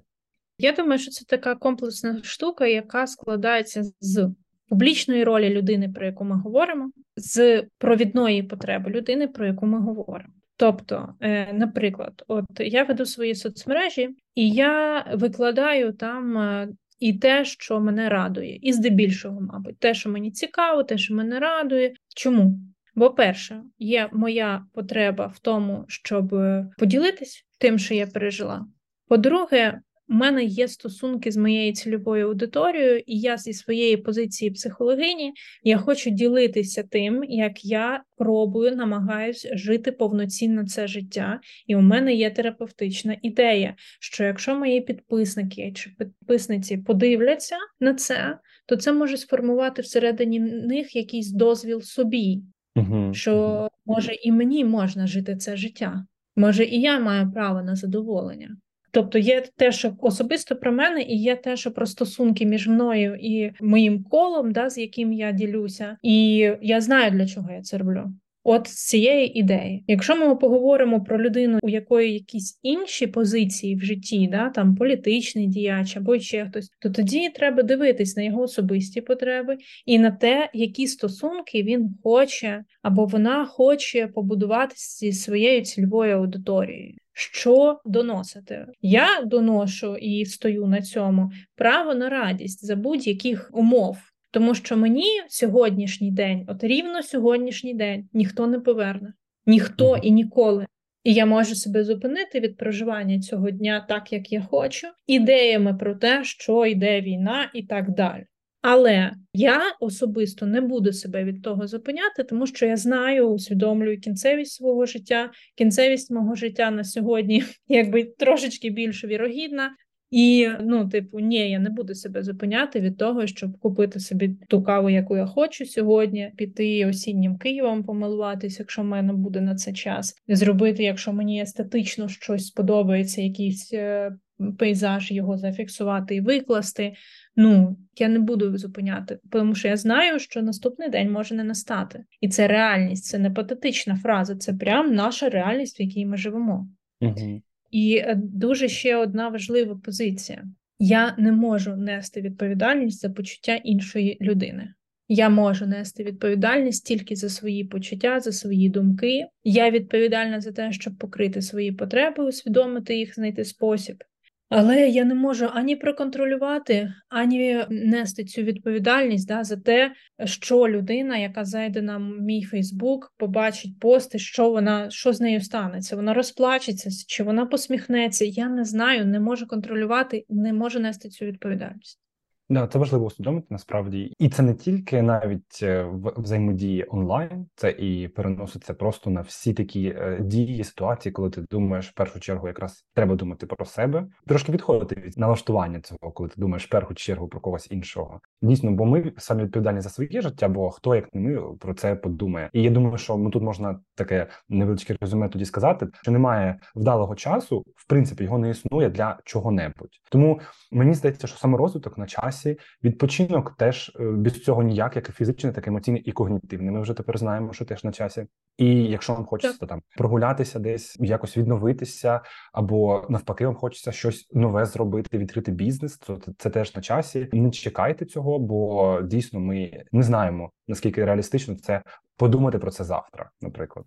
Я 0.58 0.72
думаю, 0.72 0.98
що 0.98 1.10
це 1.10 1.24
така 1.24 1.54
комплексна 1.54 2.22
штука, 2.22 2.66
яка 2.66 3.06
складається 3.06 3.82
з 4.00 4.30
публічної 4.68 5.24
ролі 5.24 5.50
людини, 5.50 5.88
про 5.88 6.06
яку 6.06 6.24
ми 6.24 6.36
говоримо, 6.36 6.90
з 7.16 7.62
провідної 7.78 8.42
потреби 8.42 8.90
людини, 8.90 9.28
про 9.28 9.46
яку 9.46 9.66
ми 9.66 9.80
говоримо. 9.80 10.34
Тобто, 10.56 11.14
е, 11.20 11.52
наприклад, 11.52 12.24
от 12.28 12.44
я 12.58 12.84
веду 12.84 13.06
свої 13.06 13.34
соцмережі, 13.34 14.08
і 14.34 14.50
я 14.50 15.04
викладаю 15.14 15.92
там 15.92 16.38
е, 16.38 16.68
і 16.98 17.12
те, 17.12 17.44
що 17.44 17.80
мене 17.80 18.08
радує, 18.08 18.56
і 18.62 18.72
здебільшого, 18.72 19.40
мабуть, 19.40 19.78
те, 19.78 19.94
що 19.94 20.10
мені 20.10 20.30
цікаво, 20.30 20.84
те, 20.84 20.98
що 20.98 21.14
мене 21.14 21.38
радує. 21.38 21.94
Чому? 22.16 22.58
Бо, 22.94 23.10
перше, 23.10 23.62
є 23.78 24.08
моя 24.12 24.66
потреба 24.72 25.26
в 25.26 25.38
тому, 25.38 25.84
щоб 25.88 26.34
поділитись 26.78 27.46
тим, 27.58 27.78
що 27.78 27.94
я 27.94 28.06
пережила. 28.06 28.66
По-друге, 29.08 29.80
у 30.08 30.14
мене 30.14 30.44
є 30.44 30.68
стосунки 30.68 31.32
з 31.32 31.36
моєю 31.36 31.72
цільовою 31.72 32.26
аудиторією, 32.26 32.98
і 33.06 33.18
я 33.18 33.36
зі 33.36 33.52
своєї 33.52 33.96
позиції 33.96 34.50
психологині 34.50 35.32
я 35.62 35.78
хочу 35.78 36.10
ділитися 36.10 36.82
тим, 36.82 37.24
як 37.24 37.64
я 37.64 38.02
пробую, 38.16 38.76
намагаюсь 38.76 39.46
жити 39.52 39.92
повноцінно 39.92 40.66
це 40.66 40.86
життя. 40.86 41.40
І 41.66 41.76
у 41.76 41.80
мене 41.80 42.14
є 42.14 42.30
терапевтична 42.30 43.16
ідея, 43.22 43.74
що 44.00 44.24
якщо 44.24 44.54
мої 44.54 44.80
підписники 44.80 45.72
чи 45.72 45.90
підписниці 45.98 46.76
подивляться 46.76 47.56
на 47.80 47.94
це, 47.94 48.38
то 48.66 48.76
це 48.76 48.92
може 48.92 49.16
сформувати 49.16 49.82
всередині 49.82 50.40
них 50.40 50.96
якийсь 50.96 51.30
дозвіл 51.30 51.80
собі, 51.82 52.42
угу. 52.76 53.14
що 53.14 53.68
може 53.86 54.14
і 54.14 54.32
мені 54.32 54.64
можна 54.64 55.06
жити 55.06 55.36
це 55.36 55.56
життя. 55.56 56.06
Може, 56.36 56.64
і 56.64 56.80
я 56.80 56.98
маю 56.98 57.32
право 57.32 57.62
на 57.62 57.76
задоволення. 57.76 58.56
Тобто 58.90 59.18
є 59.18 59.44
те, 59.56 59.72
що 59.72 59.96
особисто 60.00 60.56
про 60.56 60.72
мене, 60.72 61.02
і 61.02 61.16
є 61.16 61.36
те, 61.36 61.56
що 61.56 61.72
про 61.72 61.86
стосунки 61.86 62.46
між 62.46 62.68
мною 62.68 63.16
і 63.20 63.52
моїм 63.60 64.04
колом, 64.04 64.52
да, 64.52 64.70
з 64.70 64.78
яким 64.78 65.12
я 65.12 65.32
ділюся, 65.32 65.96
і 66.02 66.36
я 66.62 66.80
знаю, 66.80 67.10
для 67.10 67.26
чого 67.26 67.50
я 67.50 67.62
це 67.62 67.78
роблю. 67.78 68.12
От 68.44 68.66
цієї 68.66 69.38
ідеї, 69.38 69.84
якщо 69.86 70.16
ми 70.16 70.36
поговоримо 70.36 71.04
про 71.04 71.22
людину, 71.22 71.58
у 71.62 71.68
якої 71.68 72.12
якісь 72.12 72.60
інші 72.62 73.06
позиції 73.06 73.76
в 73.76 73.80
житті, 73.80 74.28
да 74.32 74.50
там 74.50 74.76
політичний 74.76 75.46
діяч 75.46 75.96
або 75.96 76.18
ще 76.18 76.46
хтось, 76.46 76.70
то 76.80 76.90
тоді 76.90 77.28
треба 77.28 77.62
дивитись 77.62 78.16
на 78.16 78.22
його 78.22 78.42
особисті 78.42 79.00
потреби 79.00 79.56
і 79.86 79.98
на 79.98 80.10
те, 80.10 80.50
які 80.54 80.86
стосунки 80.86 81.62
він 81.62 81.90
хоче 82.02 82.64
або 82.82 83.04
вона 83.04 83.46
хоче 83.46 84.06
побудувати 84.06 84.74
зі 84.76 85.12
своєю 85.12 85.62
цільовою 85.62 86.16
аудиторією 86.16 86.94
що 87.14 87.80
доносити. 87.84 88.66
Я 88.82 89.22
доношу 89.24 89.96
і 89.96 90.26
стою 90.26 90.66
на 90.66 90.82
цьому 90.82 91.30
право 91.56 91.94
на 91.94 92.08
радість 92.08 92.66
за 92.66 92.76
будь-яких 92.76 93.50
умов. 93.52 93.96
Тому 94.34 94.54
що 94.54 94.76
мені 94.76 95.06
сьогоднішній 95.28 96.10
день, 96.10 96.44
от 96.48 96.64
рівно 96.64 97.02
сьогоднішній 97.02 97.74
день, 97.74 98.08
ніхто 98.12 98.46
не 98.46 98.60
поверне, 98.60 99.12
ніхто 99.46 99.96
і 99.96 100.10
ніколи. 100.10 100.66
І 101.04 101.12
я 101.12 101.26
можу 101.26 101.54
себе 101.54 101.84
зупинити 101.84 102.40
від 102.40 102.56
проживання 102.56 103.20
цього 103.20 103.50
дня 103.50 103.86
так, 103.88 104.12
як 104.12 104.32
я 104.32 104.42
хочу, 104.42 104.86
ідеями 105.06 105.74
про 105.74 105.94
те, 105.94 106.24
що 106.24 106.66
йде 106.66 107.00
війна, 107.00 107.50
і 107.54 107.62
так 107.62 107.90
далі. 107.90 108.26
Але 108.62 109.12
я 109.34 109.60
особисто 109.80 110.46
не 110.46 110.60
буду 110.60 110.92
себе 110.92 111.24
від 111.24 111.42
того 111.42 111.66
зупиняти, 111.66 112.24
тому 112.24 112.46
що 112.46 112.66
я 112.66 112.76
знаю, 112.76 113.28
усвідомлюю 113.28 114.00
кінцевість 114.00 114.52
свого 114.52 114.86
життя. 114.86 115.30
Кінцевість 115.54 116.10
мого 116.10 116.34
життя 116.34 116.70
на 116.70 116.84
сьогодні, 116.84 117.44
якби 117.68 118.04
трошечки 118.04 118.70
більш 118.70 119.04
вірогідна. 119.04 119.70
І 120.14 120.48
ну, 120.60 120.88
типу, 120.88 121.20
ні, 121.20 121.50
я 121.50 121.58
не 121.58 121.70
буду 121.70 121.94
себе 121.94 122.22
зупиняти 122.22 122.80
від 122.80 122.98
того, 122.98 123.26
щоб 123.26 123.58
купити 123.58 124.00
собі 124.00 124.36
ту 124.48 124.62
каву, 124.62 124.90
яку 124.90 125.16
я 125.16 125.26
хочу 125.26 125.66
сьогодні, 125.66 126.32
піти 126.36 126.86
осіннім 126.86 127.38
Києвом, 127.38 127.84
помилуватись, 127.84 128.58
якщо 128.58 128.82
в 128.82 128.84
мене 128.84 129.12
буде 129.12 129.40
на 129.40 129.54
це 129.54 129.72
час, 129.72 130.14
зробити, 130.28 130.82
якщо 130.84 131.12
мені 131.12 131.42
естетично 131.42 132.08
щось 132.08 132.46
сподобається, 132.46 133.22
якийсь 133.22 133.72
е, 133.72 134.12
пейзаж 134.58 135.10
його 135.10 135.38
зафіксувати 135.38 136.14
і 136.14 136.20
викласти. 136.20 136.94
Ну 137.36 137.76
я 137.98 138.08
не 138.08 138.18
буду 138.18 138.58
зупиняти, 138.58 139.18
тому 139.30 139.54
що 139.54 139.68
я 139.68 139.76
знаю, 139.76 140.18
що 140.18 140.42
наступний 140.42 140.88
день 140.88 141.12
може 141.12 141.34
не 141.34 141.44
настати, 141.44 142.04
і 142.20 142.28
це 142.28 142.48
реальність, 142.48 143.04
це 143.04 143.18
не 143.18 143.30
патетична 143.30 143.96
фраза, 143.96 144.36
це 144.36 144.52
прям 144.52 144.94
наша 144.94 145.28
реальність, 145.28 145.80
в 145.80 145.82
якій 145.82 146.06
ми 146.06 146.16
живемо. 146.16 146.68
Угу. 147.00 147.42
І 147.74 147.96
е, 147.96 148.14
дуже 148.22 148.68
ще 148.68 148.96
одна 148.96 149.28
важлива 149.28 149.80
позиція: 149.84 150.44
я 150.78 151.14
не 151.18 151.32
можу 151.32 151.76
нести 151.76 152.20
відповідальність 152.20 153.00
за 153.00 153.10
почуття 153.10 153.54
іншої 153.54 154.18
людини. 154.20 154.74
Я 155.08 155.28
можу 155.28 155.66
нести 155.66 156.04
відповідальність 156.04 156.86
тільки 156.86 157.16
за 157.16 157.28
свої 157.28 157.64
почуття, 157.64 158.20
за 158.20 158.32
свої 158.32 158.68
думки. 158.68 159.26
Я 159.44 159.70
відповідальна 159.70 160.40
за 160.40 160.52
те, 160.52 160.72
щоб 160.72 160.98
покрити 160.98 161.42
свої 161.42 161.72
потреби, 161.72 162.24
усвідомити 162.24 162.96
їх, 162.96 163.14
знайти 163.14 163.44
спосіб. 163.44 164.04
Але 164.48 164.88
я 164.88 165.04
не 165.04 165.14
можу 165.14 165.48
ані 165.52 165.76
проконтролювати, 165.76 166.94
ані 167.08 167.64
нести 167.70 168.24
цю 168.24 168.42
відповідальність 168.42 169.28
да, 169.28 169.44
за 169.44 169.56
те, 169.56 169.92
що 170.24 170.68
людина, 170.68 171.16
яка 171.16 171.44
зайде 171.44 171.82
на 171.82 171.98
мій 171.98 172.42
Фейсбук, 172.42 173.14
побачить 173.16 173.78
пости, 173.80 174.18
що 174.18 174.50
вона 174.50 174.90
що 174.90 175.12
з 175.12 175.20
нею 175.20 175.40
станеться. 175.40 175.96
Вона 175.96 176.14
розплачеться, 176.14 176.90
чи 177.08 177.22
вона 177.22 177.46
посміхнеться. 177.46 178.24
Я 178.24 178.48
не 178.48 178.64
знаю, 178.64 179.06
не 179.06 179.20
можу 179.20 179.46
контролювати, 179.46 180.24
не 180.28 180.52
можу 180.52 180.80
нести 180.80 181.08
цю 181.08 181.24
відповідальність. 181.24 182.03
Да, 182.48 182.66
це 182.66 182.78
важливо 182.78 183.06
усвідомити 183.06 183.46
насправді, 183.50 184.14
і 184.18 184.28
це 184.28 184.42
не 184.42 184.54
тільки 184.54 185.02
навіть 185.02 185.60
е, 185.62 185.82
в 185.82 186.12
взаємодії 186.16 186.86
онлайн, 186.88 187.46
це 187.54 187.70
і 187.70 188.08
переноситься 188.08 188.74
просто 188.74 189.10
на 189.10 189.20
всі 189.20 189.54
такі 189.54 189.86
е, 189.86 190.18
дії, 190.20 190.64
ситуації, 190.64 191.12
коли 191.12 191.30
ти 191.30 191.40
думаєш 191.50 191.88
в 191.88 191.94
першу 191.94 192.20
чергу, 192.20 192.46
якраз 192.46 192.86
треба 192.94 193.14
думати 193.14 193.46
про 193.46 193.64
себе, 193.64 194.06
трошки 194.26 194.52
відходити 194.52 195.00
від 195.00 195.18
налаштування 195.18 195.80
цього, 195.80 196.12
коли 196.12 196.28
ти 196.28 196.34
думаєш 196.36 196.66
в 196.66 196.70
першу 196.70 196.94
чергу 196.94 197.28
про 197.28 197.40
когось 197.40 197.70
іншого. 197.70 198.20
Дійсно, 198.42 198.70
бо 198.72 198.84
ми 198.84 199.12
самі 199.18 199.42
відповідальні 199.42 199.80
за 199.80 199.88
своє 199.88 200.20
життя, 200.20 200.48
бо 200.48 200.70
хто 200.70 200.94
як 200.94 201.14
не 201.14 201.20
ми 201.20 201.56
про 201.56 201.74
це 201.74 201.96
подумає. 201.96 202.50
І 202.52 202.62
я 202.62 202.70
думаю, 202.70 202.98
що 202.98 203.16
ну 203.16 203.30
тут 203.30 203.42
можна 203.42 203.80
таке 203.94 204.26
невеличке 204.48 204.96
резюме 205.00 205.28
тоді 205.28 205.44
сказати, 205.44 205.86
що 206.02 206.12
немає 206.12 206.58
вдалого 206.74 207.14
часу, 207.14 207.64
в 207.76 207.86
принципі, 207.88 208.24
його 208.24 208.38
не 208.38 208.50
існує 208.50 208.90
для 208.90 209.18
чого-небудь. 209.24 210.00
Тому 210.10 210.40
мені 210.72 210.94
здається, 210.94 211.26
що 211.26 211.38
саме 211.38 211.58
розвиток 211.58 211.98
на 211.98 212.06
часі 212.06 212.33
часі. 212.34 212.58
Відпочинок 212.84 213.54
теж 213.58 213.92
е, 214.00 214.04
без 214.04 214.42
цього 214.42 214.62
ніяк, 214.62 214.96
як 214.96 215.08
і 215.08 215.12
фізичний, 215.12 215.52
так 215.52 215.66
і 215.66 215.70
емоційний 215.70 216.02
і 216.02 216.12
когнітивний. 216.12 216.70
Ми 216.70 216.80
вже 216.80 216.94
тепер 216.94 217.18
знаємо, 217.18 217.52
що 217.52 217.64
теж 217.64 217.84
на 217.84 217.92
часі. 217.92 218.26
І 218.58 218.84
якщо 218.84 219.14
вам 219.14 219.24
хочеться 219.24 219.58
так. 219.58 219.68
там 219.68 219.82
прогулятися, 219.96 220.58
десь 220.58 220.96
якось 221.00 221.36
відновитися, 221.36 222.20
або 222.52 223.06
навпаки, 223.08 223.46
вам 223.46 223.54
хочеться 223.54 223.92
щось 223.92 224.28
нове 224.32 224.66
зробити, 224.66 225.18
відкрити 225.18 225.52
бізнес, 225.52 225.98
то 225.98 226.20
це 226.38 226.50
теж 226.50 226.76
на 226.76 226.82
часі. 226.82 227.28
Не 227.32 227.50
чекайте 227.50 228.04
цього, 228.04 228.38
бо 228.38 229.00
дійсно 229.02 229.40
ми 229.40 229.84
не 229.92 230.02
знаємо 230.02 230.50
наскільки 230.68 231.04
реалістично 231.04 231.54
це 231.54 231.82
подумати 232.16 232.58
про 232.58 232.70
це 232.70 232.84
завтра, 232.84 233.30
наприклад. 233.40 233.86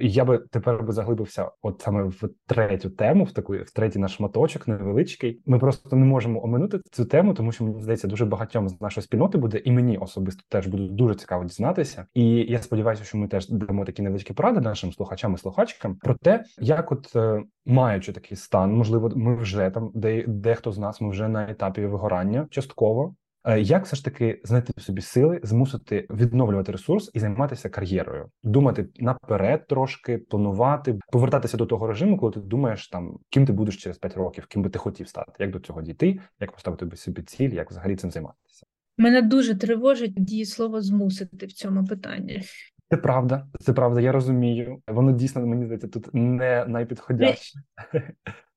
Я 0.00 0.24
би 0.24 0.38
тепер 0.38 0.82
би 0.82 0.92
заглибився, 0.92 1.50
от 1.62 1.80
саме 1.80 2.02
в 2.02 2.28
третю 2.46 2.90
тему, 2.90 3.24
в 3.24 3.32
таку 3.32 3.52
в 3.52 3.70
третій 3.70 3.98
наш 3.98 4.14
шматочок 4.14 4.68
невеличкий. 4.68 5.42
Ми 5.46 5.58
просто 5.58 5.96
не 5.96 6.04
можемо 6.04 6.44
оминути 6.44 6.80
цю 6.90 7.04
тему, 7.04 7.34
тому 7.34 7.52
що 7.52 7.64
мені 7.64 7.82
здається, 7.82 8.08
дуже 8.08 8.24
багатьом 8.24 8.68
з 8.68 8.80
нашої 8.80 9.04
спільноти 9.04 9.38
буде, 9.38 9.58
і 9.58 9.72
мені 9.72 9.98
особисто 9.98 10.42
теж 10.48 10.66
буде 10.66 10.82
дуже 10.82 11.14
цікаво 11.14 11.44
дізнатися. 11.44 12.06
І 12.14 12.24
я 12.24 12.58
сподіваюся, 12.58 13.04
що 13.04 13.18
ми 13.18 13.28
теж 13.28 13.48
дамо 13.48 13.84
такі 13.84 14.02
невеличкі 14.02 14.32
поради 14.32 14.60
нашим 14.60 14.92
слухачам 14.92 15.34
і 15.34 15.38
слухачкам 15.38 15.96
про 15.96 16.14
те, 16.14 16.44
як, 16.58 16.92
от 16.92 17.16
е, 17.16 17.42
маючи 17.66 18.12
такий 18.12 18.36
стан, 18.36 18.72
можливо, 18.72 19.12
ми 19.16 19.36
вже 19.36 19.70
там, 19.70 19.90
де 19.94 20.24
дехто 20.26 20.72
з 20.72 20.78
нас 20.78 21.00
ми 21.00 21.10
вже 21.10 21.28
на 21.28 21.50
етапі 21.50 21.86
вигорання 21.86 22.46
частково. 22.50 23.14
Е, 23.48 23.60
як 23.60 23.86
все 23.86 23.96
ж 23.96 24.04
таки 24.04 24.40
знайти 24.44 24.72
в 24.76 24.82
собі 24.82 25.00
сили, 25.00 25.40
змусити 25.42 26.06
відновлювати 26.10 26.72
ресурс 26.72 27.10
і 27.14 27.20
займатися 27.20 27.68
кар'єрою, 27.68 28.30
думати 28.42 28.88
наперед, 28.96 29.66
трошки 29.66 30.18
планувати, 30.18 30.98
повертатися 31.12 31.56
до 31.56 31.66
того 31.66 31.86
режиму, 31.86 32.18
коли 32.18 32.32
ти 32.32 32.40
думаєш 32.40 32.88
там, 32.88 33.18
ким 33.30 33.46
ти 33.46 33.52
будеш 33.52 33.76
через 33.76 33.98
5 33.98 34.16
років, 34.16 34.46
ким 34.46 34.62
би 34.62 34.70
ти 34.70 34.78
хотів 34.78 35.08
стати, 35.08 35.32
як 35.38 35.50
до 35.50 35.60
цього 35.60 35.82
дійти, 35.82 36.20
як 36.40 36.52
поставити 36.52 36.96
собі 36.96 37.22
ціль, 37.22 37.50
як 37.50 37.70
взагалі 37.70 37.96
цим 37.96 38.10
займатися. 38.10 38.66
Мене 38.98 39.22
дуже 39.22 39.54
тривожить 39.54 40.14
дієслово 40.16 40.80
змусити 40.80 41.46
в 41.46 41.52
цьому 41.52 41.84
питанні. 41.84 42.42
Це 42.90 42.96
правда, 42.96 43.46
це 43.60 43.72
правда. 43.72 44.00
Я 44.00 44.12
розумію. 44.12 44.82
Воно 44.88 45.12
дійсно 45.12 45.46
мені 45.46 45.64
здається 45.64 45.88
тут 45.88 46.14
не 46.14 46.64
найпідходяще. 46.68 47.58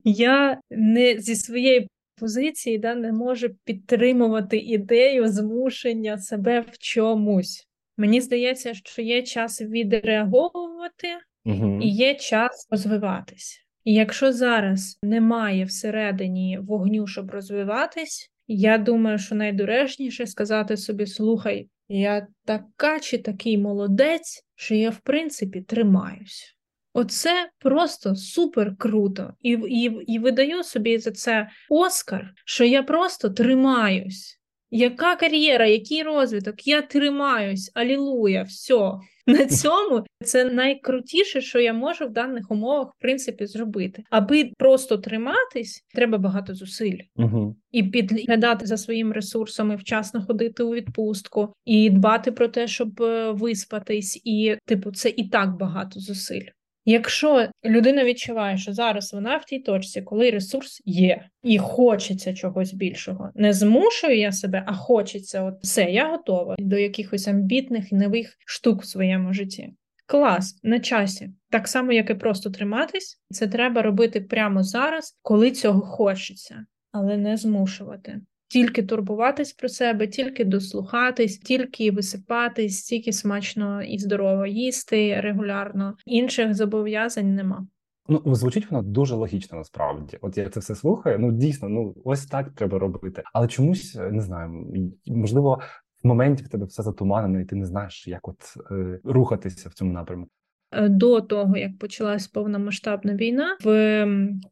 Я 0.04 0.62
не 0.70 1.20
зі 1.20 1.36
своєї 1.36 1.90
позиції 2.22 2.78
да, 2.78 2.96
не 2.96 3.12
можу 3.12 3.50
підтримувати 3.64 4.58
ідею 4.58 5.28
змушення 5.28 6.18
себе 6.18 6.60
в 6.60 6.78
чомусь. 6.78 7.68
Мені 7.98 8.22
здається, 8.22 8.74
що 8.74 9.02
є 9.02 9.22
час 9.22 9.62
відреаговувати 9.62 11.08
угу. 11.46 11.80
і 11.82 11.88
є 11.88 12.16
час 12.16 12.68
розвиватись. 12.72 13.66
І 13.84 13.94
якщо 13.94 14.34
зараз 14.34 15.00
немає 15.04 15.66
всередині 15.66 16.60
вогню, 16.62 17.08
щоб 17.08 17.32
розвиватись, 17.32 18.32
я 18.48 18.78
думаю, 18.78 19.18
що 19.18 19.36
найдоречніше 19.36 20.28
сказати 20.28 20.78
собі: 20.78 21.06
слухай, 21.06 21.68
я 21.90 22.28
така 22.46 23.00
чи 23.00 23.18
такий 23.18 23.58
молодець, 23.58 24.46
що 24.56 24.76
я 24.76 24.90
в 24.90 25.00
принципі 25.00 25.62
тримаюсь. 25.62 26.56
Оце 26.94 27.50
просто 27.60 28.16
супер 28.16 28.76
круто. 28.78 29.34
І 29.42 29.50
і, 29.52 29.84
і 30.08 30.20
видаю 30.20 30.64
собі 30.64 30.98
за 30.98 31.12
це 31.12 31.50
Оскар, 31.70 32.34
що 32.46 32.64
я 32.64 32.84
просто 32.84 33.30
тримаюсь. 33.30 34.38
Яка 34.74 35.16
кар'єра, 35.16 35.68
який 35.68 36.04
розвиток? 36.04 36.68
Я 36.68 36.82
тримаюсь, 36.82 37.72
алілуя, 37.74 38.44
все. 38.44 38.92
На 39.28 39.46
цьому 39.48 40.06
це 40.24 40.46
найкрутіше, 40.46 41.42
що 41.42 41.60
я 41.60 41.74
можу 41.74 42.06
в 42.06 42.10
даних 42.10 42.52
умовах 42.52 42.88
в 42.98 43.02
принципі 43.02 43.46
зробити. 43.46 44.04
Аби 44.10 44.52
просто 44.58 44.98
триматись, 44.98 45.86
треба 45.94 46.18
багато 46.18 46.54
зусиль 46.56 46.98
угу. 47.16 47.56
і 47.72 47.84
підглядати 47.84 48.66
за 48.66 48.78
своїми 48.78 49.14
ресурсами, 49.14 49.76
вчасно 49.76 50.26
ходити 50.26 50.64
у 50.64 50.74
відпустку, 50.74 51.54
і 51.66 51.90
дбати 51.90 52.32
про 52.32 52.48
те, 52.48 52.68
щоб 52.68 53.02
е, 53.02 53.32
виспатись, 53.32 54.22
і 54.24 54.58
типу, 54.66 54.92
це 54.92 55.10
і 55.10 55.30
так 55.30 55.58
багато 55.58 56.00
зусиль. 56.00 56.46
Якщо 56.86 57.48
людина 57.66 58.04
відчуває, 58.04 58.58
що 58.58 58.74
зараз 58.74 59.14
вона 59.14 59.38
в 59.38 59.46
тій 59.46 59.60
точці, 59.60 60.02
коли 60.02 60.32
ресурс 60.32 60.82
є, 60.86 61.26
і 61.44 61.58
хочеться 61.58 62.34
чогось 62.34 62.74
більшого, 62.74 63.30
не 63.36 63.54
змушую 63.54 64.18
я 64.18 64.32
себе, 64.32 64.64
а 64.68 64.74
хочеться, 64.74 65.44
от 65.44 65.54
все, 65.64 65.84
я 65.84 66.12
готова 66.12 66.56
до 66.60 66.78
якихось 66.78 67.28
амбітних 67.28 67.92
нових 67.92 68.38
штук 68.46 68.82
в 68.82 68.88
своєму 68.88 69.34
житті. 69.34 69.74
Клас 70.06 70.60
на 70.64 70.80
часі, 70.80 71.30
так 71.50 71.68
само, 71.68 71.92
як 71.92 72.10
і 72.10 72.14
просто 72.14 72.50
триматись, 72.50 73.22
це 73.30 73.48
треба 73.48 73.82
робити 73.82 74.22
прямо 74.22 74.64
зараз, 74.64 75.20
коли 75.22 75.52
цього 75.52 75.82
хочеться, 75.82 76.66
але 76.92 77.18
не 77.18 77.38
змушувати 77.38 78.22
тільки 78.52 78.84
турбуватись 78.84 79.54
про 79.54 79.70
себе, 79.70 80.08
тільки 80.08 80.46
дослухатись, 80.46 81.38
тільки 81.38 81.92
висипатись, 81.92 82.84
тільки 82.84 83.14
смачно 83.14 83.84
і 83.84 83.98
здорово 83.98 84.46
їсти 84.46 85.22
регулярно. 85.22 85.96
Інших 86.06 86.54
зобов'язань 86.54 87.36
нема. 87.36 87.68
Ну 88.08 88.36
звучить 88.36 88.72
воно 88.72 88.84
дуже 88.84 89.16
логічно 89.16 89.58
насправді. 89.58 90.18
От 90.22 90.38
я 90.38 90.50
це 90.50 90.60
все 90.60 90.76
слухаю. 90.76 91.20
Ну 91.20 91.32
дійсно, 91.32 91.70
ну 91.70 91.96
ось 92.06 92.26
так 92.26 92.50
треба 92.56 92.80
робити. 92.80 93.24
Але 93.34 93.48
чомусь 93.48 93.96
не 94.12 94.22
знаю, 94.22 94.68
можливо. 95.08 95.62
В 96.04 96.08
моменті 96.08 96.44
в 96.44 96.48
тебе 96.48 96.66
все 96.66 96.84
затуманено, 96.84 97.40
і 97.40 97.46
ти 97.46 97.56
не 97.56 97.66
знаєш, 97.66 98.08
як 98.08 98.28
от 98.28 98.38
е, 98.72 99.00
рухатися 99.04 99.70
в 99.70 99.74
цьому 99.74 99.94
напрямку. 99.94 100.32
Е, 100.72 100.90
до 100.90 101.22
того, 101.22 101.58
як 101.58 101.78
почалась 101.80 102.28
повномасштабна 102.28 103.16
війна, 103.16 103.58
в 103.64 104.08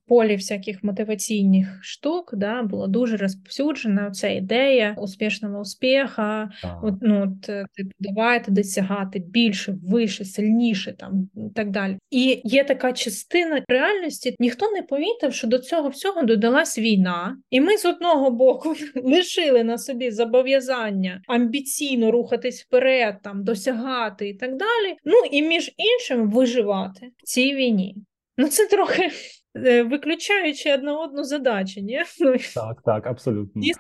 полі 0.08 0.36
всяких 0.36 0.84
мотиваційних 0.84 1.80
штук 1.82 2.34
да, 2.34 2.64
була 2.64 2.88
дуже 2.88 3.18
розповсюджена 3.18 4.12
ця 4.12 4.28
ідея 4.28 4.96
успішного 4.98 5.60
успіха. 5.60 6.50
От, 6.84 6.94
ну, 7.02 7.24
от, 7.24 7.50
е, 7.50 7.66
типу, 7.76 7.90
давайте 8.00 8.52
досягати 8.52 9.20
більше, 9.20 9.76
вище, 9.84 10.26
сильніше 10.26 10.94
там 11.00 11.30
і 11.36 11.54
так 11.56 11.72
далі. 11.72 11.98
І 12.10 12.42
є 12.44 12.64
така 12.64 12.94
частина 12.94 13.62
реальності, 13.68 14.36
ніхто 14.40 14.72
не 14.72 14.82
помітив, 14.82 15.34
що 15.34 15.48
до 15.48 15.60
цього 15.60 15.90
всього 15.90 16.24
додалась 16.24 16.78
війна, 16.78 17.38
і 17.50 17.62
ми 17.62 17.78
з 17.78 17.86
одного 17.86 18.32
боку 18.32 18.76
лишили 18.96 19.64
на 19.64 19.78
собі 19.78 20.12
зобов'язання 20.12 21.22
амбіційно 21.28 22.12
рухатись 22.12 22.64
вперед, 22.64 23.16
там 23.24 23.44
досягати 23.44 24.30
і 24.30 24.34
так 24.34 24.50
далі. 24.50 24.96
Ну 25.06 25.18
і 25.32 25.42
між 25.42 25.72
іншим 25.78 26.09
іншим 26.10 26.32
виживати 26.32 27.12
в 27.18 27.24
цій 27.24 27.56
війні. 27.56 27.96
Ну 28.38 28.48
це 28.48 28.68
трохи 28.68 29.10
е, 29.56 29.84
виключаючи 29.84 30.74
одну 30.74 31.00
одну 31.00 31.24
задачу, 31.24 31.82
ні? 31.82 32.04
Ну, 32.20 32.36
так, 32.56 32.82
так, 32.86 33.08
абсолютно. 33.08 33.62
І 33.62 33.74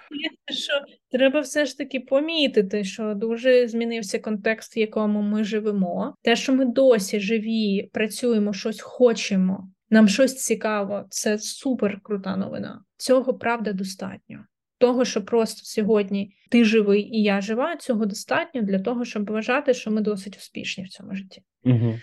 що 0.54 0.74
треба 1.12 1.40
все 1.40 1.66
ж 1.66 1.78
таки 1.78 2.00
помітити, 2.00 2.84
що 2.84 3.14
дуже 3.14 3.68
змінився 3.68 4.20
контекст, 4.20 4.78
в 4.78 4.80
якому 4.80 5.22
ми 5.22 5.44
живемо. 5.44 6.16
Те, 6.22 6.36
що 6.36 6.54
ми 6.54 6.66
досі 6.66 7.20
живі, 7.20 7.90
працюємо, 7.94 8.54
щось 8.54 8.82
хочемо, 8.82 9.72
нам 9.90 10.08
щось 10.08 10.36
цікаво, 10.36 11.06
це 11.10 11.38
супер 11.40 12.00
крута 12.04 12.38
новина. 12.38 12.84
Цього 12.98 13.34
правда 13.34 13.74
достатньо. 13.74 14.40
Того, 14.80 15.06
що 15.06 15.26
просто 15.26 15.62
сьогодні 15.64 16.36
ти 16.50 16.64
живий 16.64 17.02
і 17.02 17.24
я 17.24 17.42
жива, 17.42 17.78
цього 17.78 18.06
достатньо 18.06 18.62
для 18.62 18.80
того, 18.80 19.06
щоб 19.06 19.30
вважати, 19.30 19.74
що 19.74 19.92
ми 19.92 20.02
досить 20.02 20.38
успішні 20.38 20.84
в 20.84 20.90
цьому 20.90 21.16
житті. 21.16 21.44
Угу. 21.64 22.00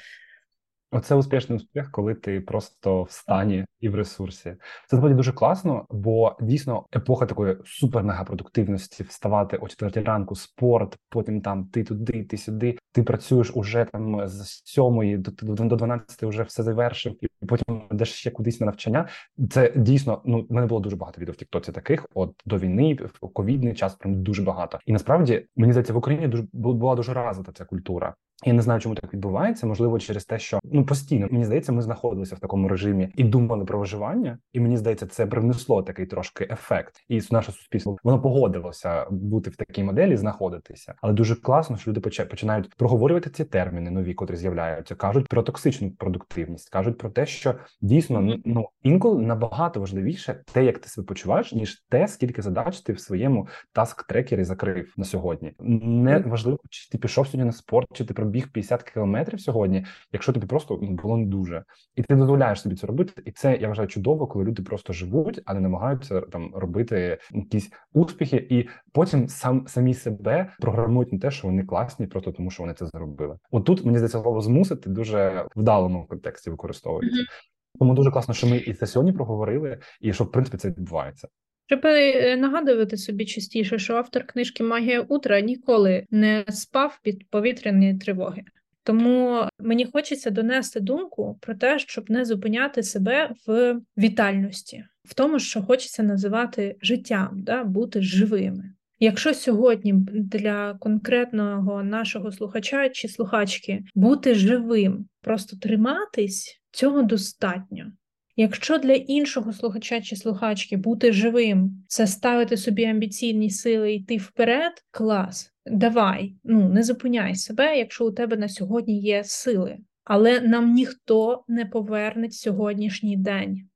Оце 0.97 1.15
успішний 1.15 1.57
успіх, 1.57 1.91
коли 1.91 2.15
ти 2.15 2.41
просто 2.41 3.03
в 3.03 3.11
стані 3.11 3.65
і 3.81 3.89
в 3.89 3.95
ресурсі. 3.95 4.57
Це 4.87 4.97
насправді 4.97 5.17
дуже 5.17 5.33
класно, 5.33 5.87
бо 5.91 6.37
дійсно 6.41 6.87
епоха 6.97 7.27
такої 7.27 7.55
супер-мегапродуктивності 7.55 9.03
вставати 9.03 9.57
о 9.57 9.69
четвертій 9.69 10.01
ранку, 10.01 10.35
спорт, 10.35 10.99
потім 11.09 11.41
там 11.41 11.65
ти 11.65 11.85
туди, 11.85 12.25
ти 12.25 12.37
сюди. 12.37 12.79
Ти 12.93 13.03
працюєш 13.03 13.51
уже 13.55 13.87
там 13.93 14.29
з 14.29 14.63
сьомої 14.65 15.17
до 15.17 15.31
до 15.65 15.77
12 15.77 16.23
вже 16.23 16.43
все 16.43 16.63
завершив, 16.63 17.25
і 17.41 17.47
потім 17.47 17.83
йдеш 17.93 18.13
ще 18.13 18.31
кудись 18.31 18.61
на 18.61 18.67
навчання. 18.67 19.09
Це 19.51 19.73
дійсно 19.77 20.23
ну 20.25 20.47
в 20.51 20.53
мене 20.53 20.67
було 20.67 20.81
дуже 20.81 20.97
багато 20.97 21.21
відео 21.21 21.33
в 21.33 21.37
Тіктоці 21.37 21.73
таких. 21.73 22.07
От 22.15 22.35
до 22.47 22.59
війни, 22.59 22.99
в 23.23 23.29
ковідний 23.29 23.75
час 23.75 23.95
прям 23.95 24.23
дуже 24.23 24.43
багато. 24.43 24.79
І 24.87 24.93
насправді 24.93 25.47
мені 25.57 25.73
здається, 25.73 25.93
в 25.93 25.97
Україні 25.97 26.29
дуже 26.29 26.45
була 26.53 26.95
дуже 26.95 27.15
развита 27.15 27.53
ця 27.53 27.65
культура. 27.65 28.15
Я 28.45 28.53
не 28.53 28.63
знаю, 28.63 28.81
чому 28.81 28.95
так 28.95 29.15
відбувається. 29.15 29.67
Можливо, 29.67 29.99
через 29.99 30.25
те, 30.25 30.39
що 30.39 30.61
ну 30.65 30.87
постійно 30.87 31.29
мені 31.31 31.45
здається, 31.45 31.73
ми 31.73 31.83
знаходилися 31.83 32.35
в 32.35 32.39
такому 32.39 32.69
режимі 32.69 33.09
і 33.17 33.25
думали 33.25 33.65
про 33.65 33.79
виживання, 33.79 34.39
і 34.53 34.61
мені 34.61 34.77
здається, 34.77 35.07
це 35.07 35.27
привнесло 35.27 35.83
такий 35.83 36.07
трошки 36.07 36.49
ефект, 36.51 37.05
і 37.09 37.21
наше 37.31 37.53
суспільство 37.53 37.97
воно 38.05 38.21
погодилося 38.21 39.07
бути 39.11 39.51
в 39.51 39.57
такій 39.57 39.85
моделі, 39.85 40.17
знаходитися. 40.17 40.95
Але 41.03 41.13
дуже 41.13 41.35
класно, 41.35 41.77
що 41.77 41.91
люди 41.91 42.01
починають 42.01 42.75
проговорювати 42.75 43.31
ці 43.31 43.45
терміни 43.45 43.91
нові, 43.91 44.15
котрі 44.15 44.37
з'являються, 44.37 44.95
кажуть 44.95 45.29
про 45.29 45.43
токсичну 45.43 45.91
продуктивність, 45.91 46.69
кажуть 46.69 46.99
про 46.99 47.11
те, 47.11 47.27
що 47.27 47.55
дійсно 47.81 48.37
ну 48.45 48.69
інколи 48.83 49.23
набагато 49.23 49.81
важливіше 49.81 50.43
те, 50.53 50.65
як 50.65 50.79
ти 50.79 50.89
себе 50.89 51.07
почуваєш, 51.07 51.53
ніж 51.53 51.85
те, 51.89 52.09
скільки 52.09 52.43
задач 52.43 52.81
ти 52.81 52.93
в 52.93 53.01
своєму 53.01 53.49
таск 53.73 54.07
трекері 54.07 54.45
закрив 54.45 54.95
на 54.97 55.05
сьогодні. 55.05 55.53
Не 55.59 56.19
важливо, 56.19 56.59
чи 56.71 56.91
ти 56.91 56.99
пішов 56.99 57.27
сьогодні 57.27 57.45
на 57.45 57.53
спорт, 57.53 57.89
чи 57.93 58.05
ти 58.05 58.15
пробіг 58.27 58.53
50 58.53 58.83
кілометрів 58.83 59.41
сьогодні, 59.41 59.87
якщо 60.13 60.33
тобі 60.33 60.47
просто 60.47 60.79
ну, 60.83 60.91
було 60.91 61.17
не 61.17 61.27
дуже, 61.27 61.65
і 61.97 62.03
ти 62.03 62.15
дозволяєш 62.15 62.61
собі 62.61 62.75
це 62.75 62.87
робити. 62.87 63.23
І 63.25 63.31
це 63.31 63.59
я 63.61 63.69
вважаю 63.69 63.89
чудово, 63.89 64.27
коли 64.27 64.45
люди 64.45 64.63
просто 64.63 64.93
живуть, 64.93 65.41
а 65.45 65.55
не 65.55 65.61
намагаються 65.61 66.21
там 66.21 66.53
робити 66.55 67.19
якісь 67.31 67.71
успіхи, 67.93 68.47
і 68.51 68.69
потім 68.93 69.29
сам 69.29 69.67
самі 69.67 69.95
себе 69.95 70.53
програмують 70.61 71.13
на 71.13 71.19
те, 71.19 71.31
що 71.31 71.49
вони 71.49 71.65
класні, 71.65 72.07
просто 72.07 72.33
тому 72.33 72.51
що 72.51 72.63
вони 72.63 72.75
це 72.75 72.87
зробили. 72.87 73.39
От 73.51 73.65
тут 73.65 73.85
мені 73.85 73.99
здається, 73.99 74.21
слово 74.21 74.41
змусити 74.41 74.91
дуже 74.91 75.47
вдалому 75.57 76.07
контексті 76.07 76.51
використовується. 76.51 77.21
Mm-hmm. 77.21 77.79
Тому 77.79 77.95
дуже 77.95 78.11
класно, 78.11 78.35
що 78.35 78.47
ми 78.47 78.57
і 78.57 78.75
це 78.75 78.87
сьогодні 78.87 79.13
проговорили, 79.13 79.79
і 80.01 80.13
що 80.13 80.25
в 80.25 80.33
принципі 80.33 80.57
це 80.57 80.69
відбувається. 80.69 81.29
Треба 81.69 81.91
е, 81.91 82.37
нагадувати 82.37 82.97
собі 82.97 83.25
частіше, 83.25 83.79
що 83.79 83.95
автор 83.95 84.27
книжки 84.27 84.65
Магія 84.65 85.01
утра 85.01 85.41
ніколи 85.41 86.07
не 86.11 86.45
спав 86.51 86.99
під 87.03 87.31
повітряні 87.31 87.99
тривоги. 87.99 88.43
Тому 88.83 89.45
мені 89.59 89.87
хочеться 89.93 90.31
донести 90.31 90.81
думку 90.81 91.39
про 91.41 91.55
те, 91.55 91.79
щоб 91.79 92.11
не 92.11 92.25
зупиняти 92.25 92.83
себе 92.83 93.31
в 93.47 93.81
вітальності, 93.99 94.85
в 95.05 95.15
тому, 95.15 95.39
що 95.39 95.63
хочеться 95.63 96.03
називати 96.03 96.77
життям, 96.83 97.31
да, 97.33 97.65
бути 97.65 98.03
живими. 98.03 98.73
Якщо 99.01 99.35
сьогодні 99.35 99.93
для 100.13 100.75
конкретного 100.75 101.83
нашого 101.83 102.33
слухача 102.33 102.89
чи 102.89 103.09
слухачки 103.09 103.85
бути 103.95 104.35
живим, 104.35 105.07
просто 105.21 105.57
триматись, 105.57 106.61
цього 106.71 107.03
достатньо. 107.03 107.93
Якщо 108.37 108.79
для 108.79 108.93
іншого 108.93 109.53
слухача 109.53 110.01
чи 110.01 110.17
слухачки 110.17 110.77
бути 110.77 111.13
живим, 111.13 111.85
це 111.89 112.07
ставити 112.07 112.57
собі 112.57 112.85
амбіційні 112.85 113.51
сили 113.51 113.95
йти 113.95 114.17
вперед, 114.17 114.73
клас. 114.91 115.53
Давай, 115.67 116.35
ну 116.45 116.69
не 116.69 116.83
зупиняй 116.83 117.35
себе, 117.35 117.79
якщо 117.79 118.07
у 118.07 118.13
тебе 118.13 118.37
на 118.37 118.49
сьогодні 118.49 119.01
є 119.01 119.25
сили. 119.25 119.79
Але 120.05 120.41
нам 120.41 120.75
ніхто 120.75 121.45
не 121.49 121.67
поверне 121.67 122.31
сьогоднішній 122.31 123.17
день 123.17 123.69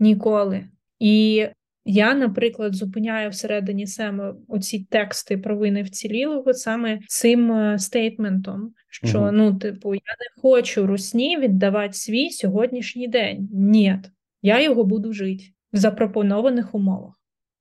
ніколи. 0.00 0.68
І 0.98 1.46
я, 1.88 2.14
наприклад, 2.14 2.74
зупиняю 2.74 3.30
всередині 3.30 3.86
себе 3.86 4.34
оці 4.48 4.86
тексти 4.90 5.38
про 5.38 5.56
вини 5.56 5.82
вцілілого 5.82 6.54
саме 6.54 7.00
цим 7.08 7.52
е, 7.52 7.78
стейтментом, 7.78 8.72
що 8.88 9.20
угу. 9.20 9.32
ну, 9.32 9.54
типу, 9.54 9.94
я 9.94 10.00
не 10.00 10.42
хочу 10.42 10.86
русні 10.86 11.38
віддавати 11.38 11.92
свій 11.92 12.30
сьогоднішній 12.30 13.08
день. 13.08 13.48
Ні, 13.52 13.98
я 14.42 14.62
його 14.62 14.84
буду 14.84 15.12
жити 15.12 15.44
в 15.72 15.76
запропонованих 15.76 16.74
умовах. 16.74 17.14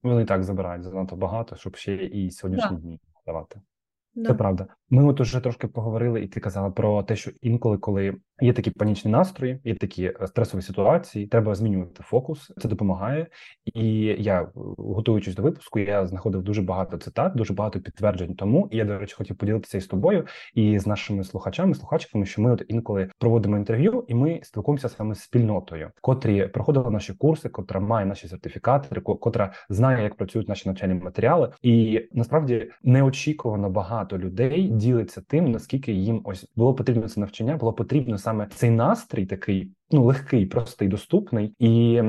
Вони 0.03 0.21
і 0.21 0.25
так 0.25 0.43
забирають 0.43 0.83
занадто 0.83 1.15
багато, 1.15 1.55
щоб 1.55 1.75
ще 1.75 1.95
і 1.95 2.31
сьогоднішні 2.31 2.77
дні 2.77 2.99
давати. 3.25 3.61
Це 4.27 4.33
правда. 4.33 4.67
Ми 4.89 5.05
от 5.05 5.21
уже 5.21 5.39
трошки 5.39 5.67
поговорили, 5.67 6.21
і 6.21 6.27
ти 6.27 6.39
казала 6.39 6.69
про 6.69 7.03
те, 7.03 7.15
що 7.15 7.31
інколи, 7.41 7.77
коли 7.77 8.15
є 8.41 8.53
такі 8.53 8.71
панічні 8.71 9.11
настрої, 9.11 9.59
є 9.63 9.75
такі 9.75 10.05
е, 10.05 10.27
стресові 10.27 10.61
ситуації, 10.61 11.27
треба 11.27 11.55
змінювати 11.55 12.03
фокус. 12.03 12.53
Це 12.61 12.67
допомагає. 12.67 13.27
І 13.73 13.87
я, 14.19 14.47
готуючись 14.77 15.35
до 15.35 15.43
випуску, 15.43 15.79
я 15.79 16.07
знаходив 16.07 16.41
дуже 16.41 16.61
багато 16.61 16.97
цитат, 16.97 17.35
дуже 17.35 17.53
багато 17.53 17.79
підтверджень. 17.79 18.35
Тому 18.35 18.67
і 18.71 18.77
я, 18.77 18.85
до 18.85 18.99
речі, 18.99 19.15
хотів 19.15 19.35
поділитися 19.35 19.77
із 19.77 19.87
тобою 19.87 20.25
і 20.53 20.79
з 20.79 20.87
нашими 20.87 21.23
слухачами, 21.23 21.73
слухачками, 21.73 22.25
що 22.25 22.41
ми 22.41 22.51
от 22.51 22.63
інколи 22.67 23.09
проводимо 23.19 23.57
інтерв'ю, 23.57 24.05
і 24.07 24.15
ми 24.15 24.39
спілкуємося 24.43 24.89
саме 24.89 25.15
з 25.15 25.19
спільнотою, 25.19 25.91
котрі 26.01 26.47
проходили 26.47 26.91
наші 26.91 27.13
курси, 27.13 27.49
котра 27.49 27.79
має 27.79 28.05
наші 28.05 28.27
сертифікати, 28.27 29.01
котра 29.01 29.53
знає, 29.69 30.03
як 30.03 30.15
працюють 30.15 30.49
наші 30.49 30.69
навчальні 30.69 30.93
матеріали, 30.93 31.51
і 31.61 32.01
насправді 32.11 32.71
неочікувано 32.83 33.69
багато 33.69 34.17
людей 34.17 34.74
ділиться 34.75 35.21
тим, 35.27 35.51
наскільки 35.51 35.91
їм 35.91 36.21
ось 36.23 36.51
було 36.55 36.73
потрібно 36.73 37.09
це 37.09 37.19
навчання, 37.19 37.57
було 37.57 37.73
потрібно 37.73 38.17
саме 38.17 38.47
цей 38.55 38.69
настрій, 38.69 39.25
такий 39.25 39.71
ну 39.91 40.03
легкий, 40.03 40.45
простий, 40.45 40.87
доступний. 40.87 41.55
І 41.59 42.01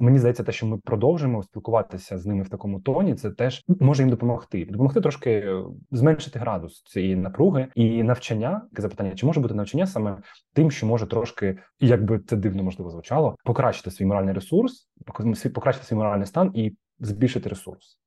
мені 0.00 0.18
здається, 0.18 0.42
те, 0.42 0.52
що 0.52 0.66
ми 0.66 0.78
продовжимо 0.78 1.42
спілкуватися 1.42 2.18
з 2.18 2.26
ними 2.26 2.42
в 2.42 2.48
такому 2.48 2.80
тоні, 2.80 3.14
це 3.14 3.30
теж 3.30 3.64
може 3.80 4.02
їм 4.02 4.10
допомогти. 4.10 4.64
Допомогти 4.70 5.00
трошки 5.00 5.30
е, 5.30 5.64
зменшити 5.90 6.38
градус 6.38 6.82
цієї 6.82 7.16
напруги 7.16 7.68
і 7.74 8.02
навчання. 8.02 8.62
Запитання, 8.76 9.12
чи 9.14 9.26
може 9.26 9.40
бути 9.40 9.54
навчання 9.54 9.86
саме 9.86 10.16
тим, 10.52 10.70
що 10.70 10.86
може 10.86 11.06
трошки, 11.06 11.58
як 11.80 12.04
би 12.04 12.18
це 12.18 12.36
дивно 12.36 12.62
можливо 12.62 12.90
звучало, 12.90 13.36
покращити 13.44 13.90
свій 13.90 14.04
моральний 14.04 14.34
ресурс, 14.34 14.88
покращити 15.54 15.86
свій 15.86 15.96
моральний 15.96 16.26
стан 16.26 16.50
і 16.54 16.72
збільшити 16.98 17.48
ресурс. 17.48 17.98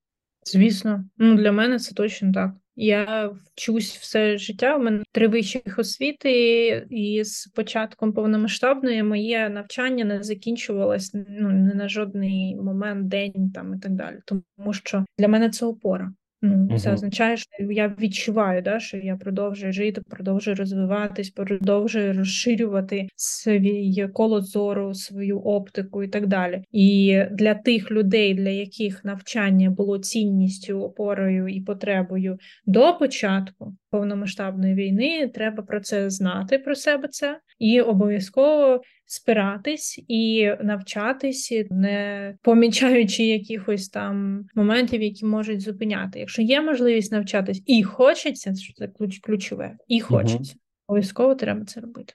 Звісно, 0.43 1.05
ну 1.17 1.35
для 1.35 1.51
мене 1.51 1.79
це 1.79 1.95
точно 1.95 2.31
так. 2.33 2.51
Я 2.75 3.31
вчусь 3.55 3.97
все 3.97 4.37
життя. 4.37 4.75
У 4.75 4.79
мене 4.79 5.03
три 5.11 5.27
вищих 5.27 5.79
освіти, 5.79 6.87
і 6.89 7.23
з 7.23 7.47
початком 7.47 8.13
повномасштабної 8.13 9.03
моє 9.03 9.49
навчання 9.49 10.05
не 10.05 10.23
закінчувалось 10.23 11.11
ну 11.13 11.49
не 11.49 11.73
на 11.73 11.89
жодний 11.89 12.55
момент, 12.55 13.07
день 13.07 13.51
там 13.53 13.73
і 13.73 13.79
так 13.79 13.91
далі. 13.91 14.19
Тому 14.25 14.73
що 14.73 15.05
для 15.19 15.27
мене 15.27 15.49
це 15.49 15.65
опора. 15.65 16.13
Ну, 16.45 16.79
Це 16.79 16.93
означає, 16.93 17.37
що 17.37 17.49
я 17.59 17.95
відчуваю, 17.99 18.61
да, 18.61 18.79
що 18.79 18.97
я 18.97 19.15
продовжую 19.15 19.73
жити, 19.73 20.01
продовжую 20.09 20.55
розвиватись, 20.55 21.29
продовжую 21.29 22.13
розширювати 22.13 23.07
свій 23.15 24.07
коло 24.13 24.41
зору, 24.41 24.93
свою 24.93 25.39
оптику 25.39 26.03
і 26.03 26.07
так 26.07 26.27
далі. 26.27 26.63
І 26.71 27.21
для 27.31 27.53
тих 27.53 27.91
людей, 27.91 28.33
для 28.33 28.49
яких 28.49 29.05
навчання 29.05 29.69
було 29.69 29.99
цінністю, 29.99 30.81
опорою 30.81 31.47
і 31.47 31.61
потребою 31.61 32.37
до 32.65 32.97
початку 32.97 33.75
повномасштабної 33.89 34.73
війни, 34.73 35.31
треба 35.33 35.63
про 35.63 35.79
це 35.79 36.09
знати 36.09 36.59
про 36.59 36.75
себе 36.75 37.07
це 37.07 37.39
і 37.59 37.81
обов'язково 37.81 38.81
спиратись 39.05 40.03
і 40.07 40.51
навчатись, 40.63 41.53
не 41.69 42.35
помічаючи 42.41 43.23
якихось 43.23 43.89
там 43.89 44.45
моментів, 44.55 45.01
які 45.01 45.25
можуть 45.25 45.61
зупиняти. 45.61 46.19
Якщо 46.19 46.41
є 46.41 46.61
можливість 46.61 47.11
навчатись 47.11 47.63
і 47.65 47.83
хочеться, 47.83 48.55
що 48.55 48.73
це 48.73 48.87
ключ 48.87 49.19
ключове, 49.19 49.77
і 49.87 49.99
хочеться. 49.99 50.55
Обов'язково 50.87 51.35
треба 51.35 51.65
це 51.65 51.79
робити. 51.79 52.13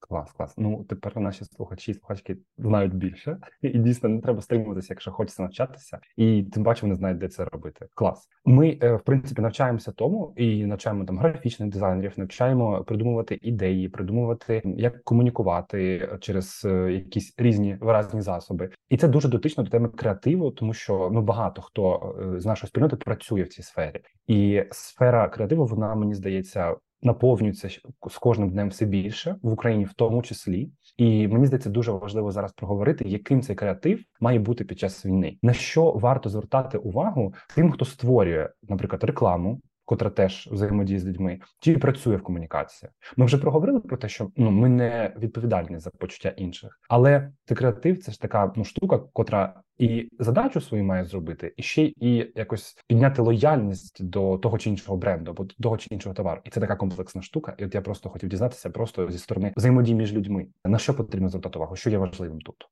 Клас, 0.00 0.32
клас. 0.32 0.54
Ну 0.56 0.84
тепер 0.88 1.16
наші 1.16 1.44
слухачі 1.44 1.94
слухачки 1.94 2.36
знають 2.58 2.94
більше, 2.94 3.36
і 3.62 3.78
дійсно 3.78 4.08
не 4.08 4.20
треба 4.20 4.42
стримуватися, 4.42 4.86
якщо 4.90 5.12
хочеться 5.12 5.42
навчатися, 5.42 5.98
і 6.16 6.42
тим 6.42 6.64
паче 6.64 6.82
вони 6.82 6.94
знають, 6.94 7.18
де 7.18 7.28
це 7.28 7.44
робити. 7.44 7.86
Клас. 7.94 8.28
Ми 8.44 8.78
е, 8.82 8.94
в 8.94 9.02
принципі 9.02 9.42
навчаємося 9.42 9.92
тому 9.92 10.34
і 10.36 10.66
навчаємо 10.66 11.04
там 11.04 11.18
графічних 11.18 11.68
дизайнерів, 11.68 12.12
навчаємо 12.16 12.84
придумувати 12.84 13.38
ідеї, 13.42 13.88
придумувати 13.88 14.62
як 14.64 15.04
комунікувати 15.04 16.08
через 16.20 16.62
е, 16.64 16.92
якісь 16.92 17.34
різні 17.38 17.76
виразні 17.80 18.20
засоби. 18.20 18.70
І 18.88 18.96
це 18.96 19.08
дуже 19.08 19.28
дотично 19.28 19.64
до 19.64 19.70
теми 19.70 19.88
креативу, 19.88 20.50
тому 20.50 20.74
що 20.74 21.10
ну 21.12 21.22
багато 21.22 21.62
хто 21.62 22.16
е, 22.34 22.40
з 22.40 22.46
нашої 22.46 22.68
спільноти 22.68 22.96
працює 22.96 23.42
в 23.42 23.48
цій 23.48 23.62
сфері, 23.62 24.00
і 24.26 24.64
сфера 24.70 25.28
креативу 25.28 25.66
вона 25.66 25.94
мені 25.94 26.14
здається 26.14 26.76
наповнюється 27.02 27.68
з 28.10 28.18
кожним 28.18 28.50
днем 28.50 28.68
все 28.68 28.86
більше 28.86 29.36
в 29.42 29.52
Україні, 29.52 29.84
в 29.84 29.92
тому 29.92 30.22
числі. 30.22 30.70
І 30.96 31.28
мені 31.28 31.46
здається, 31.46 31.70
дуже 31.70 31.92
важливо 31.92 32.32
зараз 32.32 32.52
проговорити, 32.52 33.04
яким 33.08 33.42
цей 33.42 33.56
креатив 33.56 34.00
має 34.20 34.38
бути 34.38 34.64
під 34.64 34.78
час 34.78 35.06
війни. 35.06 35.38
На 35.42 35.52
що 35.52 35.90
варто 35.92 36.30
звертати 36.30 36.78
увагу 36.78 37.34
тим, 37.54 37.72
хто 37.72 37.84
створює, 37.84 38.48
наприклад, 38.62 39.04
рекламу, 39.04 39.60
котра 39.88 40.10
теж 40.10 40.48
взаємодіє 40.52 40.98
з 40.98 41.06
людьми, 41.06 41.40
чи 41.60 41.78
працює 41.78 42.16
в 42.16 42.22
комунікації. 42.22 42.90
Ми 43.16 43.26
вже 43.26 43.38
проговорили 43.38 43.80
про 43.80 43.96
те, 43.96 44.08
що 44.08 44.30
ну 44.36 44.50
ми 44.50 44.68
не 44.68 45.14
відповідальні 45.18 45.78
за 45.78 45.90
почуття 45.90 46.28
інших, 46.28 46.80
але 46.88 47.32
ти 47.44 47.54
креатив 47.54 48.02
це 48.02 48.12
ж 48.12 48.20
така 48.20 48.52
ну 48.56 48.64
штука, 48.64 48.98
котра 48.98 49.62
і 49.78 50.08
задачу 50.18 50.60
свою 50.60 50.84
має 50.84 51.04
зробити, 51.04 51.54
і 51.56 51.62
ще 51.62 51.82
і 51.82 52.32
якось 52.34 52.76
підняти 52.86 53.22
лояльність 53.22 54.04
до 54.04 54.38
того 54.38 54.58
чи 54.58 54.70
іншого 54.70 54.98
бренду, 54.98 55.30
або 55.30 55.44
того 55.44 55.78
чи 55.78 55.88
іншого 55.90 56.14
товару. 56.14 56.40
І 56.44 56.50
це 56.50 56.60
така 56.60 56.76
комплексна 56.76 57.22
штука. 57.22 57.54
І 57.58 57.64
от 57.64 57.74
я 57.74 57.80
просто 57.80 58.08
хотів 58.08 58.28
дізнатися, 58.28 58.70
просто 58.70 59.10
зі 59.10 59.18
сторони 59.18 59.52
взаємодії 59.56 59.96
між 59.96 60.12
людьми 60.12 60.46
на 60.64 60.78
що 60.78 60.94
потрібно 60.94 61.28
звертати 61.28 61.58
увагу, 61.58 61.76
що 61.76 61.90
є 61.90 61.98
важливим 61.98 62.40
тут. 62.40 62.68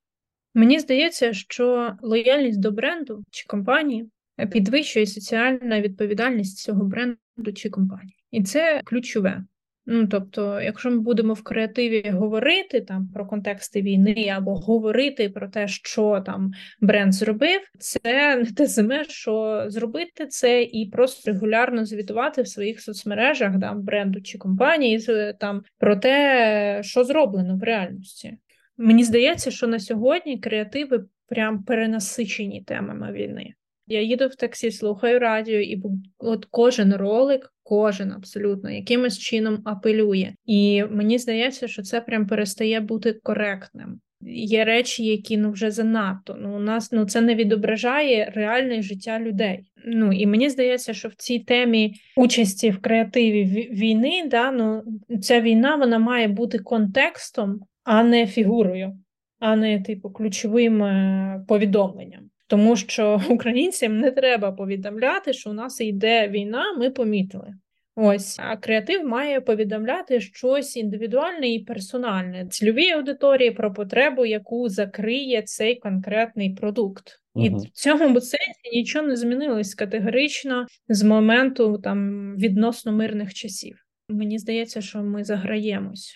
Мені 0.53 0.79
здається, 0.79 1.33
що 1.33 1.93
лояльність 2.01 2.59
до 2.59 2.71
бренду 2.71 3.23
чи 3.31 3.45
компанії 3.47 4.09
підвищує 4.51 5.05
соціальна 5.05 5.81
відповідальність 5.81 6.57
цього 6.57 6.85
бренду 6.85 7.53
чи 7.55 7.69
компанії, 7.69 8.17
і 8.31 8.43
це 8.43 8.81
ключове. 8.85 9.43
Ну, 9.89 10.07
тобто, 10.07 10.61
якщо 10.61 10.91
ми 10.91 10.99
будемо 10.99 11.33
в 11.33 11.41
креативі 11.41 12.09
говорити 12.09 12.81
там 12.81 13.07
про 13.13 13.25
контексти 13.25 13.81
війни 13.81 14.33
або 14.35 14.55
говорити 14.55 15.29
про 15.29 15.49
те, 15.49 15.67
що 15.67 16.23
там 16.25 16.51
бренд 16.81 17.13
зробив, 17.13 17.61
це 17.79 18.35
не 18.43 18.51
те 18.51 18.67
саме, 18.67 19.03
що 19.03 19.63
зробити 19.67 20.27
це 20.27 20.63
і 20.63 20.89
просто 20.89 21.31
регулярно 21.31 21.85
звітувати 21.85 22.41
в 22.41 22.47
своїх 22.47 22.81
соцмережах 22.81 23.59
там 23.61 23.81
бренду 23.81 24.21
чи 24.21 24.37
компанії 24.37 24.99
там 25.39 25.61
про 25.77 25.95
те, 25.95 26.81
що 26.83 27.03
зроблено 27.03 27.57
в 27.57 27.63
реальності. 27.63 28.37
Мені 28.77 29.03
здається, 29.03 29.51
що 29.51 29.67
на 29.67 29.79
сьогодні 29.79 30.39
креативи 30.39 31.05
прям 31.27 31.63
перенасичені 31.63 32.63
темами 32.63 33.11
війни. 33.11 33.53
Я 33.87 34.01
їду 34.01 34.27
в 34.27 34.35
таксі, 34.35 34.71
слухаю 34.71 35.19
радіо, 35.19 35.59
і 35.59 35.81
от 36.17 36.45
кожен 36.51 36.95
ролик, 36.95 37.53
кожен 37.63 38.11
абсолютно 38.11 38.71
якимось 38.71 39.17
чином 39.17 39.61
апелює. 39.65 40.33
І 40.45 40.83
мені 40.83 41.17
здається, 41.17 41.67
що 41.67 41.81
це 41.81 42.01
прям 42.01 42.27
перестає 42.27 42.79
бути 42.79 43.13
коректним. 43.13 43.99
Є 44.29 44.65
речі, 44.65 45.05
які 45.05 45.37
ну 45.37 45.51
вже 45.51 45.71
занадто. 45.71 46.37
Ну 46.39 46.55
у 46.55 46.59
нас 46.59 46.91
ну 46.91 47.05
це 47.05 47.21
не 47.21 47.35
відображає 47.35 48.31
реальне 48.35 48.81
життя 48.81 49.19
людей. 49.19 49.59
Ну 49.85 50.13
і 50.13 50.25
мені 50.25 50.49
здається, 50.49 50.93
що 50.93 51.07
в 51.07 51.13
цій 51.15 51.39
темі 51.39 51.93
участі 52.15 52.69
в 52.69 52.81
креативі 52.81 53.43
війни, 53.71 54.23
да 54.31 54.51
ну 54.51 54.83
ця 55.21 55.41
війна 55.41 55.75
вона 55.75 55.99
має 55.99 56.27
бути 56.27 56.59
контекстом, 56.59 57.59
а 57.83 58.03
не 58.03 58.27
фігурою, 58.27 58.99
а 59.39 59.55
не 59.55 59.81
типу 59.81 60.09
ключовим 60.09 60.83
е, 60.83 61.45
повідомленням. 61.47 62.26
Тому 62.47 62.75
що 62.75 63.21
українцям 63.29 63.99
не 63.99 64.11
треба 64.11 64.51
повідомляти, 64.51 65.33
що 65.33 65.49
у 65.49 65.53
нас 65.53 65.81
йде 65.81 66.27
війна, 66.27 66.73
ми 66.73 66.89
помітили. 66.89 67.53
Ось, 67.99 68.39
а 68.39 68.57
креатив 68.57 69.05
має 69.05 69.41
повідомляти 69.41 70.21
щось 70.21 70.77
індивідуальне 70.77 71.53
і 71.53 71.59
персональне, 71.59 72.47
цільовій 72.49 72.89
аудиторії 72.89 73.51
про 73.51 73.73
потребу, 73.73 74.25
яку 74.25 74.69
закриє 74.69 75.41
цей 75.41 75.75
конкретний 75.75 76.53
продукт. 76.53 77.21
І 77.35 77.49
в 77.49 77.69
цьому 77.73 78.21
сенсі 78.21 78.69
нічого 78.73 79.07
не 79.07 79.15
змінилось 79.15 79.75
категорично 79.75 80.65
з 80.89 81.03
моменту 81.03 81.77
там 81.77 82.31
відносно 82.37 82.91
мирних 82.91 83.33
часів. 83.33 83.77
Мені 84.09 84.39
здається, 84.39 84.81
що 84.81 85.03
ми 85.03 85.23
заграємось. 85.23 86.15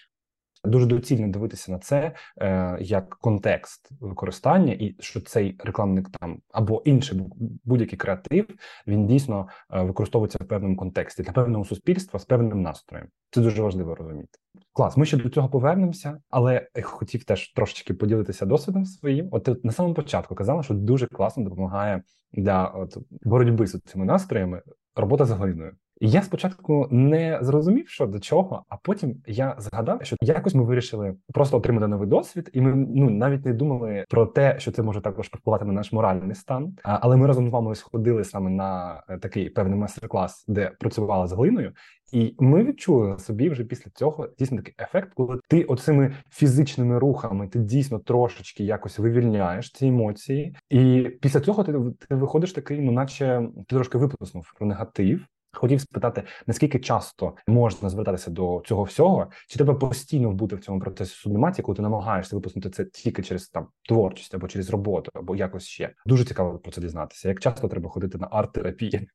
Дуже 0.64 0.86
доцільно 0.86 1.28
дивитися 1.28 1.72
на 1.72 1.80
це 1.80 2.16
е, 2.38 2.78
як 2.82 3.10
контекст 3.10 3.90
використання, 4.00 4.74
і 4.74 4.96
що 5.00 5.22
цей 5.22 5.56
рекламник 5.60 6.10
там 6.10 6.40
або 6.52 6.82
інший 6.86 7.22
будь-який 7.64 7.98
креатив 7.98 8.48
він 8.88 9.08
дійсно 9.08 9.48
е, 9.74 9.84
використовується 9.84 10.40
в 10.42 10.48
певному 10.48 10.76
контексті 10.76 11.24
для 11.24 11.32
певного 11.32 11.66
суспільства 11.66 12.20
з 12.20 12.26
певним 12.26 12.62
настроєм. 12.62 13.08
Це 13.32 13.42
дуже 13.42 13.62
важливо 13.62 13.96
розуміти. 13.96 14.30
Клас, 14.74 14.98
ми 14.98 15.06
ще 15.06 15.18
до 15.18 15.30
цього 15.30 15.50
повернемося, 15.50 16.18
але 16.30 16.68
хотів 16.84 17.24
теж 17.24 17.54
трошечки 17.54 17.94
поділитися 17.94 18.46
досвідом 18.46 18.86
своїм. 18.86 19.30
От 19.32 19.44
ти 19.44 19.56
на 19.64 19.72
самому 19.72 19.96
початку 19.96 20.36
казала, 20.36 20.64
що 20.64 20.74
дуже 20.74 21.08
класно 21.08 21.44
допомагає 21.44 22.04
для 22.34 22.66
от 22.66 22.98
боротьби 23.22 23.68
з 23.68 23.80
цими 23.80 24.06
настроями 24.06 24.62
робота 24.96 25.26
з 25.26 25.32
глиною. 25.32 25.76
Я 26.04 26.22
спочатку 26.22 26.88
не 26.92 27.40
зрозумів, 27.42 27.90
що 27.90 28.06
до 28.06 28.20
чого, 28.20 28.66
а 28.70 28.78
потім 28.78 29.16
я 29.28 29.56
згадав, 29.60 30.00
що 30.04 30.16
якось 30.22 30.56
ми 30.56 30.64
вирішили 30.64 31.16
просто 31.34 31.58
отримати 31.58 31.88
новий 31.88 32.10
досвід, 32.10 32.50
і 32.54 32.62
ми 32.62 32.76
ну 32.76 33.10
навіть 33.10 33.46
не 33.46 33.54
думали 33.54 34.06
про 34.10 34.26
те, 34.26 34.60
що 34.60 34.72
це 34.72 34.84
може 34.84 35.02
також 35.02 35.28
впливати 35.28 35.66
на 35.66 35.74
наш 35.74 35.92
моральний 35.92 36.36
стан. 36.36 36.78
Але 36.84 37.18
ми 37.18 37.28
разом 37.28 37.48
з 37.48 37.52
вами 37.52 37.76
сходили 37.76 38.24
саме 38.24 38.50
на 38.50 39.04
е, 39.10 39.18
такий 39.18 39.50
певний 39.50 39.80
майстер-клас, 39.80 40.46
де 40.48 40.72
працювали 40.80 41.28
з 41.28 41.32
глиною, 41.32 41.74
і 42.12 42.36
ми 42.40 42.64
відчули 42.64 43.20
собі 43.20 43.50
вже 43.50 43.64
після 43.64 43.92
цього 43.92 44.30
дійсно 44.40 44.58
такий 44.58 44.76
ефект, 44.80 45.14
коли 45.14 45.40
ти 45.48 45.64
оцими 45.64 46.16
фізичними 46.30 47.00
рухами 47.00 47.48
ти 47.48 47.60
дійсно 47.60 48.00
трошечки 48.00 48.64
якось 48.64 49.00
вивільняєш 49.00 49.72
ці 49.72 49.88
емоції, 49.88 50.56
і 50.70 51.10
після 51.22 51.40
цього 51.40 51.64
ти 51.64 51.74
ти 52.10 52.16
виходиш 52.16 52.54
такий, 52.54 52.82
ну 52.82 52.92
наче 52.92 53.50
ти 53.68 53.76
трошки 53.76 53.98
виплеснув 53.98 54.54
про 54.58 54.68
негатив. 54.68 55.26
Хотів 55.54 55.82
спитати, 55.82 56.24
наскільки 56.48 56.80
часто 56.80 57.36
можна 57.48 57.90
звертатися 57.90 58.32
до 58.32 58.64
цього 58.66 58.84
всього, 58.84 59.32
чи 59.48 59.56
треба 59.56 59.74
постійно 59.74 60.32
бути 60.32 60.56
в 60.56 60.60
цьому 60.60 60.80
процесі 60.80 61.16
сублімації, 61.16 61.64
коли 61.64 61.76
ти 61.76 61.82
намагаєшся 61.82 62.36
випустити 62.36 62.70
це 62.70 62.86
тільки 62.86 63.24
через 63.24 63.50
там 63.50 63.68
творчість 63.88 64.36
або 64.36 64.48
через 64.48 64.70
роботу, 64.70 65.12
або 65.14 65.36
якось 65.36 65.66
ще 65.66 65.94
дуже 66.06 66.26
цікаво 66.26 66.60
про 66.60 66.72
це 66.72 66.82
дізнатися. 66.82 67.30
Як 67.30 67.40
часто 67.40 67.68
треба 67.68 67.90
ходити 67.90 68.18
на 68.18 68.28
арт-терапії? 68.28 69.08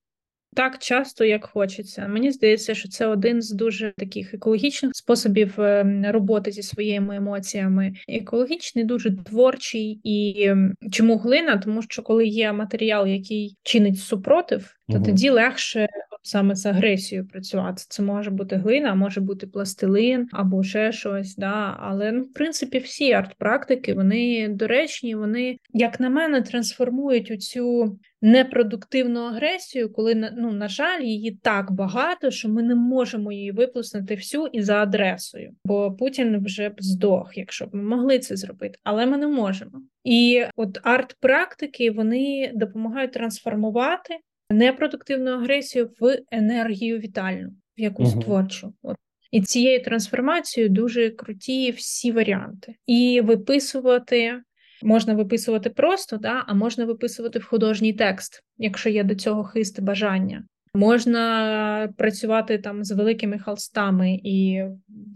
Так 0.55 0.79
часто, 0.79 1.25
як 1.25 1.45
хочеться. 1.45 2.09
Мені 2.09 2.31
здається, 2.31 2.75
що 2.75 2.89
це 2.89 3.07
один 3.07 3.43
з 3.43 3.51
дуже 3.51 3.93
таких 3.97 4.35
екологічних 4.35 4.93
способів 4.95 5.61
ем, 5.61 6.07
роботи 6.11 6.51
зі 6.53 6.63
своїми 6.63 7.17
емоціями. 7.17 7.93
Екологічний, 8.09 8.85
дуже 8.85 9.17
творчий 9.17 10.01
і 10.05 10.43
ем, 10.43 10.75
чому 10.93 11.17
глина? 11.17 11.57
Тому 11.57 11.83
що 11.83 12.03
коли 12.03 12.27
є 12.27 12.53
матеріал, 12.53 13.07
який 13.07 13.57
чинить 13.63 13.99
супротив, 13.99 14.75
то 14.89 14.97
угу. 14.97 15.05
тоді 15.05 15.31
легше 15.31 15.89
саме 16.27 16.55
з 16.55 16.67
агресією 16.67 17.29
працювати. 17.29 17.83
Це 17.89 18.03
може 18.03 18.31
бути 18.31 18.57
глина, 18.57 18.95
може 18.95 19.21
бути 19.21 19.47
пластилин 19.47 20.29
або 20.33 20.63
ще 20.63 20.93
щось. 20.93 21.37
Да? 21.37 21.77
Але 21.81 22.13
ну, 22.13 22.23
в 22.23 22.33
принципі 22.33 22.79
всі 22.79 23.13
арт-практики 23.13 23.95
вони 23.95 24.49
доречні, 24.49 25.15
вони, 25.15 25.57
як 25.73 26.01
на 26.01 26.11
мене, 26.11 26.43
трансформують 26.43 27.31
у 27.31 27.37
цю 27.37 27.99
непродуктивну 28.27 29.21
агресію, 29.21 29.93
коли 29.93 30.15
ну, 30.37 30.53
на 30.53 30.69
жаль, 30.69 31.01
її 31.01 31.39
так 31.43 31.73
багато, 31.73 32.31
що 32.31 32.49
ми 32.49 32.63
не 32.63 32.75
можемо 32.75 33.33
її 33.33 33.53
виплеснути 33.53 34.15
всю 34.15 34.47
і 34.47 34.63
за 34.63 34.83
адресою. 34.83 35.53
Бо 35.65 35.93
Путін 35.93 36.45
вже 36.45 36.69
б 36.69 36.75
здох, 36.79 37.31
якщо 37.37 37.67
б 37.67 37.75
ми 37.75 37.83
могли 37.83 38.19
це 38.19 38.37
зробити, 38.37 38.79
але 38.85 39.07
ми 39.07 39.17
не 39.17 39.27
можемо. 39.27 39.83
І 40.05 40.45
от 40.57 40.79
арт-практики 40.83 41.91
вони 41.91 42.53
допомагають 42.55 43.13
трансформувати 43.13 44.17
непродуктивну 44.51 45.31
агресію 45.31 45.91
в 46.01 46.19
енергію 46.31 46.99
вітальну, 46.99 47.49
в 47.79 47.81
якусь 47.81 48.15
угу. 48.15 48.23
творчу. 48.23 48.73
От. 48.83 48.97
І 49.31 49.43
цією 49.43 49.83
трансформацією 49.83 50.71
дуже 50.71 51.11
круті 51.11 51.71
всі 51.71 52.13
варіанти. 52.13 52.75
І 52.87 53.21
виписувати 53.25 54.41
можна 54.83 55.15
виписувати 55.15 55.71
просто, 55.71 56.17
да, 56.17 56.45
а 56.47 56.55
можна 56.55 56.85
виписувати 56.85 57.39
в 57.39 57.45
художній 57.45 57.93
текст, 57.93 58.43
якщо 58.59 58.91
є 58.91 59.05
до 59.05 59.15
цього 59.15 59.45
хист 59.45 59.81
бажання. 59.81 60.45
Можна 60.75 61.93
працювати 61.97 62.59
там 62.59 62.85
з 62.85 62.91
великими 62.91 63.39
холстами 63.39 64.21
і 64.25 64.65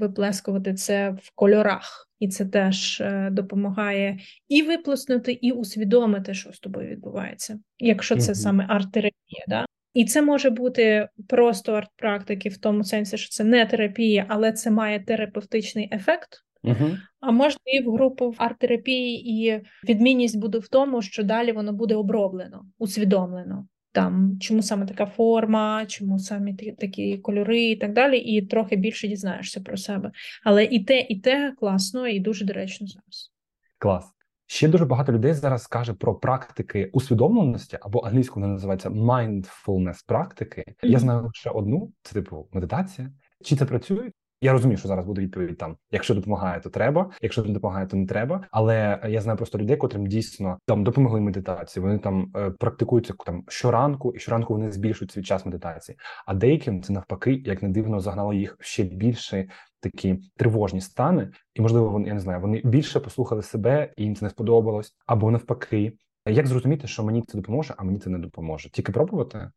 виплескувати 0.00 0.74
це 0.74 1.10
в 1.10 1.32
кольорах, 1.34 2.08
і 2.18 2.28
це 2.28 2.44
теж 2.44 3.00
е, 3.00 3.28
допомагає 3.32 4.18
і 4.48 4.62
виплеснути, 4.62 5.32
і 5.32 5.52
усвідомити, 5.52 6.34
що 6.34 6.52
з 6.52 6.58
тобою 6.60 6.88
відбувається, 6.88 7.58
якщо 7.78 8.16
це 8.16 8.32
mm-hmm. 8.32 8.34
саме 8.34 8.66
арт-терапія. 8.68 9.44
Да? 9.48 9.66
І 9.94 10.04
це 10.04 10.22
може 10.22 10.50
бути 10.50 11.08
просто 11.28 11.72
арт-практики 11.72 12.48
в 12.48 12.58
тому 12.58 12.84
сенсі, 12.84 13.18
що 13.18 13.28
це 13.28 13.44
не 13.44 13.66
терапія, 13.66 14.26
але 14.28 14.52
це 14.52 14.70
має 14.70 15.00
терапевтичний 15.00 15.88
ефект. 15.92 16.28
Uh-huh. 16.64 16.98
А 17.20 17.30
можна 17.30 17.60
і 17.64 17.82
в 17.82 17.92
групу 17.92 18.30
в 18.30 18.36
арт-терапії, 18.38 19.30
і 19.30 19.62
відмінність 19.88 20.38
буде 20.38 20.58
в 20.58 20.68
тому, 20.68 21.02
що 21.02 21.22
далі 21.24 21.52
воно 21.52 21.72
буде 21.72 21.94
оброблено, 21.94 22.64
усвідомлено 22.78 23.66
там, 23.92 24.38
чому 24.40 24.62
саме 24.62 24.86
така 24.86 25.06
форма, 25.06 25.86
чому 25.86 26.18
саме 26.18 26.54
такі 26.78 27.18
кольори 27.18 27.62
і 27.62 27.76
так 27.76 27.92
далі, 27.92 28.18
і 28.18 28.46
трохи 28.46 28.76
більше 28.76 29.08
дізнаєшся 29.08 29.60
про 29.60 29.76
себе. 29.76 30.12
Але 30.44 30.64
і 30.64 30.84
те, 30.84 31.00
і 31.00 31.20
те 31.20 31.54
класно, 31.60 32.08
і 32.08 32.20
дуже 32.20 32.44
доречно 32.44 32.86
зараз. 32.86 33.32
Клас. 33.78 34.04
Ще 34.46 34.68
дуже 34.68 34.84
багато 34.84 35.12
людей 35.12 35.34
зараз 35.34 35.66
каже 35.66 35.94
про 35.94 36.14
практики 36.14 36.90
усвідомленості 36.92 37.78
або 37.80 38.00
англійською 38.00 38.42
вона 38.42 38.54
називається 38.54 38.90
mindfulness 38.90 40.06
практики. 40.06 40.64
Mm-hmm. 40.66 40.88
Я 40.88 40.98
знаю 40.98 41.22
лише 41.22 41.50
одну, 41.50 41.92
це 42.02 42.14
типу 42.14 42.48
медитація. 42.52 43.10
Чи 43.44 43.56
це 43.56 43.64
працює? 43.64 44.10
Я 44.42 44.52
розумію, 44.52 44.78
що 44.78 44.88
зараз 44.88 45.06
буде 45.06 45.20
відповідь 45.20 45.58
там: 45.58 45.76
якщо 45.90 46.14
допомагає, 46.14 46.60
то 46.60 46.70
треба, 46.70 47.10
якщо 47.22 47.42
не 47.42 47.52
допомагає, 47.52 47.86
то 47.86 47.96
не 47.96 48.06
треба. 48.06 48.46
Але 48.50 49.00
я 49.08 49.20
знаю 49.20 49.36
просто 49.36 49.58
людей, 49.58 49.76
котрим 49.76 50.06
дійсно 50.06 50.58
там 50.66 50.84
допомогли 50.84 51.20
медитації. 51.20 51.82
Вони 51.82 51.98
там 51.98 52.32
е, 52.36 52.50
практикуються 52.50 53.14
там 53.26 53.44
щоранку, 53.48 54.12
і 54.14 54.18
щоранку 54.18 54.54
вони 54.54 54.72
збільшують 54.72 55.12
свій 55.12 55.22
час 55.22 55.46
медитації. 55.46 55.98
А 56.26 56.34
деяким 56.34 56.82
це 56.82 56.92
навпаки, 56.92 57.42
як 57.44 57.62
не 57.62 57.68
дивно, 57.68 58.00
загнало 58.00 58.32
їх 58.32 58.56
ще 58.60 58.82
більше 58.84 59.48
такі 59.80 60.18
тривожні 60.36 60.80
стани, 60.80 61.30
і 61.54 61.60
можливо, 61.60 61.88
вони 61.88 62.08
я 62.08 62.14
не 62.14 62.20
знаю, 62.20 62.40
вони 62.40 62.62
більше 62.64 63.00
послухали 63.00 63.42
себе, 63.42 63.92
і 63.96 64.04
їм 64.04 64.16
це 64.16 64.24
не 64.24 64.30
сподобалось, 64.30 64.94
або 65.06 65.30
навпаки. 65.30 65.92
Як 66.26 66.46
зрозуміти, 66.46 66.86
що 66.86 67.04
мені 67.04 67.22
це 67.22 67.38
допоможе, 67.38 67.74
а 67.76 67.84
мені 67.84 67.98
це 67.98 68.10
не 68.10 68.18
допоможе? 68.18 68.70
Тільки 68.70 68.92
пробувати? 68.92 69.50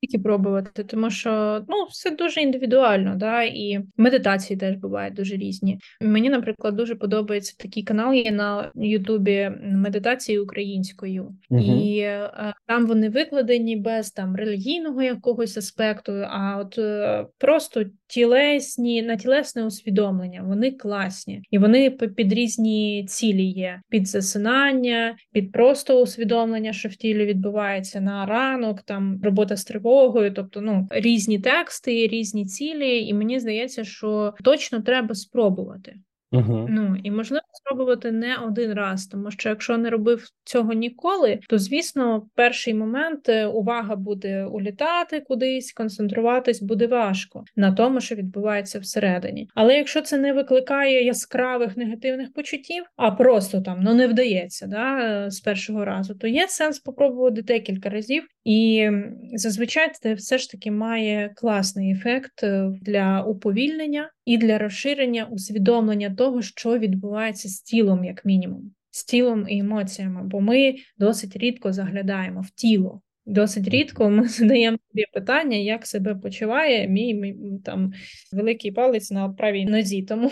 Тільки 0.00 0.18
пробувати, 0.18 0.84
тому 0.84 1.10
що 1.10 1.64
ну 1.68 1.84
все 1.90 2.10
дуже 2.10 2.40
індивідуально, 2.40 3.14
да, 3.16 3.42
і 3.42 3.80
медитації 3.96 4.56
теж 4.56 4.76
бувають 4.76 5.14
дуже 5.14 5.36
різні. 5.36 5.78
Мені, 6.00 6.30
наприклад, 6.30 6.76
дуже 6.76 6.94
подобається 6.94 7.56
такий 7.58 7.82
канал. 7.82 8.14
Є 8.14 8.30
на 8.30 8.70
Ютубі 8.74 9.52
медитації 9.62 10.38
українською, 10.38 11.36
угу. 11.50 11.60
і 11.60 11.98
е, 11.98 12.30
там 12.66 12.86
вони 12.86 13.08
викладені 13.08 13.76
без 13.76 14.10
там 14.10 14.36
релігійного 14.36 15.02
якогось 15.02 15.56
аспекту, 15.56 16.12
а 16.12 16.58
от 16.60 16.78
е, 16.78 17.26
просто 17.38 17.84
тілесні 18.06 19.02
на 19.02 19.16
тілесне 19.16 19.64
усвідомлення. 19.64 20.42
Вони 20.46 20.70
класні 20.70 21.42
і 21.50 21.58
вони 21.58 21.90
під 21.90 22.32
різні 22.32 23.04
цілі 23.08 23.44
є: 23.44 23.80
під 23.88 24.08
засинання, 24.08 25.16
під 25.32 25.52
просто 25.52 26.02
усвідомлення, 26.02 26.72
що 26.72 26.88
в 26.88 26.94
тілі 26.94 27.26
відбувається 27.26 28.00
на 28.00 28.26
ранок, 28.26 28.82
там 28.82 29.20
робота 29.22 29.56
з 29.56 29.64
тривогою, 29.64 29.89
тривогою, 29.90 30.34
тобто 30.34 30.60
ну 30.60 30.88
різні 30.90 31.38
тексти, 31.38 32.06
різні 32.06 32.46
цілі, 32.46 33.06
і 33.06 33.14
мені 33.14 33.40
здається, 33.40 33.84
що 33.84 34.34
точно 34.44 34.80
треба 34.80 35.14
спробувати. 35.14 35.96
Угу. 36.32 36.66
Ну 36.70 36.96
і 37.02 37.10
можливо 37.10 37.42
спробувати 37.52 38.12
не 38.12 38.36
один 38.36 38.72
раз, 38.72 39.06
тому 39.06 39.30
що 39.30 39.48
якщо 39.48 39.78
не 39.78 39.90
робив 39.90 40.28
цього 40.44 40.72
ніколи, 40.72 41.38
то 41.48 41.58
звісно, 41.58 42.26
перший 42.34 42.74
момент 42.74 43.28
е, 43.28 43.46
увага 43.46 43.96
буде 43.96 44.44
улітати 44.44 45.20
кудись, 45.20 45.72
концентруватись 45.72 46.62
буде 46.62 46.86
важко 46.86 47.44
на 47.56 47.72
тому, 47.72 48.00
що 48.00 48.14
відбувається 48.14 48.78
всередині. 48.78 49.48
Але 49.54 49.76
якщо 49.76 50.00
це 50.00 50.18
не 50.18 50.32
викликає 50.32 51.04
яскравих 51.04 51.76
негативних 51.76 52.32
почуттів, 52.32 52.84
а 52.96 53.10
просто 53.10 53.60
там 53.60 53.80
ну 53.82 53.94
не 53.94 54.06
вдається 54.06 54.66
да, 54.66 54.98
е, 55.00 55.30
з 55.30 55.40
першого 55.40 55.84
разу, 55.84 56.14
то 56.14 56.26
є 56.26 56.48
сенс 56.48 56.76
спробувати 56.76 57.42
декілька 57.42 57.88
разів, 57.88 58.26
і 58.44 58.90
зазвичай 59.32 59.90
це 59.92 60.14
все 60.14 60.38
ж 60.38 60.50
таки 60.50 60.70
має 60.70 61.32
класний 61.36 61.92
ефект 61.92 62.42
е, 62.42 62.70
для 62.82 63.22
уповільнення 63.22 64.10
і 64.30 64.38
для 64.38 64.58
розширення 64.58 65.24
усвідомлення 65.30 66.14
того, 66.14 66.42
що 66.42 66.78
відбувається 66.78 67.48
з 67.48 67.60
тілом, 67.62 68.04
як 68.04 68.24
мінімум, 68.24 68.74
з 68.90 69.04
тілом 69.04 69.48
і 69.48 69.58
емоціями, 69.58 70.22
бо 70.24 70.40
ми 70.40 70.74
досить 70.98 71.36
рідко 71.36 71.72
заглядаємо 71.72 72.40
в 72.40 72.50
тіло. 72.50 73.00
Досить 73.26 73.68
рідко 73.68 74.10
ми 74.10 74.28
задаємо 74.28 74.78
собі 74.90 75.04
питання, 75.12 75.56
як 75.56 75.86
себе 75.86 76.14
почуває 76.14 76.88
мій, 76.88 77.14
мій 77.14 77.36
там 77.64 77.92
великий 78.32 78.72
палець 78.72 79.10
на 79.10 79.28
правій 79.28 79.64
нозі. 79.64 80.02
Тому 80.02 80.30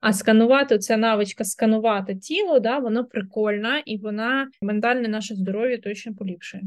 а 0.00 0.12
сканувати 0.12 0.78
ця 0.78 0.96
навичка 0.96 1.44
сканувати 1.44 2.16
тіло, 2.16 2.60
да, 2.60 2.78
воно 2.78 3.04
прикольна 3.04 3.78
і 3.78 3.98
вона 3.98 4.48
ментальне 4.62 5.08
наше 5.08 5.34
здоров'я 5.34 5.78
точно 5.78 6.14
поліпшує. 6.14 6.62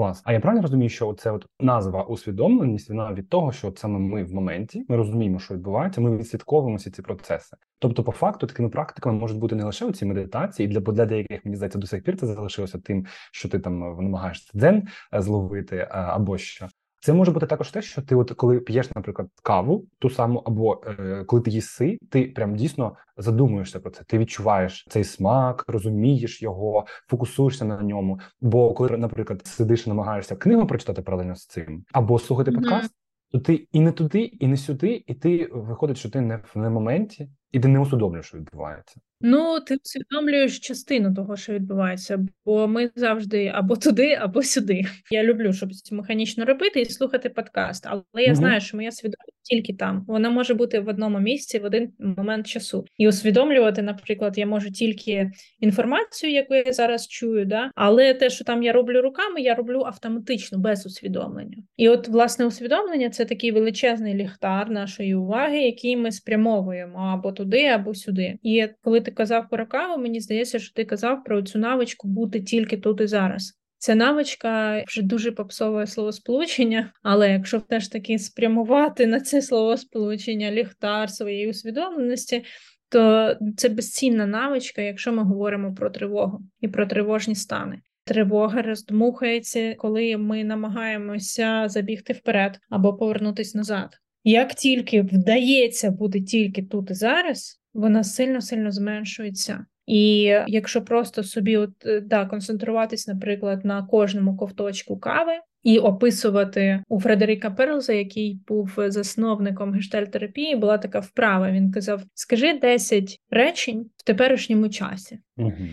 Клас. 0.00 0.22
А 0.24 0.32
я 0.32 0.40
правильно 0.40 0.62
розумію, 0.62 0.88
що 0.88 1.14
це 1.14 1.30
от 1.30 1.46
назва 1.60 2.02
усвідомленість 2.02 2.88
вона 2.88 3.12
від 3.12 3.28
того, 3.28 3.52
що 3.52 3.68
от 3.68 3.78
саме 3.78 3.98
ми 3.98 4.24
в 4.24 4.34
моменті 4.34 4.84
ми 4.88 4.96
розуміємо, 4.96 5.38
що 5.38 5.54
відбувається. 5.54 6.00
Ми 6.00 6.16
відслідковуємо 6.16 6.76
всі 6.76 6.90
ці 6.90 7.02
процеси. 7.02 7.56
Тобто, 7.78 8.04
по 8.04 8.12
факту, 8.12 8.46
такими 8.46 8.68
практиками 8.68 9.18
можуть 9.18 9.38
бути 9.38 9.54
не 9.54 9.64
лише 9.64 9.92
ці 9.92 10.04
медитації, 10.04 10.68
для 10.68 10.80
бо 10.80 10.92
для 10.92 11.06
деяких 11.06 11.44
мені 11.44 11.56
здається 11.56 11.78
до 11.78 11.86
сих 11.86 12.02
пір 12.04 12.16
це 12.16 12.26
залишилося 12.26 12.78
тим, 12.78 13.06
що 13.32 13.48
ти 13.48 13.58
там 13.58 13.78
намагаєшся 13.78 14.58
дзен 14.58 14.88
е, 15.14 15.22
зловити 15.22 15.88
або 15.90 16.38
що. 16.38 16.68
Це 17.00 17.12
може 17.12 17.32
бути 17.32 17.46
також 17.46 17.70
те, 17.70 17.82
що 17.82 18.02
ти, 18.02 18.14
от 18.14 18.30
коли 18.30 18.60
п'єш, 18.60 18.90
наприклад, 18.90 19.28
каву, 19.42 19.86
ту 19.98 20.10
саму, 20.10 20.38
або 20.38 20.82
е, 20.86 21.24
коли 21.26 21.42
ти 21.42 21.50
їси, 21.50 21.98
ти 22.10 22.22
прям 22.22 22.56
дійсно 22.56 22.96
задумуєшся 23.16 23.80
про 23.80 23.90
це. 23.90 24.04
Ти 24.04 24.18
відчуваєш 24.18 24.86
цей 24.90 25.04
смак, 25.04 25.64
розумієш 25.68 26.42
його, 26.42 26.86
фокусуєшся 27.10 27.64
на 27.64 27.82
ньому. 27.82 28.20
Бо 28.40 28.74
коли, 28.74 28.96
наприклад, 28.96 29.46
сидиш 29.46 29.86
і 29.86 29.90
намагаєшся 29.90 30.36
книгу 30.36 30.66
прочитати 30.66 31.02
паралельно 31.02 31.36
з 31.36 31.46
цим, 31.46 31.84
або 31.92 32.18
слухати 32.18 32.50
mm-hmm. 32.50 32.54
подкаст, 32.54 32.94
то 33.32 33.38
ти 33.38 33.54
і 33.72 33.80
не 33.80 33.92
туди, 33.92 34.20
і 34.20 34.46
не 34.46 34.56
сюди, 34.56 35.04
і 35.06 35.14
ти 35.14 35.48
виходить, 35.52 35.96
що 35.96 36.10
ти 36.10 36.20
не 36.20 36.36
в 36.36 36.58
не 36.58 36.70
моменті, 36.70 37.28
і 37.52 37.60
ти 37.60 37.68
не 37.68 37.78
усвідомлюєш, 37.78 38.26
що 38.26 38.38
відбувається. 38.38 39.00
Ну, 39.20 39.60
ти 39.60 39.76
усвідомлюєш 39.84 40.58
частину 40.58 41.14
того, 41.14 41.36
що 41.36 41.52
відбувається, 41.52 42.26
бо 42.44 42.68
ми 42.68 42.90
завжди 42.96 43.52
або 43.54 43.76
туди, 43.76 44.18
або 44.20 44.42
сюди. 44.42 44.82
Я 45.10 45.24
люблю, 45.24 45.52
щоб 45.52 45.70
механічно 45.92 46.44
робити 46.44 46.80
і 46.80 46.84
слухати 46.84 47.28
подкаст, 47.28 47.86
але 47.86 48.02
я 48.14 48.26
угу. 48.26 48.34
знаю, 48.34 48.60
що 48.60 48.76
моя 48.76 48.92
свідомість 48.92 49.40
тільки 49.42 49.72
там. 49.72 50.04
Вона 50.08 50.30
може 50.30 50.54
бути 50.54 50.80
в 50.80 50.88
одному 50.88 51.18
місці 51.20 51.58
в 51.58 51.64
один 51.64 51.92
момент 51.98 52.46
часу. 52.46 52.84
І 52.96 53.08
усвідомлювати, 53.08 53.82
наприклад, 53.82 54.38
я 54.38 54.46
можу 54.46 54.70
тільки 54.70 55.30
інформацію, 55.60 56.32
яку 56.32 56.54
я 56.54 56.72
зараз 56.72 57.08
чую, 57.08 57.44
да? 57.44 57.70
але 57.74 58.14
те, 58.14 58.30
що 58.30 58.44
там 58.44 58.62
я 58.62 58.72
роблю 58.72 59.02
руками, 59.02 59.40
я 59.40 59.54
роблю 59.54 59.82
автоматично 59.86 60.58
без 60.58 60.86
усвідомлення. 60.86 61.56
І 61.76 61.88
от 61.88 62.08
власне 62.08 62.46
усвідомлення 62.46 63.10
це 63.10 63.24
такий 63.24 63.52
величезний 63.52 64.14
ліхтар 64.14 64.70
нашої 64.70 65.14
уваги, 65.14 65.58
який 65.58 65.96
ми 65.96 66.12
спрямовуємо 66.12 66.98
або 66.98 67.32
туди, 67.40 67.66
або 67.66 67.94
сюди. 67.94 68.38
І 68.42 68.66
коли 68.82 69.00
ти 69.00 69.10
казав 69.10 69.48
про 69.50 69.66
каву, 69.66 70.02
мені 70.02 70.20
здається, 70.20 70.58
що 70.58 70.74
ти 70.74 70.84
казав 70.84 71.24
про 71.24 71.42
цю 71.42 71.58
навичку 71.58 72.08
бути 72.08 72.40
тільки 72.40 72.76
тут 72.76 73.00
і 73.00 73.06
зараз. 73.06 73.52
Ця 73.78 73.94
навичка 73.94 74.84
вже 74.86 75.02
дуже 75.02 75.32
попсове 75.32 75.86
словосполучення, 75.86 76.92
але 77.02 77.32
якщо 77.32 77.58
все 77.58 77.80
ж 77.80 77.92
таки 77.92 78.18
спрямувати 78.18 79.06
на 79.06 79.20
це 79.20 79.42
словосполучення 79.42 80.50
ліхтар 80.50 81.10
своєї 81.10 81.50
усвідомленості, 81.50 82.44
то 82.88 83.34
це 83.56 83.68
безцінна 83.68 84.26
навичка, 84.26 84.82
якщо 84.82 85.12
ми 85.12 85.22
говоримо 85.22 85.74
про 85.74 85.90
тривогу 85.90 86.40
і 86.60 86.68
про 86.68 86.86
тривожні 86.86 87.34
стани. 87.34 87.80
Тривога 88.04 88.62
роздмухається, 88.62 89.74
коли 89.78 90.16
ми 90.16 90.44
намагаємося 90.44 91.68
забігти 91.68 92.12
вперед 92.12 92.58
або 92.70 92.94
повернутися 92.94 93.58
назад. 93.58 93.96
Як 94.24 94.54
тільки 94.54 95.02
вдається 95.02 95.90
бути 95.90 96.20
тільки 96.20 96.62
тут 96.62 96.90
і 96.90 96.94
зараз, 96.94 97.60
вона 97.74 98.04
сильно 98.04 98.40
сильно 98.40 98.70
зменшується. 98.70 99.66
І 99.86 100.22
якщо 100.46 100.82
просто 100.82 101.22
собі 101.22 101.56
от 101.56 101.70
е, 101.86 102.00
да, 102.00 102.26
концентруватись, 102.26 103.08
наприклад, 103.08 103.64
на 103.64 103.82
кожному 103.82 104.36
ковточку 104.36 104.98
кави 104.98 105.32
і 105.62 105.78
описувати 105.78 106.82
у 106.88 107.00
Фредеріка 107.00 107.50
Перлза, 107.50 107.92
який 107.92 108.40
був 108.48 108.74
засновником 108.76 109.72
гештальтерапії, 109.72 110.56
була 110.56 110.78
така 110.78 111.00
вправа. 111.00 111.50
Він 111.50 111.72
казав: 111.72 112.02
Скажи 112.14 112.58
10 112.58 113.18
речень 113.30 113.86
в 113.96 114.02
теперішньому 114.04 114.68
часі. 114.68 115.18
Угу. 115.36 115.68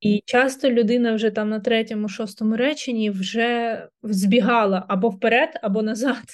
І 0.00 0.22
часто 0.24 0.70
людина 0.70 1.14
вже 1.14 1.30
там 1.30 1.48
на 1.48 1.60
третьому, 1.60 2.08
шостому 2.08 2.56
реченні 2.56 3.10
вже 3.10 3.82
збігала 4.02 4.84
або 4.88 5.08
вперед, 5.08 5.48
або 5.62 5.82
назад. 5.82 6.24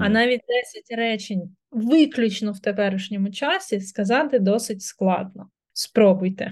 А 0.00 0.08
навіть 0.08 0.40
10 0.48 0.98
речень 0.98 1.56
виключно 1.70 2.52
в 2.52 2.60
теперішньому 2.60 3.30
часі 3.30 3.80
сказати 3.80 4.38
досить 4.38 4.82
складно. 4.82 5.50
Спробуйте. 5.72 6.50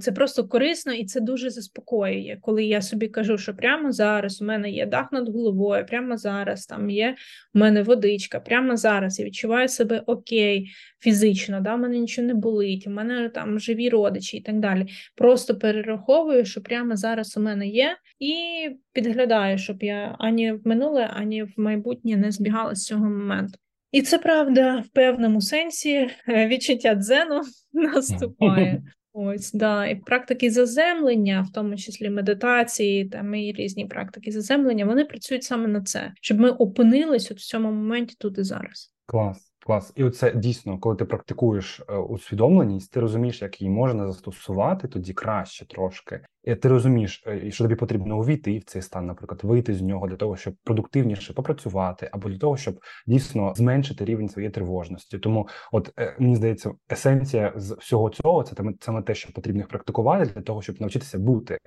Це 0.00 0.12
просто 0.12 0.48
корисно 0.48 0.92
і 0.92 1.04
це 1.04 1.20
дуже 1.20 1.50
заспокоює, 1.50 2.38
коли 2.40 2.64
я 2.64 2.82
собі 2.82 3.08
кажу, 3.08 3.38
що 3.38 3.54
прямо 3.54 3.92
зараз 3.92 4.42
у 4.42 4.44
мене 4.44 4.70
є 4.70 4.86
дах 4.86 5.12
над 5.12 5.28
головою, 5.28 5.86
прямо 5.86 6.16
зараз 6.16 6.66
там 6.66 6.90
є 6.90 7.16
у 7.54 7.58
мене 7.58 7.82
водичка, 7.82 8.40
прямо 8.40 8.76
зараз 8.76 9.18
я 9.18 9.26
відчуваю 9.26 9.68
себе 9.68 10.02
окей 10.06 10.70
фізично, 11.00 11.60
да, 11.60 11.74
у 11.74 11.78
мене 11.78 11.98
нічого 11.98 12.28
не 12.28 12.34
болить, 12.34 12.86
у 12.86 12.90
мене 12.90 13.28
там 13.28 13.60
живі 13.60 13.88
родичі 13.88 14.36
і 14.36 14.40
так 14.40 14.60
далі. 14.60 14.86
Просто 15.14 15.54
перераховую, 15.58 16.44
що 16.44 16.60
прямо 16.60 16.96
зараз 16.96 17.36
у 17.36 17.40
мене 17.40 17.68
є, 17.68 17.96
і 18.18 18.34
підглядаю, 18.92 19.58
щоб 19.58 19.82
я 19.82 20.16
ані 20.18 20.52
в 20.52 20.60
минуле, 20.66 21.10
ані 21.12 21.42
в 21.42 21.52
майбутнє 21.56 22.16
не 22.16 22.32
збігала 22.32 22.74
з 22.74 22.84
цього 22.84 23.04
моменту. 23.04 23.58
І 23.92 24.02
це 24.02 24.18
правда 24.18 24.84
в 24.86 24.88
певному 24.88 25.40
сенсі 25.40 26.10
е, 26.28 26.46
відчуття 26.46 26.94
дзену 26.94 27.42
наступає. 27.72 28.82
Ось 29.22 29.52
да, 29.52 29.86
і 29.86 29.94
практики 29.94 30.50
заземлення, 30.50 31.46
в 31.50 31.52
тому 31.52 31.76
числі 31.76 32.10
медитації, 32.10 33.04
там 33.04 33.34
і 33.34 33.52
різні 33.52 33.86
практики 33.86 34.32
заземлення, 34.32 34.84
вони 34.84 35.04
працюють 35.04 35.44
саме 35.44 35.68
на 35.68 35.82
це, 35.82 36.12
щоб 36.20 36.40
ми 36.40 36.50
опинились 36.50 37.30
от 37.30 37.38
в 37.38 37.46
цьому 37.46 37.72
моменті 37.72 38.16
тут 38.18 38.38
і 38.38 38.42
зараз. 38.42 38.94
Клас. 39.06 39.46
Клас, 39.66 39.92
і 39.96 40.04
оце 40.04 40.32
дійсно, 40.34 40.78
коли 40.78 40.96
ти 40.96 41.04
практикуєш 41.04 41.80
е, 41.88 41.96
усвідомленість, 41.96 42.92
ти 42.92 43.00
розумієш, 43.00 43.42
як 43.42 43.60
її 43.60 43.70
можна 43.70 44.06
застосувати 44.06 44.88
тоді 44.88 45.12
краще 45.12 45.66
трошки. 45.66 46.20
І 46.44 46.54
ти 46.54 46.68
розумієш, 46.68 47.24
е, 47.26 47.50
що 47.50 47.64
тобі 47.64 47.74
потрібно 47.74 48.18
увійти 48.18 48.58
в 48.58 48.64
цей 48.64 48.82
стан, 48.82 49.06
наприклад, 49.06 49.40
вийти 49.42 49.74
з 49.74 49.82
нього 49.82 50.06
для 50.06 50.16
того, 50.16 50.36
щоб 50.36 50.54
продуктивніше 50.64 51.32
попрацювати, 51.32 52.08
або 52.12 52.28
для 52.28 52.38
того, 52.38 52.56
щоб 52.56 52.80
дійсно 53.06 53.54
зменшити 53.56 54.04
рівень 54.04 54.28
своєї 54.28 54.50
тривожності. 54.50 55.18
Тому, 55.18 55.48
от 55.72 55.92
е, 55.98 56.16
мені 56.18 56.36
здається, 56.36 56.70
есенція 56.92 57.52
з 57.56 57.72
всього 57.72 58.10
цього 58.10 58.42
це 58.42 58.56
саме 58.80 59.02
те, 59.02 59.14
що 59.14 59.32
потрібно 59.32 59.64
практикувати 59.68 60.32
для 60.34 60.42
того, 60.42 60.62
щоб 60.62 60.80
навчитися 60.80 61.18
бути 61.18 61.58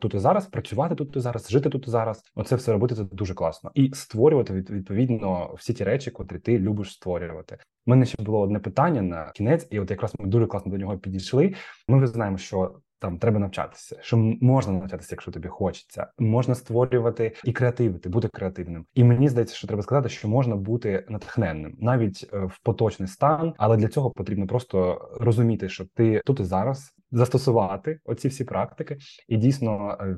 тут 0.00 0.14
і 0.14 0.18
зараз, 0.18 0.46
працювати 0.46 0.94
тут 0.94 1.16
і 1.16 1.20
зараз, 1.20 1.50
жити 1.50 1.70
тут 1.70 1.86
і 1.86 1.90
зараз. 1.90 2.22
Оце 2.34 2.56
все 2.56 2.72
робити 2.72 2.94
це 2.94 3.04
дуже 3.04 3.34
класно 3.34 3.70
і 3.74 3.90
створювати 3.94 4.54
відповідно 4.54 5.54
всі 5.58 5.74
ті 5.74 5.84
речі, 5.84 6.10
котрі 6.10 6.38
ти 6.38 6.58
любиш 6.58 6.92
створювати. 6.92 7.58
У 7.86 7.90
мене 7.90 8.06
ще 8.06 8.22
було 8.22 8.40
одне 8.40 8.58
питання 8.58 9.02
на 9.02 9.30
кінець, 9.34 9.66
і 9.70 9.80
от 9.80 9.90
якраз 9.90 10.14
ми 10.18 10.26
дуже 10.26 10.46
класно 10.46 10.72
до 10.72 10.78
нього 10.78 10.98
підійшли. 10.98 11.54
Ми 11.88 11.98
вже 11.98 12.06
знаємо, 12.06 12.38
що 12.38 12.74
там 13.02 13.18
треба 13.18 13.38
навчатися, 13.38 13.96
що 14.00 14.16
можна 14.40 14.72
навчатися, 14.72 15.08
якщо 15.12 15.30
тобі 15.30 15.48
хочеться, 15.48 16.06
можна 16.18 16.54
створювати 16.54 17.34
і 17.44 17.52
креативити, 17.52 18.08
бути 18.08 18.28
креативним. 18.28 18.86
І 18.94 19.04
мені 19.04 19.28
здається, 19.28 19.54
що 19.54 19.66
треба 19.66 19.82
сказати, 19.82 20.08
що 20.08 20.28
можна 20.28 20.56
бути 20.56 21.06
натхненним 21.08 21.76
навіть 21.80 22.30
е, 22.32 22.38
в 22.38 22.58
поточний 22.62 23.08
стан, 23.08 23.54
але 23.58 23.76
для 23.76 23.88
цього 23.88 24.10
потрібно 24.10 24.46
просто 24.46 25.08
розуміти, 25.20 25.68
що 25.68 25.84
ти 25.94 26.22
тут 26.24 26.40
і 26.40 26.44
зараз 26.44 26.94
застосувати 27.12 28.00
оці 28.04 28.28
всі 28.28 28.44
практики 28.44 28.98
і 29.28 29.36
дійсно 29.36 29.98
е, 30.00 30.16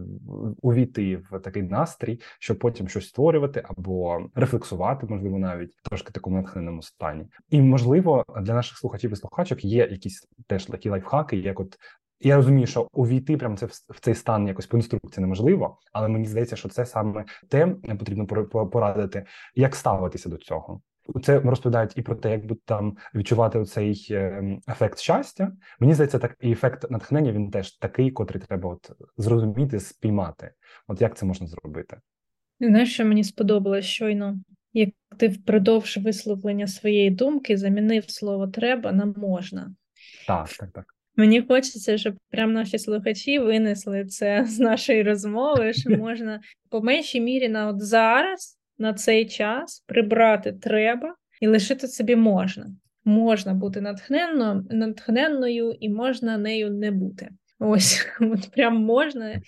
увійти 0.62 1.22
в 1.30 1.38
такий 1.38 1.62
настрій, 1.62 2.20
щоб 2.38 2.58
потім 2.58 2.88
щось 2.88 3.08
створювати 3.08 3.62
або 3.68 4.26
рефлексувати, 4.34 5.06
можливо, 5.06 5.38
навіть 5.38 5.76
трошки 5.82 6.12
такому 6.12 6.36
натхненому 6.36 6.82
стані. 6.82 7.26
І 7.50 7.60
можливо 7.60 8.24
для 8.42 8.54
наших 8.54 8.78
слухачів 8.78 9.12
і 9.12 9.16
слухачок 9.16 9.64
є 9.64 9.88
якісь 9.90 10.28
теж 10.46 10.66
такі 10.66 10.88
лайфхаки, 10.88 11.36
як 11.36 11.60
от. 11.60 11.78
Я 12.20 12.36
розумію, 12.36 12.66
що 12.66 12.88
увійти 12.92 13.36
прямо 13.36 13.56
це 13.56 13.66
в 13.66 14.00
цей 14.00 14.14
стан 14.14 14.48
якось 14.48 14.66
по 14.66 14.76
інструкції 14.76 15.22
неможливо, 15.22 15.78
але 15.92 16.08
мені 16.08 16.26
здається, 16.26 16.56
що 16.56 16.68
це 16.68 16.86
саме 16.86 17.24
те 17.48 17.66
потрібно 17.98 18.26
порадити, 18.72 19.26
як 19.54 19.76
ставитися 19.76 20.28
до 20.28 20.36
цього. 20.36 20.80
Це 21.22 21.40
розповідають 21.40 21.92
і 21.96 22.02
про 22.02 22.14
те, 22.14 22.30
як 22.30 22.40
будуть 22.40 22.64
там 22.64 22.96
відчувати 23.14 23.64
цей 23.64 24.06
ем, 24.10 24.60
ефект 24.68 24.98
щастя. 24.98 25.52
Мені 25.80 25.94
здається, 25.94 26.18
так 26.18 26.36
і 26.40 26.52
ефект 26.52 26.90
натхнення 26.90 27.32
він 27.32 27.50
теж 27.50 27.78
такий, 27.78 28.10
котрий 28.10 28.42
треба 28.42 28.70
от 28.70 28.90
зрозуміти, 29.16 29.80
спіймати. 29.80 30.50
От 30.88 31.00
як 31.00 31.16
це 31.16 31.26
можна 31.26 31.46
зробити? 31.46 31.96
Знаєш, 32.60 32.94
що 32.94 33.04
мені 33.04 33.24
сподобалось 33.24 33.84
щойно, 33.84 34.36
як 34.72 34.88
ти 35.18 35.28
впродовж 35.28 35.96
висловлення 35.96 36.66
своєї 36.66 37.10
думки 37.10 37.56
замінив 37.56 38.10
слово 38.10 38.46
треба 38.46 38.92
на 38.92 39.04
можна. 39.04 39.74
Так, 40.26 40.48
так, 40.48 40.70
так. 40.70 40.93
Мені 41.16 41.42
хочеться, 41.42 41.98
щоб 41.98 42.14
прям 42.30 42.52
наші 42.52 42.78
слухачі 42.78 43.38
винесли 43.38 44.04
це 44.04 44.44
з 44.48 44.58
нашої 44.58 45.02
розмови, 45.02 45.72
що 45.72 45.90
можна 45.90 46.40
по 46.70 46.82
меншій 46.82 47.20
мірі 47.20 47.48
на 47.48 47.68
от 47.68 47.82
зараз 47.82 48.58
на 48.78 48.94
цей 48.94 49.26
час 49.26 49.84
прибрати 49.86 50.52
треба 50.52 51.14
і 51.40 51.46
лишити 51.46 51.88
собі 51.88 52.16
можна. 52.16 52.66
Можна 53.04 53.54
бути 53.54 53.80
натхненно, 53.80 54.64
натхненною 54.70 55.76
і 55.80 55.88
можна 55.88 56.38
нею 56.38 56.70
не 56.70 56.90
бути. 56.90 57.28
Ось 57.58 58.06
от 58.20 58.50
прям 58.50 58.76
можна, 58.76 59.40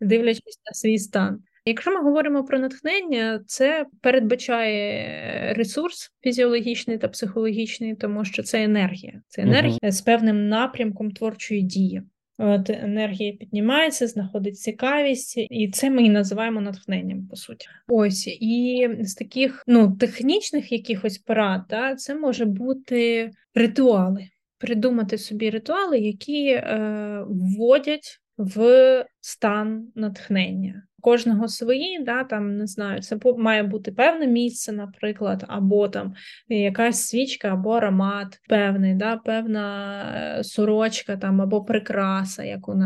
дивлячись 0.00 0.60
на 0.66 0.74
свій 0.74 0.98
стан. 0.98 1.42
Якщо 1.64 1.90
ми 1.90 2.02
говоримо 2.02 2.44
про 2.44 2.58
натхнення, 2.58 3.40
це 3.46 3.86
передбачає 4.00 5.54
ресурс 5.56 6.10
фізіологічний 6.20 6.98
та 6.98 7.08
психологічний, 7.08 7.94
тому 7.94 8.24
що 8.24 8.42
це 8.42 8.64
енергія, 8.64 9.22
це 9.28 9.42
енергія 9.42 9.78
uh-huh. 9.82 9.90
з 9.90 10.00
певним 10.00 10.48
напрямком 10.48 11.10
творчої 11.10 11.62
дії. 11.62 12.02
От 12.38 12.70
енергія 12.70 13.32
піднімається, 13.32 14.06
знаходить 14.06 14.58
цікавість, 14.58 15.34
і 15.36 15.70
це 15.70 15.90
ми 15.90 16.02
і 16.02 16.10
називаємо 16.10 16.60
натхненням, 16.60 17.26
по 17.26 17.36
суті. 17.36 17.66
Ось 17.88 18.26
і 18.40 18.88
з 19.00 19.14
таких 19.14 19.64
ну 19.66 19.96
технічних 19.96 20.72
якихось 20.72 21.18
порад, 21.18 21.62
да, 21.70 21.94
це 21.94 22.14
може 22.14 22.44
бути 22.44 23.30
ритуали. 23.54 24.28
придумати 24.58 25.18
собі 25.18 25.50
ритуали, 25.50 25.98
які 25.98 26.46
е, 26.46 27.24
вводять 27.28 28.20
в 28.38 29.04
стан 29.20 29.88
натхнення. 29.94 30.82
Кожного 31.02 31.48
свої, 31.48 31.98
да, 31.98 32.24
там 32.24 32.56
не 32.56 32.66
знаю, 32.66 33.02
це 33.02 33.18
має 33.36 33.62
бути 33.62 33.92
певне 33.92 34.26
місце, 34.26 34.72
наприклад, 34.72 35.44
або 35.48 35.88
там 35.88 36.14
якась 36.48 37.08
свічка, 37.08 37.48
або 37.48 37.70
аромат 37.70 38.40
певний, 38.48 38.94
да, 38.94 39.16
певна 39.16 40.36
е, 40.38 40.44
сорочка 40.44 41.16
там, 41.16 41.42
або 41.42 41.64
прикраса, 41.64 42.44
яку 42.44 42.82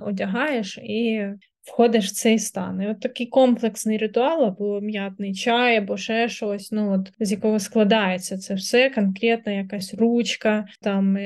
одягаєш, 0.00 0.78
і 0.78 1.28
входиш 1.68 2.06
в 2.06 2.12
цей 2.12 2.38
стан. 2.38 2.82
І 2.82 2.88
от 2.88 3.00
такий 3.00 3.26
комплексний 3.26 3.98
ритуал, 3.98 4.44
або 4.44 4.80
м'ятний 4.80 5.34
чай, 5.34 5.76
або 5.76 5.96
ще 5.96 6.28
щось, 6.28 6.72
ну 6.72 6.92
от 6.92 7.12
з 7.20 7.32
якого 7.32 7.58
складається 7.58 8.38
це 8.38 8.54
все, 8.54 8.90
конкретна 8.90 9.52
якась 9.52 9.94
ручка, 9.94 10.66
там 10.82 11.18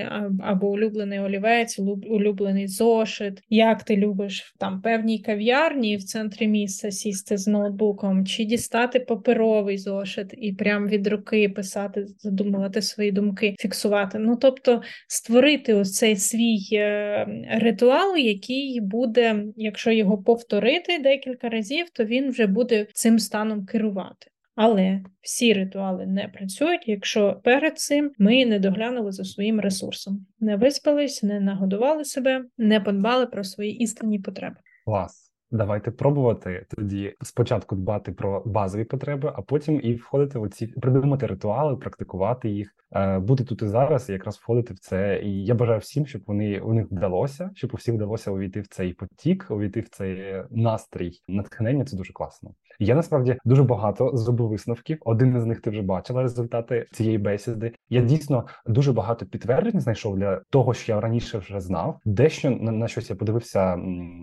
або 0.43 0.67
улюблений 0.67 1.21
олівець, 1.21 1.79
улюблений 2.11 2.69
зошит. 2.69 3.43
Як 3.51 3.83
ти 3.83 3.97
любиш 3.97 4.55
там 4.59 4.81
певній 4.81 5.19
кав'ярні 5.19 5.97
в 5.97 6.05
центрі 6.05 6.49
місця 6.49 6.91
сісти 6.91 7.37
з 7.37 7.47
ноутбуком, 7.47 8.27
чи 8.27 8.45
дістати 8.45 9.01
паперовий 9.01 9.79
зошит 9.79 10.35
і 10.39 10.53
прям 10.53 10.89
від 10.89 11.07
руки 11.07 11.49
писати, 11.49 12.07
задумувати 12.19 12.83
свої 12.83 13.13
думки, 13.13 13.55
фіксувати. 13.59 14.19
Ну 14.19 14.37
тобто 14.37 14.83
створити 15.09 15.75
ось 15.75 15.93
цей 15.93 16.17
свій 16.17 16.69
е, 16.73 17.27
ритуал, 17.51 18.17
який 18.17 18.81
буде, 18.81 19.45
якщо 19.57 19.91
його 19.91 20.19
повторити 20.33 20.99
декілька 20.99 21.49
разів, 21.49 21.91
то 21.91 22.05
він 22.05 22.31
вже 22.31 22.47
буде 22.47 22.87
цим 22.93 23.19
станом 23.19 23.67
керувати. 23.67 24.27
Але 24.55 25.01
всі 25.21 25.53
ритуали 25.53 26.07
не 26.07 26.29
працюють, 26.29 26.89
якщо 26.89 27.41
перед 27.45 27.79
цим 27.79 28.13
ми 28.19 28.47
не 28.47 28.59
доглянули 28.59 29.13
за 29.13 29.25
своїм 29.25 29.61
ресурсом, 29.61 30.27
не 30.41 30.57
виспались, 30.57 31.23
не 31.23 31.41
нагодували 31.41 32.05
себе, 32.05 32.45
не 32.59 32.81
подбали 32.81 33.27
про 33.27 33.45
свої 33.45 33.77
істинні 33.77 34.19
потреби. 34.19 34.57
Клас. 34.85 35.22
Давайте 35.55 35.91
пробувати 35.91 36.67
тоді 36.77 37.15
спочатку 37.23 37.77
дбати 37.77 38.13
про 38.13 38.43
базові 38.47 38.85
потреби, 38.85 39.33
а 39.37 39.43
потім 39.43 39.81
і 39.83 39.95
входити 39.95 40.39
в 40.39 40.49
ці 40.49 40.67
придумати 40.67 41.27
ритуали, 41.27 41.77
практикувати 41.77 42.49
їх, 42.49 42.75
Е, 42.95 43.19
бути 43.19 43.45
тут 43.45 43.63
і 43.63 43.67
зараз, 43.67 44.09
і 44.09 44.13
якраз 44.13 44.37
входити 44.37 44.75
в 44.75 44.79
це. 44.79 45.21
І 45.25 45.45
я 45.45 45.55
бажаю 45.55 45.79
всім, 45.79 46.07
щоб 46.07 46.23
вони 46.27 46.61
у 46.61 46.75
них 46.75 46.87
вдалося, 46.91 47.51
щоб 47.55 47.71
у 47.75 47.77
всіх 47.77 47.95
вдалося 47.95 48.31
увійти 48.31 48.61
в 48.61 48.67
цей 48.67 48.93
потік, 48.93 49.47
увійти 49.51 49.81
в 49.81 49.89
цей 49.89 50.43
настрій 50.51 51.23
натхнення. 51.29 51.85
Це 51.85 51.97
дуже 51.97 52.13
класно. 52.13 52.51
Я 52.83 52.95
насправді 52.95 53.37
дуже 53.45 53.63
багато 53.63 54.11
зробив 54.15 54.49
висновків. 54.49 54.99
Один 55.05 55.37
із 55.37 55.45
них 55.45 55.61
ти 55.61 55.71
вже 55.71 55.83
бачила 55.83 56.23
результати 56.23 56.87
цієї 56.93 57.19
бесіди. 57.19 57.73
Я 57.91 58.01
дійсно 58.01 58.47
дуже 58.67 58.93
багато 58.93 59.27
підтверджень 59.27 59.81
знайшов 59.81 60.19
для 60.19 60.41
того, 60.51 60.75
що 60.75 60.93
я 60.93 61.01
раніше 61.01 61.39
вже 61.39 61.61
знав. 61.61 61.99
Дещо 62.05 62.51
на, 62.51 62.89
щось 62.89 63.11
я 63.11 63.17
подивився 63.17 63.79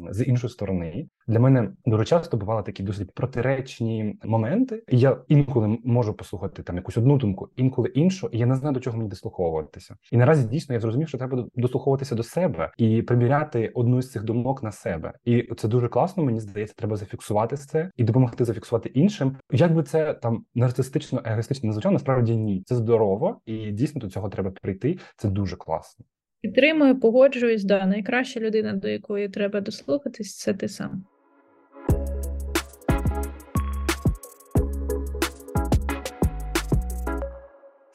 з 0.10 0.24
іншої 0.24 0.51
сторони. 0.51 1.07
Для 1.28 1.39
мене 1.39 1.72
дуже 1.86 2.05
часто 2.05 2.38
бували 2.38 2.64
такі 2.64 2.84
досить 2.84 3.12
протиречні 3.14 4.20
моменти. 4.24 4.84
Я 4.88 5.18
інколи 5.28 5.78
можу 5.84 6.14
послухати 6.14 6.64
там 6.64 6.76
якусь 6.76 6.97
одну 6.97 7.18
думку, 7.18 7.49
інколи 7.55 7.89
іншу. 7.89 8.30
І 8.32 8.38
я 8.38 8.45
не 8.45 8.55
знаю 8.55 8.74
до 8.74 8.80
чого 8.80 8.97
мені 8.97 9.10
дослуховуватися. 9.10 9.95
І 10.12 10.18
наразі 10.18 10.47
дійсно 10.47 10.74
я 10.76 10.82
зрозумів, 10.82 11.07
що 11.07 11.18
треба 11.18 11.45
дослуховуватися 11.55 12.16
до 12.16 12.24
себе 12.24 12.72
і 12.78 13.01
приміряти 13.01 13.72
одну 13.74 14.01
з 14.01 14.12
цих 14.12 14.24
думок 14.24 14.64
на 14.64 14.72
себе. 14.72 15.14
І 15.26 15.49
це 15.57 15.68
дуже 15.68 15.88
класно. 15.88 16.24
Мені 16.24 16.39
здається, 16.39 16.76
треба 16.78 16.95
зафіксувати 16.95 17.57
це 17.57 17.91
і 17.97 18.03
допомогти 18.03 18.45
зафіксувати 18.50 18.89
іншим. 18.89 19.38
Як 19.52 19.74
би 19.74 19.84
це 19.84 20.14
там 20.14 20.45
нарцистично, 20.56 21.22
егоїстично 21.26 21.68
не 21.68 21.74
звучало, 21.74 21.93
насправді 21.93 22.36
ні. 22.36 22.64
Це 22.66 22.76
здорово, 22.76 23.41
і 23.45 23.72
дійсно 23.72 24.02
до 24.02 24.10
цього 24.10 24.30
треба 24.30 24.52
прийти. 24.62 24.97
Це 25.18 25.30
дуже 25.30 25.56
класно. 25.56 26.06
Підтримую, 26.41 27.00
погоджуюсь. 27.00 27.64
Да, 27.64 27.86
найкраща 27.86 28.39
людина, 28.39 28.74
до 28.74 28.88
якої 28.88 29.30
треба 29.30 29.62
дослухатись, 29.62 30.38
це 30.38 30.54
ти 30.54 30.68
сам. 30.68 31.04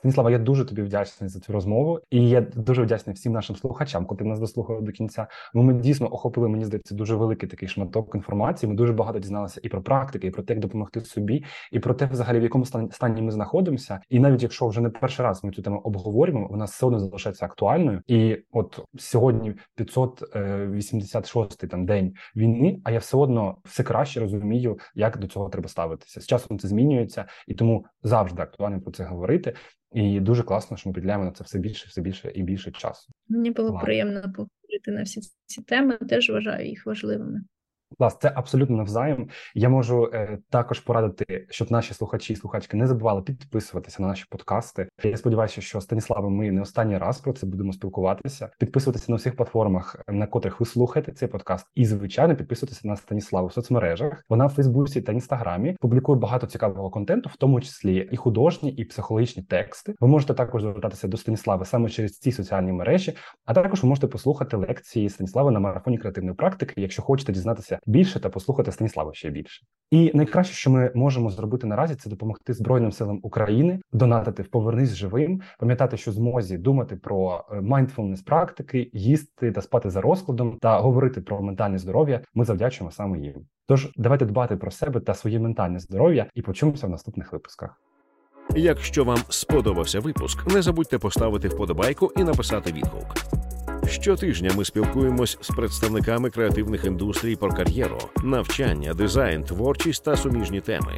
Станіслава, 0.04 0.30
я 0.30 0.38
дуже 0.38 0.64
тобі 0.64 0.82
вдячний 0.82 1.30
за 1.30 1.40
цю 1.40 1.52
розмову, 1.52 2.00
і 2.10 2.28
я 2.28 2.40
дуже 2.40 2.82
вдячний 2.82 3.14
всім 3.14 3.32
нашим 3.32 3.56
слухачам, 3.56 4.06
коли 4.06 4.24
нас 4.24 4.40
дослухали 4.40 4.80
до 4.80 4.92
кінця. 4.92 5.26
Бо 5.54 5.62
ми 5.62 5.74
дійсно 5.74 6.14
охопили, 6.14 6.48
мені 6.48 6.64
здається, 6.64 6.94
дуже 6.94 7.14
великий 7.14 7.48
такий 7.48 7.68
шматок 7.68 8.14
інформації. 8.14 8.70
Ми 8.70 8.76
дуже 8.76 8.92
багато 8.92 9.18
дізналися 9.18 9.60
і 9.62 9.68
про 9.68 9.82
практики, 9.82 10.26
і 10.26 10.30
про 10.30 10.42
те, 10.42 10.52
як 10.52 10.60
допомогти 10.60 11.00
собі, 11.00 11.44
і 11.72 11.78
про 11.78 11.94
те, 11.94 12.06
взагалі 12.06 12.38
в 12.40 12.42
якому 12.42 12.64
стані 12.90 13.22
ми 13.22 13.30
знаходимося. 13.30 14.00
І 14.08 14.20
навіть 14.20 14.42
якщо 14.42 14.68
вже 14.68 14.80
не 14.80 14.90
перший 14.90 15.24
раз 15.24 15.44
ми 15.44 15.50
цю 15.50 15.62
тему 15.62 15.80
обговорюємо, 15.84 16.48
вона 16.50 16.64
все 16.64 16.86
одно 16.86 16.98
залишається 16.98 17.46
актуальною. 17.46 18.02
І 18.06 18.36
от 18.52 18.80
сьогодні 18.98 19.54
586-й 19.78 21.66
там 21.66 21.86
день 21.86 22.14
війни. 22.36 22.80
А 22.84 22.90
я 22.90 22.98
все 22.98 23.16
одно 23.16 23.56
все 23.64 23.82
краще 23.82 24.20
розумію, 24.20 24.78
як 24.94 25.18
до 25.18 25.26
цього 25.26 25.48
треба 25.48 25.68
ставитися. 25.68 26.20
З 26.20 26.26
часом 26.26 26.58
це 26.58 26.68
змінюється, 26.68 27.24
і 27.46 27.54
тому 27.54 27.84
завжди 28.02 28.42
актуально 28.42 28.80
про 28.80 28.92
це 28.92 29.04
говорити. 29.04 29.54
І 29.94 30.20
дуже 30.20 30.42
класно, 30.42 30.76
що 30.76 30.88
ми 30.88 30.92
приділяємо 30.92 31.24
на 31.24 31.30
це 31.30 31.44
все 31.44 31.58
більше, 31.58 31.86
все 31.88 32.00
більше 32.00 32.32
і 32.34 32.42
більше 32.42 32.70
часу. 32.70 33.12
Мені 33.28 33.50
було 33.50 33.68
Ладно. 33.68 33.84
приємно 33.84 34.20
поговорити 34.20 34.90
на 34.90 35.02
всі 35.02 35.20
ці 35.46 35.62
теми. 35.62 35.96
Теж 35.96 36.30
вважаю 36.30 36.68
їх 36.68 36.86
важливими. 36.86 37.40
Клас, 37.98 38.18
це 38.20 38.32
абсолютно 38.34 38.76
навзаєм. 38.76 39.28
Я 39.54 39.68
можу 39.68 40.10
е, 40.12 40.38
також 40.50 40.80
порадити, 40.80 41.46
щоб 41.50 41.72
наші 41.72 41.94
слухачі 41.94 42.32
і 42.32 42.36
слухачки 42.36 42.76
не 42.76 42.86
забували 42.86 43.22
підписуватися 43.22 44.02
на 44.02 44.08
наші 44.08 44.24
подкасти. 44.30 44.88
Я 45.04 45.16
сподіваюся, 45.16 45.60
що 45.60 45.80
Станіславе, 45.80 46.30
ми 46.30 46.50
не 46.50 46.60
останній 46.60 46.98
раз 46.98 47.20
про 47.20 47.32
це 47.32 47.46
будемо 47.46 47.72
спілкуватися. 47.72 48.50
Підписуватися 48.58 49.12
на 49.12 49.16
всіх 49.16 49.36
платформах, 49.36 49.96
на 50.08 50.26
котрих 50.26 50.60
ви 50.60 50.66
слухаєте 50.66 51.12
цей 51.12 51.28
подкаст, 51.28 51.66
і 51.74 51.84
звичайно 51.84 52.36
підписуватися 52.36 52.88
на 52.88 52.96
Станіславу 52.96 53.46
в 53.46 53.52
соцмережах. 53.52 54.24
Вона 54.28 54.46
в 54.46 54.50
Фейсбуці 54.50 55.02
та 55.02 55.12
Інстаграмі 55.12 55.76
публікує 55.80 56.18
багато 56.18 56.46
цікавого 56.46 56.90
контенту, 56.90 57.30
в 57.32 57.36
тому 57.36 57.60
числі 57.60 58.08
і 58.12 58.16
художні, 58.16 58.70
і 58.70 58.84
психологічні 58.84 59.42
тексти. 59.42 59.94
Ви 60.00 60.08
можете 60.08 60.34
також 60.34 60.62
звертатися 60.62 61.08
до 61.08 61.16
Станіслави 61.16 61.64
саме 61.64 61.88
через 61.88 62.18
ці 62.18 62.32
соціальні 62.32 62.72
мережі, 62.72 63.16
а 63.44 63.54
також 63.54 63.82
ви 63.82 63.88
можете 63.88 64.06
послухати 64.06 64.56
лекції 64.56 65.08
Станіслави 65.08 65.50
на 65.50 65.60
марафоні 65.60 65.98
креативної 65.98 66.34
практики, 66.34 66.74
якщо 66.76 67.02
хочете 67.02 67.32
дізнатися 67.32 67.73
більше 67.86 68.20
та 68.20 68.28
послухати 68.28 68.72
Станіслава 68.72 69.14
ще 69.14 69.30
більше. 69.30 69.66
І 69.90 70.10
найкраще, 70.14 70.54
що 70.54 70.70
ми 70.70 70.92
можемо 70.94 71.30
зробити 71.30 71.66
наразі, 71.66 71.94
це 71.94 72.10
допомогти 72.10 72.52
Збройним 72.52 72.92
силам 72.92 73.20
України 73.22 73.80
донатити 73.92 74.42
в 74.42 74.48
повернись 74.48 74.94
живим, 74.94 75.40
пам'ятати, 75.58 75.96
що 75.96 76.12
змозі 76.12 76.58
думати 76.58 76.96
про 76.96 77.44
майндфулнес 77.62 78.22
практики, 78.22 78.90
їсти 78.92 79.52
та 79.52 79.62
спати 79.62 79.90
за 79.90 80.00
розкладом 80.00 80.58
та 80.60 80.78
говорити 80.78 81.20
про 81.20 81.42
ментальне 81.42 81.78
здоров'я. 81.78 82.20
Ми 82.34 82.44
завдячуємо 82.44 82.90
саме 82.90 83.18
їм. 83.18 83.34
Тож 83.66 83.92
давайте 83.96 84.26
дбати 84.26 84.56
про 84.56 84.70
себе 84.70 85.00
та 85.00 85.14
своє 85.14 85.40
ментальне 85.40 85.78
здоров'я 85.78 86.26
і 86.34 86.42
почуємося 86.42 86.86
в 86.86 86.90
наступних 86.90 87.32
випусках. 87.32 87.80
Якщо 88.56 89.04
вам 89.04 89.18
сподобався 89.28 90.00
випуск, 90.00 90.54
не 90.54 90.62
забудьте 90.62 90.98
поставити 90.98 91.48
вподобайку 91.48 92.12
і 92.16 92.24
написати 92.24 92.72
відгук. 92.72 93.14
Щотижня 93.88 94.50
ми 94.56 94.64
спілкуємось 94.64 95.38
з 95.40 95.48
представниками 95.48 96.30
креативних 96.30 96.84
індустрій 96.84 97.36
про 97.36 97.52
кар'єру, 97.52 97.98
навчання, 98.22 98.94
дизайн, 98.94 99.42
творчість 99.42 100.04
та 100.04 100.16
суміжні 100.16 100.60
теми. 100.60 100.92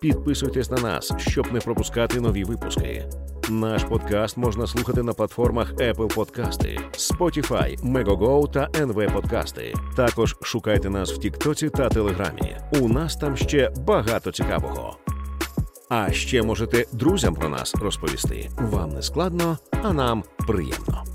Підписуйтесь 0.00 0.70
на 0.70 0.76
нас, 0.76 1.12
щоб 1.18 1.52
не 1.52 1.60
пропускати 1.60 2.20
нові 2.20 2.44
випуски. 2.44 3.04
Наш 3.50 3.84
подкаст 3.84 4.36
можна 4.36 4.66
слухати 4.66 5.02
на 5.02 5.12
платформах 5.12 5.74
Apple 5.74 6.14
Подкасти, 6.14 6.78
Spotify, 6.92 7.92
Megogo 7.92 8.52
та 8.52 8.66
NV 8.66 9.12
Подкасти. 9.12 9.74
Також 9.96 10.36
шукайте 10.42 10.90
нас 10.90 11.12
в 11.12 11.18
Тіктоці 11.18 11.70
та 11.70 11.88
Телеграмі. 11.88 12.56
У 12.80 12.88
нас 12.88 13.16
там 13.16 13.36
ще 13.36 13.70
багато 13.86 14.32
цікавого. 14.32 14.96
А 15.88 16.12
ще 16.12 16.42
можете 16.42 16.86
друзям 16.92 17.34
про 17.34 17.48
нас 17.48 17.74
розповісти. 17.74 18.48
Вам 18.58 18.90
не 18.90 19.02
складно, 19.02 19.58
а 19.82 19.92
нам 19.92 20.24
приємно. 20.46 21.13